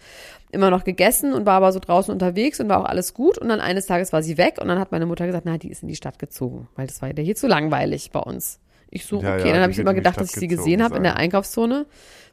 immer 0.51 0.71
noch 0.71 0.85
gegessen 0.85 1.35
und 1.35 1.45
war 1.45 1.55
aber 1.55 1.71
so 1.71 1.81
draußen 1.81 2.11
unterwegs 2.11 2.59
und 2.59 2.71
war 2.71 2.81
auch 2.81 2.87
alles 2.87 3.13
gut. 3.13 3.37
Und 3.37 3.51
dann 3.51 3.61
eines 3.61 3.85
Tages 3.85 4.11
war 4.15 4.23
sie 4.23 4.39
weg 4.39 4.57
und 4.59 4.69
dann 4.69 4.79
hat 4.79 4.91
meine 4.91 5.05
Mutter 5.05 5.27
gesagt, 5.27 5.45
na, 5.45 5.59
die 5.59 5.71
ist 5.71 5.83
in 5.83 5.89
die 5.89 5.97
Stadt 5.97 6.19
gezogen, 6.19 6.67
weil 6.77 6.87
das 6.87 7.03
war 7.03 7.15
ja 7.15 7.23
hier 7.23 7.35
zu 7.35 7.47
langweilig 7.47 8.11
bei 8.11 8.21
uns 8.21 8.59
Ich 8.89 9.05
so, 9.05 9.21
Ja, 9.21 9.35
okay. 9.35 9.49
ja, 9.49 9.53
dann 9.53 9.63
habe 9.63 9.73
ich 9.73 9.79
immer 9.79 9.93
gedacht, 9.93 10.19
dass 10.19 10.31
ich 10.33 10.41
sie 10.41 10.49
gesehen 10.49 10.83
habe 10.83 10.97
in 10.97 11.03
der. 11.03 11.17
Einkaufszone. 11.17 11.85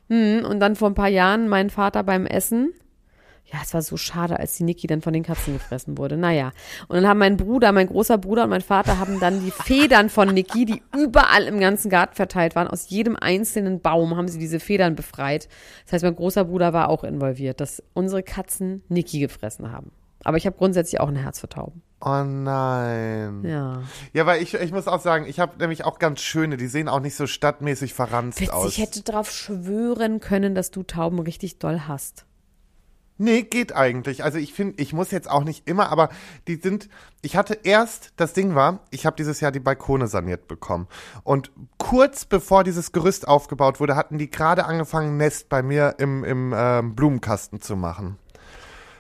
Hm, 0.10 0.46
und 0.46 0.62
dann 0.62 0.78
vor 0.78 0.90
ein 0.90 0.96
paar 0.96 1.10
Jahren 1.10 1.50
mein 1.50 1.70
Vater 1.70 2.04
beim 2.04 2.26
Essen. 2.26 2.74
Ja, 3.52 3.60
es 3.64 3.74
war 3.74 3.82
so 3.82 3.98
schade, 3.98 4.40
als 4.40 4.56
die 4.58 4.64
Niki 4.64 4.86
dann 4.86 5.02
von 5.02 5.14
den 5.14 5.24
Katzen 5.24 5.54
gefressen 5.54 5.98
wurde. 5.98 6.18
Naja. 6.18 6.52
Und 6.88 6.98
dann 6.98 7.08
haben 7.08 7.18
mein 7.18 7.38
Bruder, 7.38 7.72
mein 7.72 7.88
großer 7.88 8.18
Bruder 8.18 8.44
und 8.44 8.52
mein 8.52 8.62
Vater 8.62 9.00
haben 9.00 9.20
dann 9.20 9.44
die 9.44 9.52
Federn 9.52 10.10
von 10.10 10.30
Niki, 10.30 10.66
die 10.66 10.84
überall 10.96 11.46
im 11.46 11.60
ganzen 11.60 11.90
Garten 11.90 12.16
verteilt 12.16 12.56
waren, 12.56 12.68
aus 12.68 12.90
jedem 12.90 13.16
einzelnen 13.16 13.82
Baum 13.82 14.16
haben 14.16 14.28
sie 14.28 14.38
diese 14.38 14.60
Federn 14.60 14.96
befreit. 14.96 15.50
Das 15.86 15.94
heißt, 15.94 16.04
mein 16.04 16.16
großer 16.16 16.46
Bruder 16.46 16.74
war 16.74 16.90
auch 16.90 17.04
involviert, 17.04 17.60
dass 17.60 17.82
unsere 17.94 18.22
Katzen 18.22 18.84
Niki 18.88 19.20
gefressen 19.20 19.72
haben. 19.72 19.92
Aber 20.24 20.38
ich 20.38 20.46
habe 20.46 20.58
grundsätzlich 20.58 21.00
auch 21.00 21.08
ein 21.08 21.16
Herz 21.16 21.40
für 21.40 21.50
Tauben. 21.50 21.82
Oh 22.02 22.24
nein. 22.24 23.44
Ja. 23.44 23.84
Ja, 24.14 24.26
weil 24.26 24.42
ich, 24.42 24.54
ich 24.54 24.72
muss 24.72 24.88
auch 24.88 25.02
sagen, 25.02 25.26
ich 25.28 25.40
habe 25.40 25.58
nämlich 25.60 25.84
auch 25.86 26.00
ganz 26.00 26.22
schöne, 26.22 26.56
die 26.56 26.68
sehen 26.68 26.88
auch 26.88 27.02
nicht 27.02 27.16
so 27.16 27.28
stadtmäßig 27.28 27.94
verranzt 27.94 28.40
Witzig, 28.40 28.54
aus. 28.54 28.70
ich 28.70 28.78
hätte 28.78 29.02
darauf 29.02 29.32
schwören 29.32 30.20
können, 30.20 30.56
dass 30.56 30.72
du 30.72 30.84
Tauben 30.84 31.20
richtig 31.20 31.60
doll 31.60 31.82
hast. 31.88 32.26
Nee, 33.22 33.44
geht 33.44 33.76
eigentlich. 33.76 34.24
Also 34.24 34.38
ich 34.38 34.54
finde, 34.54 34.82
ich 34.82 34.94
muss 34.94 35.12
jetzt 35.12 35.30
auch 35.30 35.44
nicht 35.44 35.68
immer, 35.68 35.92
aber 35.92 36.08
die 36.48 36.56
sind, 36.56 36.88
ich 37.22 37.36
hatte 37.36 37.60
erst, 37.64 38.14
das 38.16 38.32
Ding 38.32 38.56
war, 38.56 38.80
ich 38.92 39.06
habe 39.06 39.18
dieses 39.18 39.42
Jahr 39.42 39.52
die 39.52 39.60
Balkone 39.60 40.08
saniert 40.08 40.48
bekommen. 40.48 40.88
Und 41.26 41.52
kurz 41.78 42.24
bevor 42.24 42.64
dieses 42.64 42.94
Gerüst 42.94 43.28
aufgebaut 43.28 43.82
wurde, 43.82 43.98
hatten 43.98 44.18
die 44.18 44.32
gerade 44.32 44.64
angefangen, 44.64 45.18
Nest 45.18 45.50
bei 45.50 45.62
mir 45.62 45.96
im, 45.98 46.24
im 46.24 46.54
ähm, 46.56 46.96
Blumenkasten 46.96 47.60
zu 47.60 47.76
machen. 47.76 48.18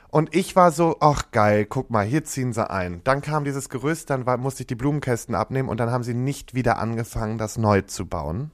Und 0.09 0.35
ich 0.35 0.53
war 0.53 0.73
so, 0.73 0.97
ach 0.99 1.31
geil, 1.31 1.65
guck 1.65 1.89
mal, 1.89 2.05
hier 2.05 2.25
ziehen 2.25 2.51
sie 2.51 2.69
ein. 2.69 2.99
Dann 3.05 3.21
kam 3.21 3.45
dieses 3.45 3.69
Gerüst, 3.69 4.09
dann 4.09 4.25
war, 4.25 4.35
musste 4.35 4.63
ich 4.63 4.67
die 4.67 4.75
Blumenkästen 4.75 5.33
abnehmen 5.33 5.69
und 5.69 5.79
dann 5.79 5.91
haben 5.91 6.03
sie 6.03 6.13
nicht 6.13 6.53
wieder 6.53 6.77
angefangen, 6.77 7.37
das 7.37 7.57
neu 7.57 7.83
zu 7.83 8.05
bauen. 8.05 8.51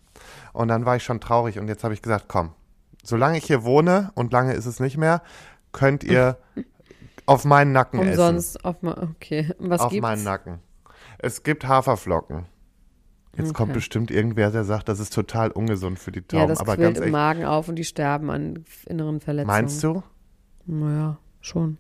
Und 0.54 0.68
dann 0.68 0.86
war 0.86 0.98
ich 0.98 1.04
schon 1.04 1.20
traurig 1.20 1.58
und 1.58 1.68
jetzt 1.70 1.84
habe 1.84 1.96
ich 1.96 2.04
gesagt, 2.04 2.26
komm, 2.28 2.52
solange 3.06 3.38
ich 3.38 3.46
hier 3.46 3.64
wohne 3.64 4.12
und 4.16 4.34
lange 4.34 4.54
ist 4.54 4.66
es 4.66 4.80
nicht 4.80 4.98
mehr, 4.98 5.22
könnt 5.76 6.04
ihr 6.04 6.38
auf 7.28 7.46
meinen 7.46 7.72
Nacken 7.72 8.00
essen. 8.00 8.10
Umsonst 8.12 8.66
auf 8.66 8.78
okay. 8.84 9.52
Was 9.60 9.82
Auf 9.82 9.92
gibt's? 9.92 10.02
meinen 10.02 10.24
Nacken. 10.24 10.60
Es 11.20 11.44
gibt 11.44 11.68
Haferflocken. 11.68 12.46
Jetzt 13.38 13.54
kommt 13.54 13.72
Okay. 13.72 13.80
bestimmt 13.80 14.12
irgendwer, 14.12 14.50
der 14.50 14.64
sagt, 14.64 14.88
das 14.88 15.00
ist 15.00 15.14
total 15.14 15.52
ungesund 15.52 16.00
für 16.00 16.12
die 16.12 16.22
Tauben. 16.22 16.42
ja, 16.42 16.48
das 16.48 16.60
aber 16.60 16.76
quillt 16.76 16.86
ganz 16.88 16.98
im 17.00 17.04
ehrlich, 17.04 17.12
Magen 17.12 17.46
auf 17.46 17.68
und 17.68 17.76
die 17.76 17.84
sterben 17.84 18.30
an 18.30 18.64
inneren 18.86 19.20
Verletzungen. 19.20 19.48
meinst 19.56 19.84
du? 19.84 20.04
Naja, 20.66 21.18
schon. 21.42 21.78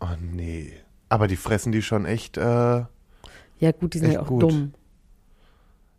Oh 0.00 0.06
nee. 0.20 0.72
Aber 1.08 1.28
die 1.28 1.36
fressen 1.36 1.70
die 1.72 1.82
schon 1.82 2.04
echt. 2.04 2.36
Äh, 2.36 2.42
Ja, 3.60 3.72
gut, 3.78 3.94
die 3.94 3.98
sind 3.98 4.12
ja 4.12 4.22
auch 4.22 4.26
gut. 4.26 4.42
dumm. 4.42 4.74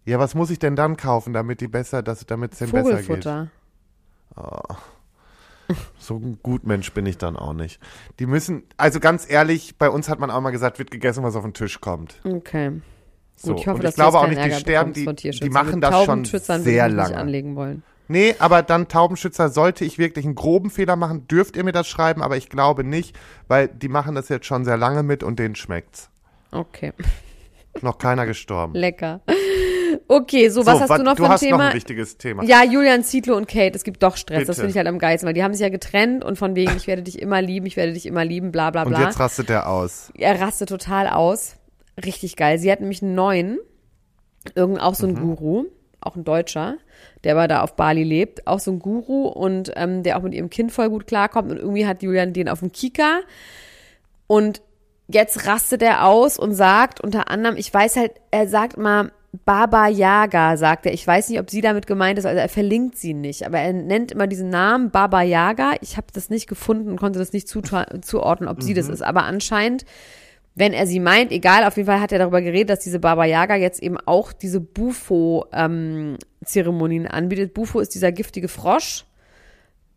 ja, 0.06 0.20
was 0.20 0.36
muss 0.36 0.50
ich 0.50 0.60
denn 0.60 0.76
dann 0.76 0.98
kaufen, 0.98 1.32
damit 1.32 1.62
die 1.62 1.68
besser, 1.70 2.02
dass 2.04 2.26
damit 2.26 2.52
es 2.54 2.60
denen 2.60 2.72
besser 2.72 2.96
geht? 2.98 3.06
Vogelfutter. 3.06 3.52
So 6.00 6.16
ein 6.16 6.40
Gutmensch 6.44 6.92
bin 6.94 7.06
ich 7.06 7.18
dann 7.18 7.36
auch 7.38 7.54
nicht. 7.54 7.80
Die 8.20 8.26
müssen, 8.26 8.64
also 8.78 9.00
ganz 9.00 9.30
ehrlich, 9.30 9.78
bei 9.78 9.90
uns 9.90 10.10
hat 10.10 10.20
man 10.20 10.32
auch 10.32 10.42
mal 10.42 10.52
gesagt, 10.52 10.80
wird 10.80 10.92
gegessen, 10.92 11.24
was 11.24 11.36
auf 11.36 11.44
den 11.44 11.54
Tisch 11.54 11.82
kommt. 11.82 12.20
Okay. 12.24 12.70
Gut, 12.72 12.82
So. 13.36 13.56
ich 13.56 13.68
hoffe, 13.68 13.78
Und 13.78 13.84
dass 13.84 13.92
ich 13.92 13.96
glaube 13.96 14.12
du 14.14 14.18
auch 14.20 14.28
nicht, 14.28 14.38
keinen 14.38 14.46
die 14.48 14.52
Ärger 14.52 14.60
sterben, 14.60 14.94
die, 14.94 15.30
die 15.32 15.50
machen 15.50 15.82
das 15.82 16.06
schon 16.06 16.26
sehr 16.26 16.90
lange. 16.90 17.18
anlegen 17.18 17.56
wollen. 17.56 17.84
Nee, 18.08 18.36
aber 18.40 18.62
dann 18.62 18.90
Taubenschützer, 18.90 19.48
sollte 19.50 19.86
ich 19.86 19.98
wirklich 19.98 20.26
einen 20.26 20.36
groben 20.36 20.70
Fehler 20.70 20.98
machen, 20.98 21.28
dürft 21.28 21.56
ihr 21.56 21.64
mir 21.64 21.72
das 21.72 21.88
schreiben, 21.88 22.22
aber 22.22 22.36
ich 22.36 22.50
glaube 22.50 22.84
nicht, 22.84 23.18
weil 23.48 23.70
die 23.70 23.88
machen 23.88 24.16
das 24.16 24.28
jetzt 24.28 24.46
schon 24.46 24.66
sehr 24.66 24.76
lange 24.78 25.02
mit 25.02 25.24
und 25.24 25.40
denen 25.40 25.56
schmeckt's. 25.56 26.10
Okay, 26.52 26.92
Noch 27.82 27.98
keiner 28.00 28.26
gestorben. 28.26 28.74
lecker. 28.76 29.22
Okay, 30.12 30.50
so, 30.50 30.66
was 30.66 30.82
hast 30.82 30.90
wa- 30.90 30.98
du 30.98 31.04
noch 31.04 31.16
du 31.16 31.24
für 31.24 31.26
ein 31.28 31.32
hast 31.32 31.40
Thema? 31.40 31.58
noch 31.58 31.64
ein 31.70 31.74
wichtiges 31.76 32.18
Thema. 32.18 32.44
Ja, 32.44 32.64
Julian 32.66 33.02
Zietlow 33.04 33.36
und 33.38 33.48
Kate, 33.48 33.76
es 33.76 33.84
gibt 33.86 34.04
doch 34.04 34.18
Stress, 34.18 34.40
das 34.40 34.48
Bitte. 34.48 34.56
finde 34.56 34.72
ich 34.72 34.78
halt 34.78 34.88
am 34.88 35.00
geilsten, 35.00 35.26
weil 35.28 35.34
die 35.34 35.42
haben 35.44 35.54
sich 35.54 35.62
ja 35.62 35.70
getrennt 35.70 36.26
und 36.26 36.38
von 36.38 36.54
wegen, 36.56 36.76
ich 36.76 36.86
werde 36.88 37.02
dich 37.02 37.22
immer 37.22 37.42
lieben, 37.42 37.66
ich 37.66 37.78
werde 37.78 37.94
dich 37.94 38.06
immer 38.06 38.26
lieben, 38.26 38.52
bla 38.52 38.72
bla 38.72 38.84
und 38.84 38.90
bla. 38.90 39.04
jetzt 39.04 39.20
rastet 39.20 39.48
der 39.48 39.70
aus. 39.70 40.12
er 40.18 40.42
rastet 40.42 40.68
total 40.70 41.08
aus. 41.08 41.56
Richtig 42.04 42.36
geil. 42.36 42.58
Sie 42.60 42.72
hat 42.72 42.82
nämlich 42.82 43.02
einen 43.02 43.16
neuen, 43.16 43.60
irgend 44.56 44.82
auch 44.82 44.96
so 44.96 45.08
ein 45.08 45.16
Guru, 45.16 45.66
auch 46.02 46.16
ein 46.16 46.24
Deutscher, 46.26 46.76
der 47.24 47.34
aber 47.34 47.48
da 47.48 47.62
auf 47.62 47.76
Bali 47.76 48.04
lebt, 48.04 48.48
auch 48.48 48.60
so 48.60 48.72
ein 48.72 48.80
Guru 48.80 49.28
und 49.28 49.72
ähm, 49.76 50.04
der 50.04 50.18
auch 50.18 50.24
mit 50.24 50.34
ihrem 50.34 50.50
Kind 50.50 50.72
voll 50.72 50.90
gut 50.90 51.08
klarkommt 51.08 51.52
und 51.52 51.58
irgendwie 51.58 51.86
hat 51.86 52.02
Julian 52.04 52.34
den 52.34 52.50
auf 52.50 52.60
dem 52.60 52.72
Kika 52.74 53.20
und 54.28 54.62
jetzt 55.08 55.48
rastet 55.48 55.82
er 55.82 56.06
aus 56.06 56.38
und 56.40 56.54
sagt 56.54 57.00
unter 57.02 57.30
anderem, 57.30 57.56
ich 57.56 57.74
weiß 57.74 57.96
halt, 57.98 58.14
er 58.32 58.48
sagt 58.48 58.78
mal 58.78 59.12
Baba 59.46 59.88
Yaga, 59.88 60.58
sagt 60.58 60.86
er. 60.86 60.94
Ich 60.94 61.08
weiß 61.08 61.30
nicht, 61.30 61.40
ob 61.40 61.50
sie 61.50 61.62
damit 61.62 61.88
gemeint 61.88 62.20
ist, 62.20 62.26
also 62.26 62.40
er 62.40 62.50
verlinkt 62.50 62.98
sie 62.98 63.14
nicht, 63.14 63.46
aber 63.46 63.60
er 63.60 63.72
nennt 63.74 64.12
immer 64.12 64.28
diesen 64.28 64.50
Namen 64.50 64.92
Baba 64.92 65.22
Yaga. 65.22 65.76
Ich 65.82 65.96
habe 65.98 66.08
das 66.14 66.30
nicht 66.30 66.48
gefunden 66.48 66.90
und 66.90 67.00
konnte 67.00 67.20
das 67.20 67.32
nicht 67.32 67.48
zuta- 67.48 68.02
zuordnen, 68.02 68.50
ob 68.50 68.62
sie 68.62 68.74
das 68.74 68.90
ist, 68.90 69.02
aber 69.02 69.24
anscheinend 69.24 69.86
wenn 70.54 70.74
er 70.74 70.86
sie 70.86 71.00
meint, 71.00 71.32
egal, 71.32 71.64
auf 71.64 71.78
jeden 71.78 71.88
Fall 71.88 72.02
hat 72.02 72.12
er 72.12 72.20
darüber 72.20 72.42
geredet, 72.42 72.72
dass 72.72 72.80
diese 72.80 73.00
Baba 73.00 73.24
Yaga 73.24 73.56
jetzt 73.56 73.82
eben 73.82 73.98
auch 73.98 74.34
diese 74.34 74.60
Bufo-Zeremonien 74.60 77.08
anbietet. 77.08 77.54
Bufo 77.54 77.80
ist 77.80 77.96
dieser 77.96 78.12
giftige 78.12 78.50
Frosch, 78.50 79.06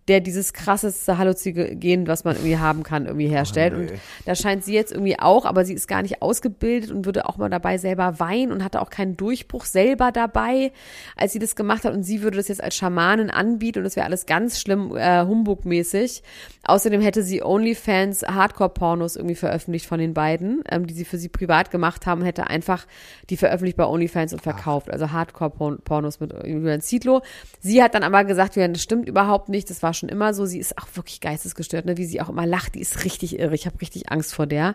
der 0.09 0.21
dieses 0.21 0.53
krasseste 0.53 1.17
Halluzinogen, 1.17 2.07
was 2.07 2.25
man 2.25 2.37
irgendwie 2.37 2.59
haben 2.59 2.83
kann, 2.83 3.07
irgendwie 3.07 3.29
herstellt. 3.29 3.73
nee. 3.73 3.79
Und 3.79 3.93
da 4.27 4.35
scheint 4.35 4.65
sie 4.65 4.75
jetzt 4.75 4.93
irgendwie 4.93 5.19
auch, 5.19 5.47
aber 5.47 5.65
sie 5.65 5.73
ist 5.73 5.89
gar 5.89 6.03
nicht 6.03 6.21
ausgebildet 6.21 6.91
und 6.91 7.07
würde 7.07 7.27
auch 7.27 7.39
mal 7.39 7.49
dabei 7.49 7.79
selber 7.79 8.21
weinen 8.21 8.53
und 8.53 8.63
hatte 8.63 8.83
auch 8.83 8.91
keinen 8.91 9.17
Durchbruch 9.17 9.65
selber 9.65 10.13
dabei, 10.13 10.73
als 11.17 11.33
sie 11.33 11.39
das 11.39 11.57
gemacht 11.57 11.85
hat. 11.85 11.95
Und 11.95 12.03
sie 12.03 12.23
würde 12.23 12.37
das 12.37 12.49
jetzt 12.49 12.63
als 12.63 12.77
Schamanin 12.77 13.31
anbieten 13.31 13.79
und 13.79 13.85
das 13.85 13.97
wäre 13.97 14.07
alles 14.07 14.27
ganz 14.27 14.61
schlimm 14.61 14.95
äh, 14.95 15.25
Humbug-mäßig. 15.25 16.23
Außerdem 16.65 17.01
hätte 17.01 17.23
sie 17.23 17.43
OnlyFans 17.43 18.25
Hardcore-Pornos 18.25 19.17
irgendwie 19.17 19.35
veröffentlicht 19.35 19.87
von 19.87 19.99
den 19.99 20.13
beiden, 20.13 20.63
ähm, 20.71 20.87
die 20.87 20.95
sie 20.95 21.05
für 21.07 21.17
sie 21.17 21.29
privat 21.31 21.71
gemacht 21.71 22.07
haben, 22.07 22.23
hätte 22.23 22.49
einfach 22.49 22.87
die 23.31 23.39
veröffentlicht 23.39 23.79
bei 23.79 23.87
OnlyFans 23.87 24.35
und 24.35 24.43
verkauft. 24.43 24.91
Also 24.91 25.13
Hardcore-Pornos 25.13 26.21
mit 26.21 26.33
Julian 26.45 26.83
Zietlow. 26.83 27.23
Sie 27.61 27.83
hat 27.83 27.95
dann 27.95 28.03
aber 28.03 28.25
gesagt, 28.25 28.57
Julian, 28.57 28.75
das 28.75 28.83
stimmt 28.83 29.09
überhaupt 29.09 29.49
nicht, 29.49 29.71
das 29.71 29.83
war 29.83 29.94
schon 29.95 30.09
immer 30.09 30.35
so. 30.35 30.47
Sie 30.47 30.59
ist 30.59 30.77
auch 30.79 30.89
wirklich 30.95 31.21
geistesgestört, 31.21 31.87
ne? 31.87 31.97
wie 31.97 32.05
sie 32.05 32.21
auch 32.21 32.29
immer 32.29 32.47
lacht. 32.47 32.75
Die 32.75 32.81
ist 32.81 33.05
richtig 33.05 33.39
irre. 33.39 33.55
Ich 33.55 33.67
habe 33.67 33.81
richtig 33.81 34.11
Angst 34.11 34.35
vor 34.35 34.47
der. 34.47 34.75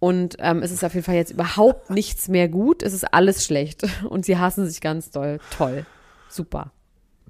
Und 0.00 0.36
ähm, 0.38 0.62
es 0.62 0.70
ist 0.70 0.82
auf 0.82 0.94
jeden 0.94 1.04
Fall 1.04 1.14
jetzt 1.14 1.30
überhaupt 1.30 1.90
nichts 1.90 2.28
mehr 2.28 2.48
gut. 2.48 2.82
Es 2.82 2.94
ist 2.94 3.04
alles 3.12 3.44
schlecht. 3.44 3.86
Und 4.08 4.24
sie 4.24 4.38
hassen 4.38 4.66
sich 4.66 4.80
ganz 4.80 5.10
doll. 5.10 5.38
Toll. 5.56 5.86
Super. 6.28 6.72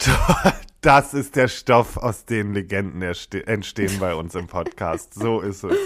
Das 0.83 1.13
ist 1.13 1.37
der 1.37 1.49
Stoff, 1.49 1.99
aus 1.99 2.25
dem 2.25 2.55
Legenden 2.55 3.03
entstehen 3.03 3.99
bei 4.01 4.15
uns 4.15 4.35
im 4.35 4.47
Podcast. 4.47 5.13
So 5.13 5.43
ist 5.43 5.63
es. 5.63 5.77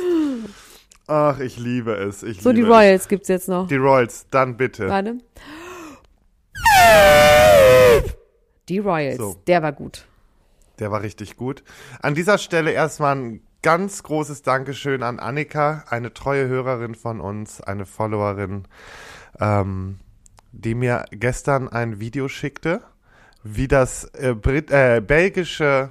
Ach, 1.09 1.41
ich 1.41 1.59
liebe 1.59 1.95
es. 1.95 2.23
Ich 2.23 2.41
So, 2.41 2.53
die 2.53 2.61
liebe 2.61 2.73
Royals 2.73 3.09
gibt's 3.09 3.27
jetzt 3.27 3.49
noch. 3.49 3.65
Es. 3.65 3.71
Die 3.71 3.77
Royals, 3.77 4.27
dann 4.31 4.57
bitte. 4.57 4.89
Warte. 4.89 5.19
Die 8.69 8.79
Royals. 8.79 9.17
So. 9.17 9.35
Der 9.49 9.63
war 9.65 9.73
gut. 9.73 10.07
Der 10.79 10.91
war 10.91 11.03
richtig 11.03 11.37
gut. 11.37 11.63
An 12.03 12.15
dieser 12.15 12.39
Stelle 12.39 12.73
erstmal 12.73 13.17
ein 13.17 13.43
ganz 13.63 14.03
großes 14.03 14.43
Dankeschön 14.43 15.03
an 15.03 15.19
Annika, 15.19 15.85
eine 15.89 16.13
treue 16.13 16.49
Hörerin 16.49 16.95
von 16.95 17.21
uns, 17.21 17.61
eine 17.61 17.87
Followerin, 17.87 18.65
ähm, 19.41 20.01
die 20.53 20.75
mir 20.75 21.05
gestern 21.11 21.69
ein 21.69 21.99
Video 22.01 22.29
schickte, 22.29 22.83
wie 23.43 23.69
das 23.69 24.05
äh, 24.15 24.35
Brit 24.35 24.71
äh, 24.71 25.01
belgische 25.01 25.91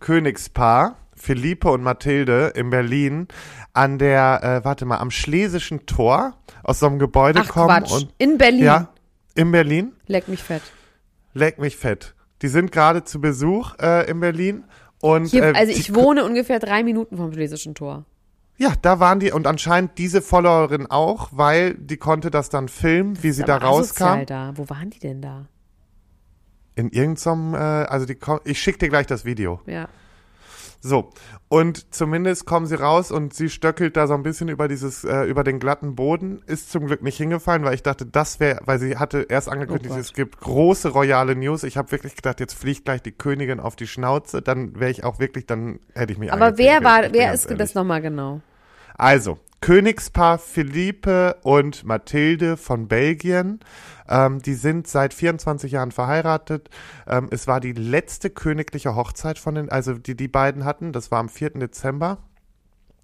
Königspaar 0.00 0.96
Philippe 1.18 1.70
und 1.70 1.82
Mathilde 1.82 2.52
in 2.54 2.70
Berlin 2.70 3.28
an 3.72 3.98
der, 3.98 4.40
äh, 4.42 4.64
warte 4.64 4.84
mal, 4.84 4.98
am 4.98 5.10
Schlesischen 5.10 5.86
Tor 5.86 6.34
aus 6.62 6.78
so 6.78 6.86
einem 6.86 6.98
Gebäude 6.98 7.40
Ach 7.44 7.48
kommen 7.48 7.68
Quatsch. 7.68 7.92
und 7.92 8.14
In 8.18 8.38
Berlin. 8.38 8.62
ja, 8.64 8.88
in 9.34 9.50
Berlin. 9.50 9.92
Leck 10.06 10.28
mich 10.28 10.42
fett. 10.42 10.62
Leck 11.34 11.58
mich 11.58 11.76
fett. 11.76 12.14
Die 12.42 12.48
sind 12.48 12.72
gerade 12.72 13.04
zu 13.04 13.20
Besuch 13.20 13.74
äh, 13.80 14.08
in 14.10 14.20
Berlin. 14.20 14.64
Und, 15.00 15.26
Hier, 15.26 15.44
äh, 15.44 15.52
also 15.54 15.72
ich 15.72 15.94
wohne 15.94 16.24
ungefähr 16.24 16.58
drei 16.58 16.82
Minuten 16.82 17.16
vom 17.16 17.32
Schlesischen 17.32 17.74
Tor. 17.74 18.04
Ja, 18.56 18.72
da 18.82 18.98
waren 18.98 19.20
die 19.20 19.30
und 19.30 19.46
anscheinend 19.46 19.98
diese 19.98 20.20
Followerin 20.20 20.86
auch, 20.86 21.28
weil 21.30 21.74
die 21.74 21.96
konnte 21.96 22.30
das 22.30 22.48
dann 22.48 22.68
filmen, 22.68 23.22
wie 23.22 23.30
sie 23.30 23.44
da 23.44 23.56
rauskam. 23.56 24.24
Da. 24.26 24.52
Wo 24.56 24.68
waren 24.68 24.90
die 24.90 24.98
denn 24.98 25.22
da? 25.22 25.46
In 26.74 26.90
irgendeinem, 26.90 27.54
äh, 27.54 27.58
also 27.58 28.04
die, 28.04 28.18
ich 28.44 28.60
schick 28.60 28.80
dir 28.80 28.88
gleich 28.88 29.06
das 29.06 29.24
Video. 29.24 29.60
Ja. 29.66 29.88
So. 30.80 31.10
Und 31.48 31.94
zumindest 31.94 32.46
kommen 32.46 32.66
sie 32.66 32.76
raus 32.76 33.10
und 33.10 33.34
sie 33.34 33.48
stöckelt 33.48 33.96
da 33.96 34.06
so 34.06 34.14
ein 34.14 34.22
bisschen 34.22 34.48
über 34.48 34.68
dieses, 34.68 35.04
äh, 35.04 35.22
über 35.24 35.42
den 35.44 35.58
glatten 35.58 35.94
Boden, 35.94 36.42
ist 36.46 36.70
zum 36.70 36.86
Glück 36.86 37.02
nicht 37.02 37.16
hingefallen, 37.16 37.64
weil 37.64 37.74
ich 37.74 37.82
dachte, 37.82 38.06
das 38.06 38.38
wäre, 38.38 38.60
weil 38.64 38.78
sie 38.78 38.96
hatte 38.96 39.26
erst 39.28 39.48
angekündigt, 39.48 39.94
Oh 39.96 39.98
es 39.98 40.12
gibt 40.12 40.40
große 40.40 40.90
royale 40.90 41.34
News. 41.34 41.62
Ich 41.64 41.76
habe 41.76 41.90
wirklich 41.90 42.16
gedacht, 42.16 42.40
jetzt 42.40 42.54
fliegt 42.54 42.84
gleich 42.84 43.02
die 43.02 43.12
Königin 43.12 43.60
auf 43.60 43.76
die 43.76 43.86
Schnauze, 43.86 44.42
dann 44.42 44.78
wäre 44.78 44.90
ich 44.90 45.04
auch 45.04 45.18
wirklich, 45.18 45.46
dann 45.46 45.80
hätte 45.94 46.12
ich 46.12 46.18
mich 46.18 46.32
Aber 46.32 46.58
wer 46.58 46.84
war, 46.84 47.12
wer 47.12 47.32
ist 47.32 47.46
ehrlich. 47.46 47.58
das 47.58 47.74
nochmal 47.74 48.02
genau? 48.02 48.40
Also, 48.98 49.38
Königspaar 49.60 50.38
Philippe 50.38 51.36
und 51.42 51.84
Mathilde 51.84 52.56
von 52.56 52.88
Belgien. 52.88 53.60
Ähm, 54.08 54.40
die 54.40 54.54
sind 54.54 54.86
seit 54.86 55.14
24 55.14 55.72
Jahren 55.72 55.92
verheiratet. 55.92 56.70
Ähm, 57.06 57.28
es 57.30 57.46
war 57.46 57.60
die 57.60 57.72
letzte 57.72 58.30
königliche 58.30 58.94
Hochzeit 58.94 59.38
von 59.38 59.54
den, 59.54 59.70
also 59.70 59.94
die 59.94 60.16
die 60.16 60.28
beiden 60.28 60.64
hatten. 60.64 60.92
Das 60.92 61.10
war 61.10 61.18
am 61.18 61.28
4. 61.28 61.50
Dezember 61.50 62.18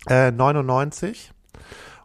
äh, 0.08 0.30
99. 0.30 1.32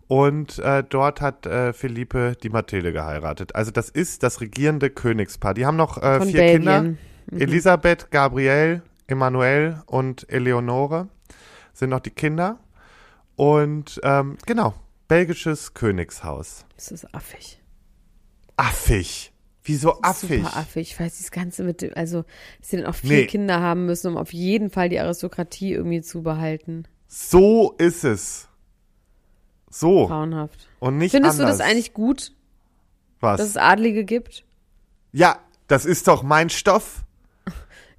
Und 0.08 0.58
äh, 0.60 0.84
dort 0.88 1.22
hat 1.22 1.46
äh, 1.46 1.72
Philippe 1.72 2.36
die 2.42 2.50
Mathilde 2.50 2.92
geheiratet. 2.92 3.56
Also 3.56 3.70
das 3.70 3.90
ist 3.90 4.24
das 4.24 4.42
regierende 4.42 4.90
Königspaar. 4.90 5.54
Die 5.54 5.68
haben 5.68 5.78
noch 5.78 6.02
äh, 6.02 6.22
vier 6.22 6.34
Belgien. 6.34 6.58
Kinder. 6.58 6.82
Mhm. 6.82 6.98
Elisabeth, 7.42 8.10
Gabriel, 8.10 8.82
Emanuel 9.06 9.84
und 9.86 10.28
Eleonore 10.30 11.08
sind 11.74 11.92
noch 11.92 12.00
die 12.00 12.10
Kinder. 12.10 12.58
Und 13.40 14.02
ähm, 14.04 14.38
genau, 14.46 14.74
belgisches 15.08 15.74
Königshaus. 15.74 16.66
Das 16.76 16.92
ist 16.92 17.14
affig. 17.16 17.62
Affig. 18.58 19.32
Wieso 19.64 20.02
affig? 20.02 20.44
Super 20.44 20.58
affig. 20.58 20.92
Ich 20.92 21.00
weiß, 21.00 21.14
dieses 21.16 21.32
Ganze 21.32 21.64
mit, 21.64 21.82
dem- 21.82 21.94
also, 21.96 22.24
dass 22.60 22.70
sie 22.72 22.78
dann 22.78 22.86
auch 22.86 22.96
vier 22.96 23.20
Nee. 23.22 23.26
Kinder 23.28 23.62
haben 23.62 23.86
müssen, 23.86 24.08
um 24.12 24.18
auf 24.18 24.34
jeden 24.34 24.70
Fall 24.70 24.90
die 24.90 25.00
Aristokratie 25.00 25.72
irgendwie 25.72 26.02
zu 26.02 26.22
behalten. 26.22 26.84
So 27.08 27.76
ist 27.78 28.04
es. 28.04 28.50
So 29.70 30.08
Grauenhaft. 30.08 30.68
und 30.80 30.98
nicht 30.98 31.12
Findest 31.12 31.40
anders. 31.40 31.58
du 31.58 31.64
das 31.64 31.70
eigentlich 31.70 31.94
gut, 31.94 32.34
Was? 33.22 33.38
dass 33.38 33.48
es 33.50 33.58
Adlige 33.58 34.04
gibt? 34.04 34.44
ja, 35.14 35.40
das 35.68 35.86
ist 35.86 36.08
doch 36.10 36.24
mein 36.24 36.50
Stoff. 36.50 37.06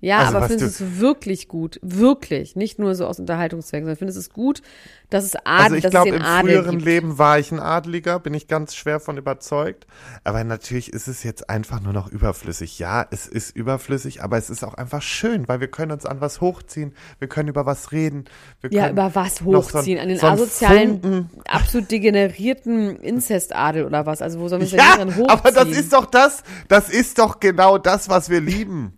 Ja, 0.03 0.21
Also, 0.21 0.39
aber 0.39 0.49
findest 0.49 0.81
du 0.81 0.85
es 0.85 0.99
wirklich 0.99 1.47
gut? 1.49 1.79
Wirklich. 1.83 2.57
Nicht 2.57 2.79
nur 2.79 2.95
so 2.95 3.07
aus 3.07 3.19
Unterhaltungszwecken, 3.21 3.85
sondern 3.85 3.99
findest 3.99 4.17
du 4.17 4.21
es 4.21 4.31
gut, 4.31 4.63
dass 5.11 5.25
es 5.25 5.37
Adel, 5.37 5.47
Also 5.65 5.75
ich 5.77 5.83
dass 5.83 5.91
glaube, 5.91 6.11
es 6.11 6.17
im 6.17 6.23
Adel 6.23 6.51
früheren 6.51 6.71
gibt? 6.71 6.85
Leben 6.85 7.19
war 7.19 7.39
ich 7.39 7.53
ein 7.53 7.61
Adliger, 7.61 8.19
bin 8.19 8.33
ich 8.33 8.49
ganz 8.49 8.75
schwer 8.75 8.99
von 9.01 9.19
überzeugt. 9.19 9.87
Aber 10.25 10.43
natürlich 10.45 10.93
ist 10.93 11.07
es 11.09 11.23
jetzt 11.23 11.51
einfach 11.51 11.81
nur 11.83 11.93
noch 11.93 12.09
überflüssig. 12.09 12.79
Ja, 12.79 13.07
es 13.11 13.27
ist 13.27 13.55
überflüssig, 13.55 14.23
aber 14.23 14.39
es 14.39 14.49
ist 14.49 14.65
auch 14.65 14.73
einfach 14.75 15.03
schön, 15.03 15.49
weil 15.49 15.61
wir 15.61 15.69
können 15.69 15.93
uns 15.93 16.07
an 16.07 16.21
was 16.23 16.41
hochziehen, 16.41 16.95
wir 17.19 17.29
können 17.29 17.49
über 17.51 17.67
was 17.67 17.93
reden. 17.93 18.25
Wir 18.63 18.73
Ja, 18.73 18.83
können 18.85 18.93
über 18.95 19.15
was 19.15 19.43
noch 19.43 19.69
so 19.69 19.79
hochziehen? 19.79 19.99
An 19.99 20.09
den 20.09 20.19
so 20.19 20.27
asozialen, 20.29 21.03
Funken- 21.03 21.31
absolut 21.47 21.91
degenerierten 21.91 22.97
Inzestadel 23.01 23.85
oder 23.85 24.07
was? 24.07 24.23
Also 24.23 24.41
wo 24.41 24.49
sollen 24.49 24.63
wir 24.63 24.65
es 24.65 24.71
denn 24.71 24.79
Ja, 24.81 24.97
dran 24.97 25.09
hochziehen? 25.17 25.29
aber 25.29 25.53
das 25.53 25.69
ist 25.69 25.93
doch 25.93 26.07
das, 26.07 26.43
das 26.69 26.89
ist 26.89 27.19
doch 27.19 27.39
genau 27.41 27.77
das, 27.77 28.09
was 28.09 28.31
wir 28.31 28.41
lieben. 28.41 28.95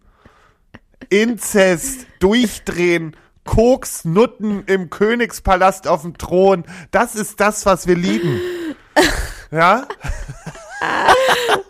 Inzest, 1.11 2.07
durchdrehen, 2.21 3.17
Koks, 3.45 4.05
Nutten 4.05 4.65
im 4.67 4.91
Königspalast 4.91 5.89
auf 5.89 6.03
dem 6.03 6.17
Thron. 6.17 6.65
Das 6.91 7.15
ist 7.15 7.41
das, 7.41 7.67
was 7.67 7.87
wir 7.87 7.97
lieben. 7.97 8.41
Ja? 9.51 9.87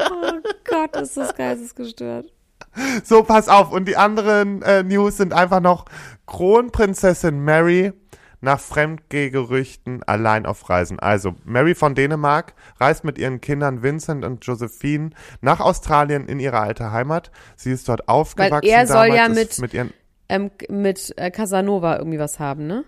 Oh 0.01 0.41
Gott, 0.65 0.97
ist 0.97 1.19
das 1.19 1.35
geistesgestört. 1.35 2.33
So, 3.05 3.23
pass 3.23 3.49
auf. 3.49 3.71
Und 3.71 3.87
die 3.87 3.97
anderen 3.97 4.63
äh, 4.63 4.83
News 4.83 5.19
sind 5.19 5.35
einfach 5.35 5.61
noch 5.61 5.85
Kronprinzessin 6.27 7.45
Mary 7.45 7.93
nach 8.43 8.61
Fremdgehgerüchten 8.61 10.03
allein 10.03 10.45
auf 10.47 10.69
Reisen. 10.69 10.99
Also, 10.99 11.35
Mary 11.45 11.75
von 11.75 11.95
Dänemark 11.95 12.53
reist 12.79 13.05
mit 13.05 13.17
ihren 13.17 13.41
Kindern 13.41 13.83
Vincent 13.83 14.25
und 14.25 14.45
Josephine 14.45 15.11
nach 15.41 15.61
Australien 15.61 16.27
in 16.27 16.39
ihre 16.41 16.59
alte 16.61 16.93
Heimat. 16.93 17.31
Sie 17.57 17.71
ist 17.71 17.89
dort 17.89 18.09
aufgewachsen. 18.09 18.69
er 18.69 18.87
soll 18.87 19.07
ja 19.15 19.29
mit- 19.29 19.59
mit 19.59 19.73
ihren, 19.73 19.93
Ähm, 20.29 20.51
mit 20.69 21.15
äh, 21.17 21.31
Casanova 21.31 21.97
irgendwie 21.99 22.19
was 22.19 22.39
haben, 22.41 22.67
ne? 22.67 22.85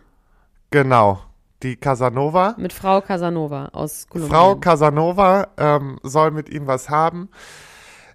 genau, 0.70 1.20
die 1.62 1.76
Casanova. 1.76 2.54
Mit 2.58 2.72
Frau 2.72 3.00
Casanova 3.00 3.66
aus 3.72 4.06
Kolumbien. 4.08 4.34
Frau 4.36 4.56
Casanova 4.56 5.48
ähm, 5.56 5.98
soll 6.02 6.30
mit 6.30 6.48
ihm 6.50 6.66
was 6.66 6.90
haben. 6.90 7.28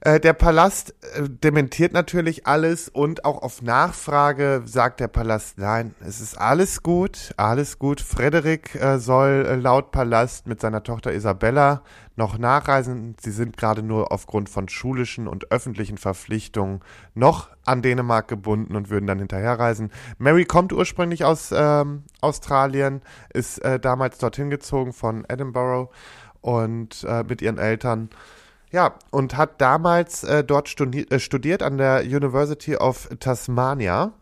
Äh, 0.02 0.22
der 0.22 0.34
Palast 0.34 0.96
äh, 1.14 1.28
dementiert 1.28 1.92
natürlich 1.92 2.48
alles 2.48 2.88
und 2.88 3.26
auch 3.26 3.42
auf 3.42 3.62
Nachfrage 3.62 4.62
sagt 4.64 5.02
der 5.02 5.10
Palast, 5.10 5.58
nein, 5.58 5.94
es 6.00 6.22
ist 6.22 6.38
alles 6.40 6.84
gut, 6.84 7.34
alles 7.36 7.80
gut. 7.80 8.00
Frederik 8.00 8.76
äh, 8.76 9.00
soll 9.00 9.46
äh, 9.46 9.56
laut 9.56 9.92
Palast 9.92 10.48
mit 10.48 10.62
seiner 10.62 10.84
Tochter 10.84 11.12
Isabella 11.12 11.84
noch 12.16 12.38
nachreisen. 12.38 13.18
Sie 13.20 13.32
sind 13.32 13.58
gerade 13.58 13.84
nur 13.84 14.14
aufgrund 14.14 14.50
von 14.50 14.70
schulischen 14.70 15.28
und 15.28 15.52
öffentlichen 15.52 15.98
Verpflichtungen 15.98 16.80
noch 17.14 17.50
an 17.66 17.82
Dänemark 17.82 18.30
gebunden 18.30 18.78
und 18.78 18.90
würden 18.90 19.08
dann 19.08 19.20
hinterherreisen. 19.20 19.92
Mary 20.18 20.46
kommt 20.46 20.72
ursprünglich 20.72 21.26
aus 21.26 21.54
ähm, 21.54 22.04
Australien, 22.22 23.02
ist 23.34 23.60
äh, 23.60 23.82
damals 23.82 24.18
dorthin 24.18 24.50
gezogen 24.50 24.94
von 24.94 25.26
Edinburgh 25.28 25.92
und 26.42 27.06
mit 27.28 27.42
ihren 27.42 27.58
Eltern. 27.58 28.10
Ja, 28.72 28.96
und 29.12 29.36
hat 29.36 29.60
damals 29.62 30.24
äh, 30.24 30.44
dort 30.44 30.70
studi 30.70 31.02
äh, 31.10 31.20
studiert 31.20 31.64
an 31.64 31.78
der 31.78 32.02
University 32.04 32.76
of 32.76 33.10
Tasmania 33.20 34.14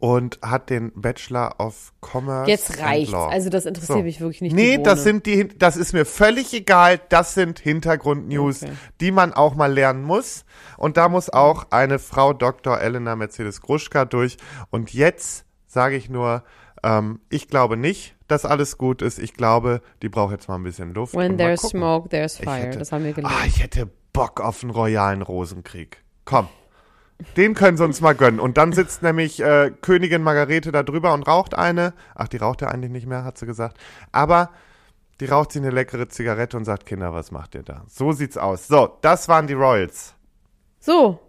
und 0.00 0.38
hat 0.42 0.70
den 0.70 0.92
Bachelor 0.94 1.54
of 1.58 1.92
Commerce. 2.00 2.50
Jetzt 2.50 2.78
reicht's. 2.80 3.14
Also 3.14 3.48
das 3.48 3.64
interessiert 3.64 3.98
So. 3.98 4.02
mich 4.04 4.20
wirklich 4.20 4.42
nicht. 4.42 4.54
Nee, 4.54 4.78
das 4.78 5.02
sind 5.02 5.24
die, 5.26 5.48
das 5.48 5.76
ist 5.76 5.92
mir 5.92 6.04
völlig 6.04 6.52
egal. 6.52 7.00
Das 7.08 7.34
sind 7.34 7.58
Hintergrundnews, 7.58 8.62
Okay. 8.64 8.72
die 9.00 9.10
man 9.12 9.32
auch 9.32 9.54
mal 9.54 9.72
lernen 9.72 10.02
muss. 10.02 10.44
Und 10.76 10.96
da 10.96 11.08
muss 11.08 11.30
auch 11.30 11.66
eine 11.70 11.98
Frau 11.98 12.32
Dr. 12.32 12.80
Elena 12.80 13.16
Mercedes 13.16 13.60
Gruschka 13.60 14.04
durch. 14.04 14.36
Und 14.70 14.92
jetzt 14.92 15.46
sage 15.66 15.96
ich 15.96 16.10
nur, 16.10 16.42
ähm, 16.82 17.20
ich 17.30 17.48
glaube 17.48 17.76
nicht, 17.76 18.13
dass 18.28 18.44
alles 18.44 18.78
gut 18.78 19.02
ist. 19.02 19.18
Ich 19.18 19.34
glaube, 19.34 19.80
die 20.02 20.08
braucht 20.08 20.32
jetzt 20.32 20.48
mal 20.48 20.54
ein 20.56 20.62
bisschen 20.62 20.94
Luft. 20.94 21.14
When 21.14 21.36
there's 21.38 21.60
smoke, 21.62 22.08
there's 22.08 22.38
fire. 22.38 22.56
hätte- 22.56 22.78
das 22.78 22.92
haben 22.92 23.04
wir 23.04 23.12
gelernt. 23.12 23.34
Ah, 23.38 23.44
ich 23.46 23.62
hätte 23.62 23.88
Bock 24.12 24.40
auf 24.40 24.62
einen 24.62 24.70
royalen 24.70 25.22
Rosenkrieg. 25.22 26.02
Komm. 26.24 26.48
Den 27.36 27.54
können 27.54 27.76
sie 27.76 27.84
uns 27.84 28.00
mal 28.00 28.14
gönnen. 28.14 28.40
Und 28.40 28.56
dann 28.56 28.72
sitzt 28.72 29.02
nämlich 29.02 29.40
äh, 29.40 29.70
Königin 29.82 30.22
Margarete 30.22 30.72
da 30.72 30.82
drüber 30.82 31.14
und 31.14 31.22
raucht 31.24 31.54
eine. 31.54 31.94
Ach, 32.14 32.28
die 32.28 32.38
raucht 32.38 32.60
ja 32.62 32.68
eigentlich 32.68 32.90
nicht 32.90 33.06
mehr, 33.06 33.24
hat 33.24 33.38
sie 33.38 33.46
gesagt. 33.46 33.78
Aber 34.10 34.50
die 35.20 35.26
raucht 35.26 35.52
sie 35.52 35.60
eine 35.60 35.70
leckere 35.70 36.08
Zigarette 36.08 36.56
und 36.56 36.64
sagt, 36.64 36.86
Kinder, 36.86 37.14
was 37.14 37.30
macht 37.30 37.54
ihr 37.54 37.62
da? 37.62 37.84
So 37.88 38.10
sieht's 38.12 38.36
aus. 38.36 38.66
So, 38.66 38.98
das 39.00 39.28
waren 39.28 39.46
die 39.46 39.52
Royals. 39.54 40.14
So, 40.80 41.20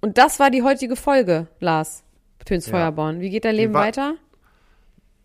und 0.00 0.16
das 0.18 0.40
war 0.40 0.50
die 0.50 0.62
heutige 0.62 0.96
Folge, 0.96 1.46
Lars. 1.60 2.04
Töns 2.46 2.66
Ja. 2.66 2.72
Feuerborn. 2.72 3.20
Wie 3.20 3.30
geht 3.30 3.44
dein 3.44 3.54
Leben 3.54 3.74
weiter? 3.74 4.14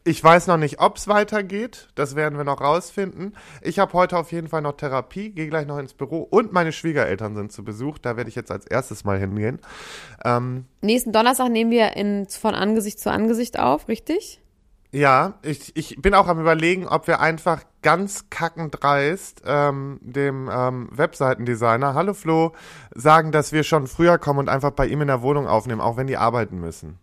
Ich 0.05 0.23
weiß 0.23 0.47
noch 0.47 0.57
nicht, 0.57 0.79
ob's 0.79 1.07
weitergeht. 1.07 1.89
Das 1.95 2.15
werden 2.15 2.37
wir 2.37 2.45
noch 2.45 2.61
rausfinden. 2.61 3.35
Ich 3.61 3.79
habe 3.79 3.93
heute 3.93 4.17
auf 4.17 4.31
jeden 4.31 4.47
Fall 4.47 4.61
noch 4.61 4.77
Therapie, 4.77 5.31
gehe 5.31 5.47
gleich 5.47 5.67
noch 5.67 5.77
ins 5.77 5.93
Büro 5.93 6.21
und 6.21 6.53
meine 6.53 6.71
Schwiegereltern 6.71 7.35
sind 7.35 7.51
zu 7.51 7.63
Besuch. 7.63 7.97
Da 7.97 8.15
werde 8.15 8.29
ich 8.29 8.35
jetzt 8.35 8.49
als 8.49 8.65
erstes 8.65 9.03
mal 9.03 9.19
hingehen. 9.19 9.59
Ähm, 10.23 10.65
Nächsten 10.81 11.11
Donnerstag 11.11 11.49
nehmen 11.49 11.69
wir 11.71 11.97
in, 11.97 12.27
von 12.27 12.55
Angesicht 12.55 12.99
zu 12.99 13.11
Angesicht 13.11 13.59
auf, 13.59 13.87
richtig? 13.89 14.41
Ja, 14.91 15.35
ich, 15.43 15.75
ich 15.75 16.01
bin 16.01 16.15
auch 16.15 16.27
am 16.27 16.39
überlegen, 16.39 16.87
ob 16.87 17.05
wir 17.05 17.19
einfach 17.19 17.63
ganz 17.83 18.31
kackend 18.31 18.77
dreist 18.81 19.43
ähm, 19.45 19.99
dem 20.01 20.49
ähm, 20.51 20.89
Webseitendesigner, 20.91 21.93
hallo 21.93 22.15
Flo, 22.15 22.53
sagen, 22.95 23.31
dass 23.31 23.51
wir 23.51 23.63
schon 23.63 23.85
früher 23.85 24.17
kommen 24.17 24.39
und 24.39 24.49
einfach 24.49 24.71
bei 24.71 24.87
ihm 24.87 25.01
in 25.01 25.07
der 25.07 25.21
Wohnung 25.21 25.45
aufnehmen, 25.47 25.81
auch 25.81 25.97
wenn 25.97 26.07
die 26.07 26.17
arbeiten 26.17 26.59
müssen. 26.59 26.97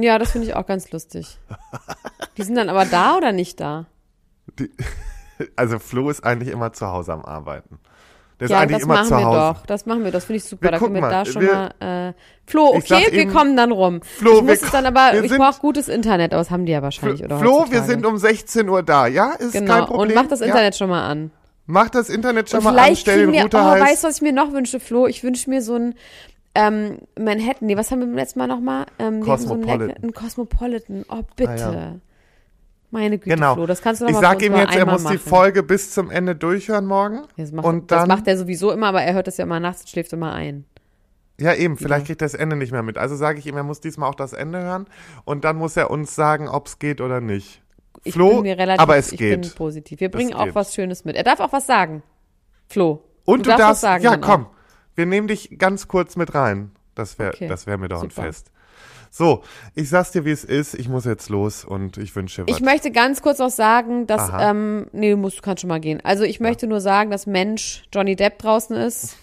Ja, 0.00 0.18
das 0.18 0.32
finde 0.32 0.46
ich 0.46 0.54
auch 0.54 0.66
ganz 0.66 0.90
lustig. 0.90 1.38
Die 2.36 2.42
sind 2.42 2.54
dann 2.56 2.68
aber 2.68 2.84
da 2.84 3.16
oder 3.16 3.32
nicht 3.32 3.60
da? 3.60 3.86
Die, 4.58 4.70
also 5.56 5.78
Flo 5.78 6.10
ist 6.10 6.24
eigentlich 6.24 6.50
immer 6.52 6.72
zu 6.72 6.86
Hause 6.88 7.12
am 7.12 7.24
Arbeiten. 7.24 7.78
Der 8.40 8.44
ist 8.44 8.50
ja, 8.52 8.60
eigentlich 8.60 8.76
das 8.76 8.82
immer 8.84 8.94
machen 8.94 9.08
zu 9.08 9.16
wir 9.18 9.24
Hause. 9.24 9.58
doch. 9.60 9.66
Das 9.66 9.86
machen 9.86 10.04
wir, 10.04 10.12
das 10.12 10.24
finde 10.24 10.36
ich 10.38 10.44
super. 10.44 10.62
Wir 10.66 10.70
da 10.70 10.78
können 10.78 10.94
wir 10.94 11.00
mal. 11.00 11.10
da 11.10 11.24
schon 11.24 11.42
Wir- 11.42 11.72
mal. 11.80 12.08
Äh, 12.10 12.12
Flo, 12.46 12.66
okay, 12.74 13.06
wir 13.10 13.12
eben, 13.12 13.32
kommen 13.32 13.56
dann 13.56 13.72
rum. 13.72 14.00
Flo, 14.02 14.36
ich 14.36 14.42
muss 14.42 14.46
wir 14.46 14.66
es 14.66 14.70
dann 14.70 14.86
aber, 14.86 15.10
wir 15.12 15.24
ich 15.24 15.36
brauche 15.36 15.60
gutes 15.60 15.88
Internet, 15.88 16.32
aber 16.32 16.40
das 16.42 16.50
haben 16.52 16.64
die 16.64 16.72
ja 16.72 16.80
wahrscheinlich, 16.80 17.24
oder? 17.24 17.38
Flo, 17.38 17.50
wir 17.52 17.58
heutzutage. 17.62 17.86
sind 17.86 18.06
um 18.06 18.16
16 18.16 18.68
Uhr 18.68 18.82
da, 18.84 19.06
ja? 19.08 19.32
Ist 19.32 19.52
kein 19.54 19.66
Genau, 19.66 19.86
Problem. 19.86 20.00
und 20.10 20.14
mach 20.14 20.26
das 20.28 20.40
Ja. 20.40 20.46
Internet 20.46 20.76
schon 20.76 20.88
mal 20.88 21.04
an. 21.10 21.32
Mach 21.66 21.90
das 21.90 22.08
Internet 22.08 22.48
schon 22.48 22.58
Und 22.58 22.64
mal 22.64 22.70
an, 22.78 22.84
vielleicht 22.84 23.00
stell 23.02 23.18
den 23.26 23.32
wir, 23.32 23.42
Router 23.42 23.60
oh, 23.62 23.70
heiß. 23.72 23.82
weißt 23.82 24.04
du, 24.04 24.08
was 24.08 24.16
ich 24.16 24.22
mir 24.22 24.32
noch 24.32 24.52
wünsche, 24.52 24.78
Flo? 24.80 25.06
Ich 25.08 25.22
wünsche 25.24 25.50
mir 25.50 25.60
so 25.60 25.74
ein 25.74 25.94
ähm, 26.58 26.98
Manhattan. 27.16 27.68
Nee, 27.68 27.76
was 27.76 27.90
haben 27.90 28.00
wir 28.00 28.06
beim 28.06 28.16
letzten 28.16 28.40
Mal 28.40 28.48
nochmal? 28.48 28.86
Ähm, 28.98 29.24
haben 29.26 29.38
so 29.38 29.54
ein, 29.54 29.60
Cosmopolitan. 29.60 30.12
Cosmopolitan. 30.12 31.04
Oh, 31.08 31.22
bitte. 31.36 31.50
Ah, 31.50 31.72
ja. 31.72 31.94
Meine 32.90 33.18
Güte, 33.18 33.36
Genau. 33.36 33.54
Flo, 33.54 33.66
das 33.66 33.80
kannst 33.80 34.00
du 34.00 34.06
noch 34.06 34.12
ich 34.12 34.18
sag 34.18 34.42
ihm 34.42 34.56
jetzt, 34.56 34.74
er 34.74 34.86
muss 34.86 35.02
die 35.02 35.14
machen. 35.14 35.18
Folge 35.18 35.62
bis 35.62 35.92
zum 35.92 36.10
Ende 36.10 36.34
durchhören 36.34 36.86
morgen. 36.86 37.22
Das 37.36 37.52
macht, 37.52 37.66
und 37.66 37.90
das 37.92 38.00
dann, 38.00 38.08
macht 38.08 38.26
er 38.26 38.36
sowieso 38.36 38.72
immer, 38.72 38.88
aber 38.88 39.02
er 39.02 39.14
hört 39.14 39.26
das 39.26 39.36
ja 39.36 39.44
immer 39.44 39.60
nachts 39.60 39.82
und 39.82 39.88
schläft 39.90 40.12
immer 40.12 40.32
ein. 40.32 40.64
Ja, 41.40 41.54
eben, 41.54 41.76
vielleicht 41.76 42.06
kriegt 42.06 42.22
er 42.22 42.24
das 42.26 42.34
Ende 42.34 42.56
nicht 42.56 42.72
mehr 42.72 42.82
mit. 42.82 42.98
Also 42.98 43.14
sage 43.14 43.38
ich 43.38 43.46
ihm, 43.46 43.56
er 43.56 43.62
muss 43.62 43.80
diesmal 43.80 44.08
auch 44.08 44.16
das 44.16 44.32
Ende 44.32 44.60
hören 44.60 44.86
und 45.24 45.44
dann 45.44 45.56
muss 45.56 45.76
er 45.76 45.90
uns 45.90 46.16
sagen, 46.16 46.48
ob 46.48 46.66
es 46.66 46.80
geht 46.80 47.00
oder 47.00 47.20
nicht. 47.20 47.62
Ich 48.02 48.14
Flo, 48.14 48.30
bin 48.30 48.42
mir 48.42 48.58
relativ, 48.58 48.80
aber 48.80 48.96
es 48.96 49.12
ich 49.12 49.18
bin 49.18 49.42
geht. 49.42 49.54
positiv. 49.54 50.00
Wir 50.00 50.10
bringen 50.10 50.34
auch 50.34 50.46
geht. 50.46 50.54
was 50.54 50.74
Schönes 50.74 51.04
mit. 51.04 51.14
Er 51.14 51.24
darf 51.24 51.38
auch 51.40 51.52
was 51.52 51.66
sagen. 51.66 52.02
Flo. 52.66 53.04
Und 53.24 53.46
du, 53.46 53.50
darfst 53.50 53.60
darfst, 53.60 53.70
was 53.70 53.80
sagen 53.80 54.04
ja 54.04 54.16
dann 54.16 54.24
auch. 54.24 54.57
Wir 54.98 55.06
nehmen 55.06 55.28
dich 55.28 55.58
ganz 55.58 55.88
kurz 55.88 56.16
mit 56.16 56.34
rein. 56.34 56.72
Das 56.94 57.18
wäre 57.18 57.30
Okay, 57.32 57.48
das 57.48 57.66
wär 57.66 57.78
mir 57.78 57.88
doch 57.88 58.02
ein 58.02 58.10
super. 58.10 58.24
Fest. 58.24 58.50
So, 59.10 59.42
ich 59.74 59.88
sag's 59.88 60.10
dir, 60.10 60.26
wie 60.26 60.32
es 60.32 60.44
ist. 60.44 60.74
Ich 60.74 60.88
muss 60.88 61.06
jetzt 61.06 61.30
los 61.30 61.64
und 61.64 61.96
ich 61.96 62.14
wünsche 62.14 62.42
dir 62.42 62.48
was. 62.52 62.58
Ich 62.58 62.62
möchte 62.62 62.90
ganz 62.90 63.22
kurz 63.22 63.38
noch 63.38 63.48
sagen, 63.50 64.06
dass, 64.06 64.20
Aha. 64.28 64.50
ähm, 64.50 64.86
nee, 64.92 65.12
du 65.12 65.16
musst, 65.16 65.38
du 65.38 65.42
kannst 65.42 65.62
schon 65.62 65.68
mal 65.68 65.80
gehen. 65.80 66.00
Also 66.04 66.24
ich 66.24 66.40
möchte 66.40 66.66
nur 66.66 66.82
sagen, 66.82 67.10
dass 67.10 67.26
Mensch 67.26 67.84
Johnny 67.94 68.16
Depp 68.16 68.38
draußen 68.38 68.76
ist. 68.76 69.16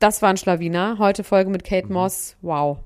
Das 0.00 0.22
war 0.22 0.30
ein 0.30 0.36
Schlawiner. 0.38 0.96
Heute 0.98 1.22
Folge 1.22 1.50
mit 1.50 1.62
Mhm. 1.62 1.68
Kate 1.68 1.92
Moss. 1.92 2.36
Wow. 2.42 2.78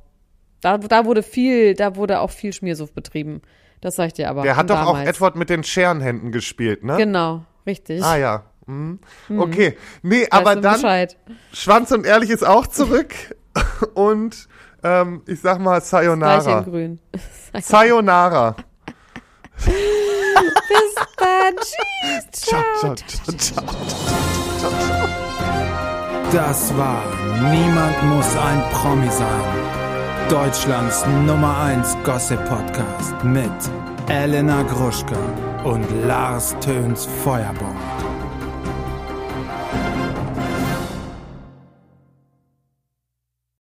Da, 0.60 0.76
da 0.78 1.04
wurde 1.06 1.22
viel, 1.22 1.74
da 1.74 1.96
wurde 1.96 2.20
auch 2.20 2.30
viel 2.30 2.52
Schmiersuff 2.52 2.92
betrieben. 2.92 3.40
Das 3.80 3.96
sag 3.96 4.08
ich 4.08 4.12
dir 4.12 4.28
aber. 4.28 4.42
Der 4.42 4.56
hat 4.56 4.68
doch 4.70 4.80
auch 4.80 4.86
damals. 4.92 5.08
Edward 5.08 5.36
mit 5.36 5.48
den 5.50 5.64
Scherenhänden 5.64 6.32
gespielt, 6.32 6.84
ne? 6.84 6.96
Genau, 6.98 7.44
richtig. 7.66 8.02
Ah 8.04 8.16
ja. 8.16 8.44
Mhm. 8.66 8.98
Okay. 9.36 9.76
Nee, 10.02 10.22
Weißt 10.22 10.32
aber 10.32 10.56
dann 10.56 10.74
Bescheid. 10.74 11.16
Schwanz 11.52 11.90
und 11.92 12.06
Ehrlich 12.06 12.30
ist 12.30 12.44
auch 12.46 12.66
zurück. 12.66 13.14
und 13.94 14.48
ähm, 14.82 15.22
ich 15.26 15.40
sag 15.40 15.58
mal 15.60 15.80
Sayonara. 15.80 16.60
grün. 16.60 16.98
Sayonara. 17.60 18.56
Bis 19.64 20.94
dann. 21.16 21.54
Tschüss. 21.56 22.30
Ciao, 22.32 22.62
ciao, 22.80 22.94
ciao, 22.94 23.36
ciao. 23.36 23.64
Das 26.32 26.76
war 26.78 27.02
Niemand 27.50 28.02
muss 28.04 28.36
ein 28.36 28.62
Promi 28.70 29.10
sein. 29.10 30.28
Deutschlands 30.28 31.04
Nummer 31.26 31.58
1 31.64 31.96
Gossip 32.04 32.42
Podcast 32.48 33.22
mit 33.24 33.50
Elena 34.08 34.62
Gruschka 34.62 35.16
und 35.64 35.84
Lars 36.06 36.54
Töns 36.60 37.06
Feuerborn. 37.24 38.11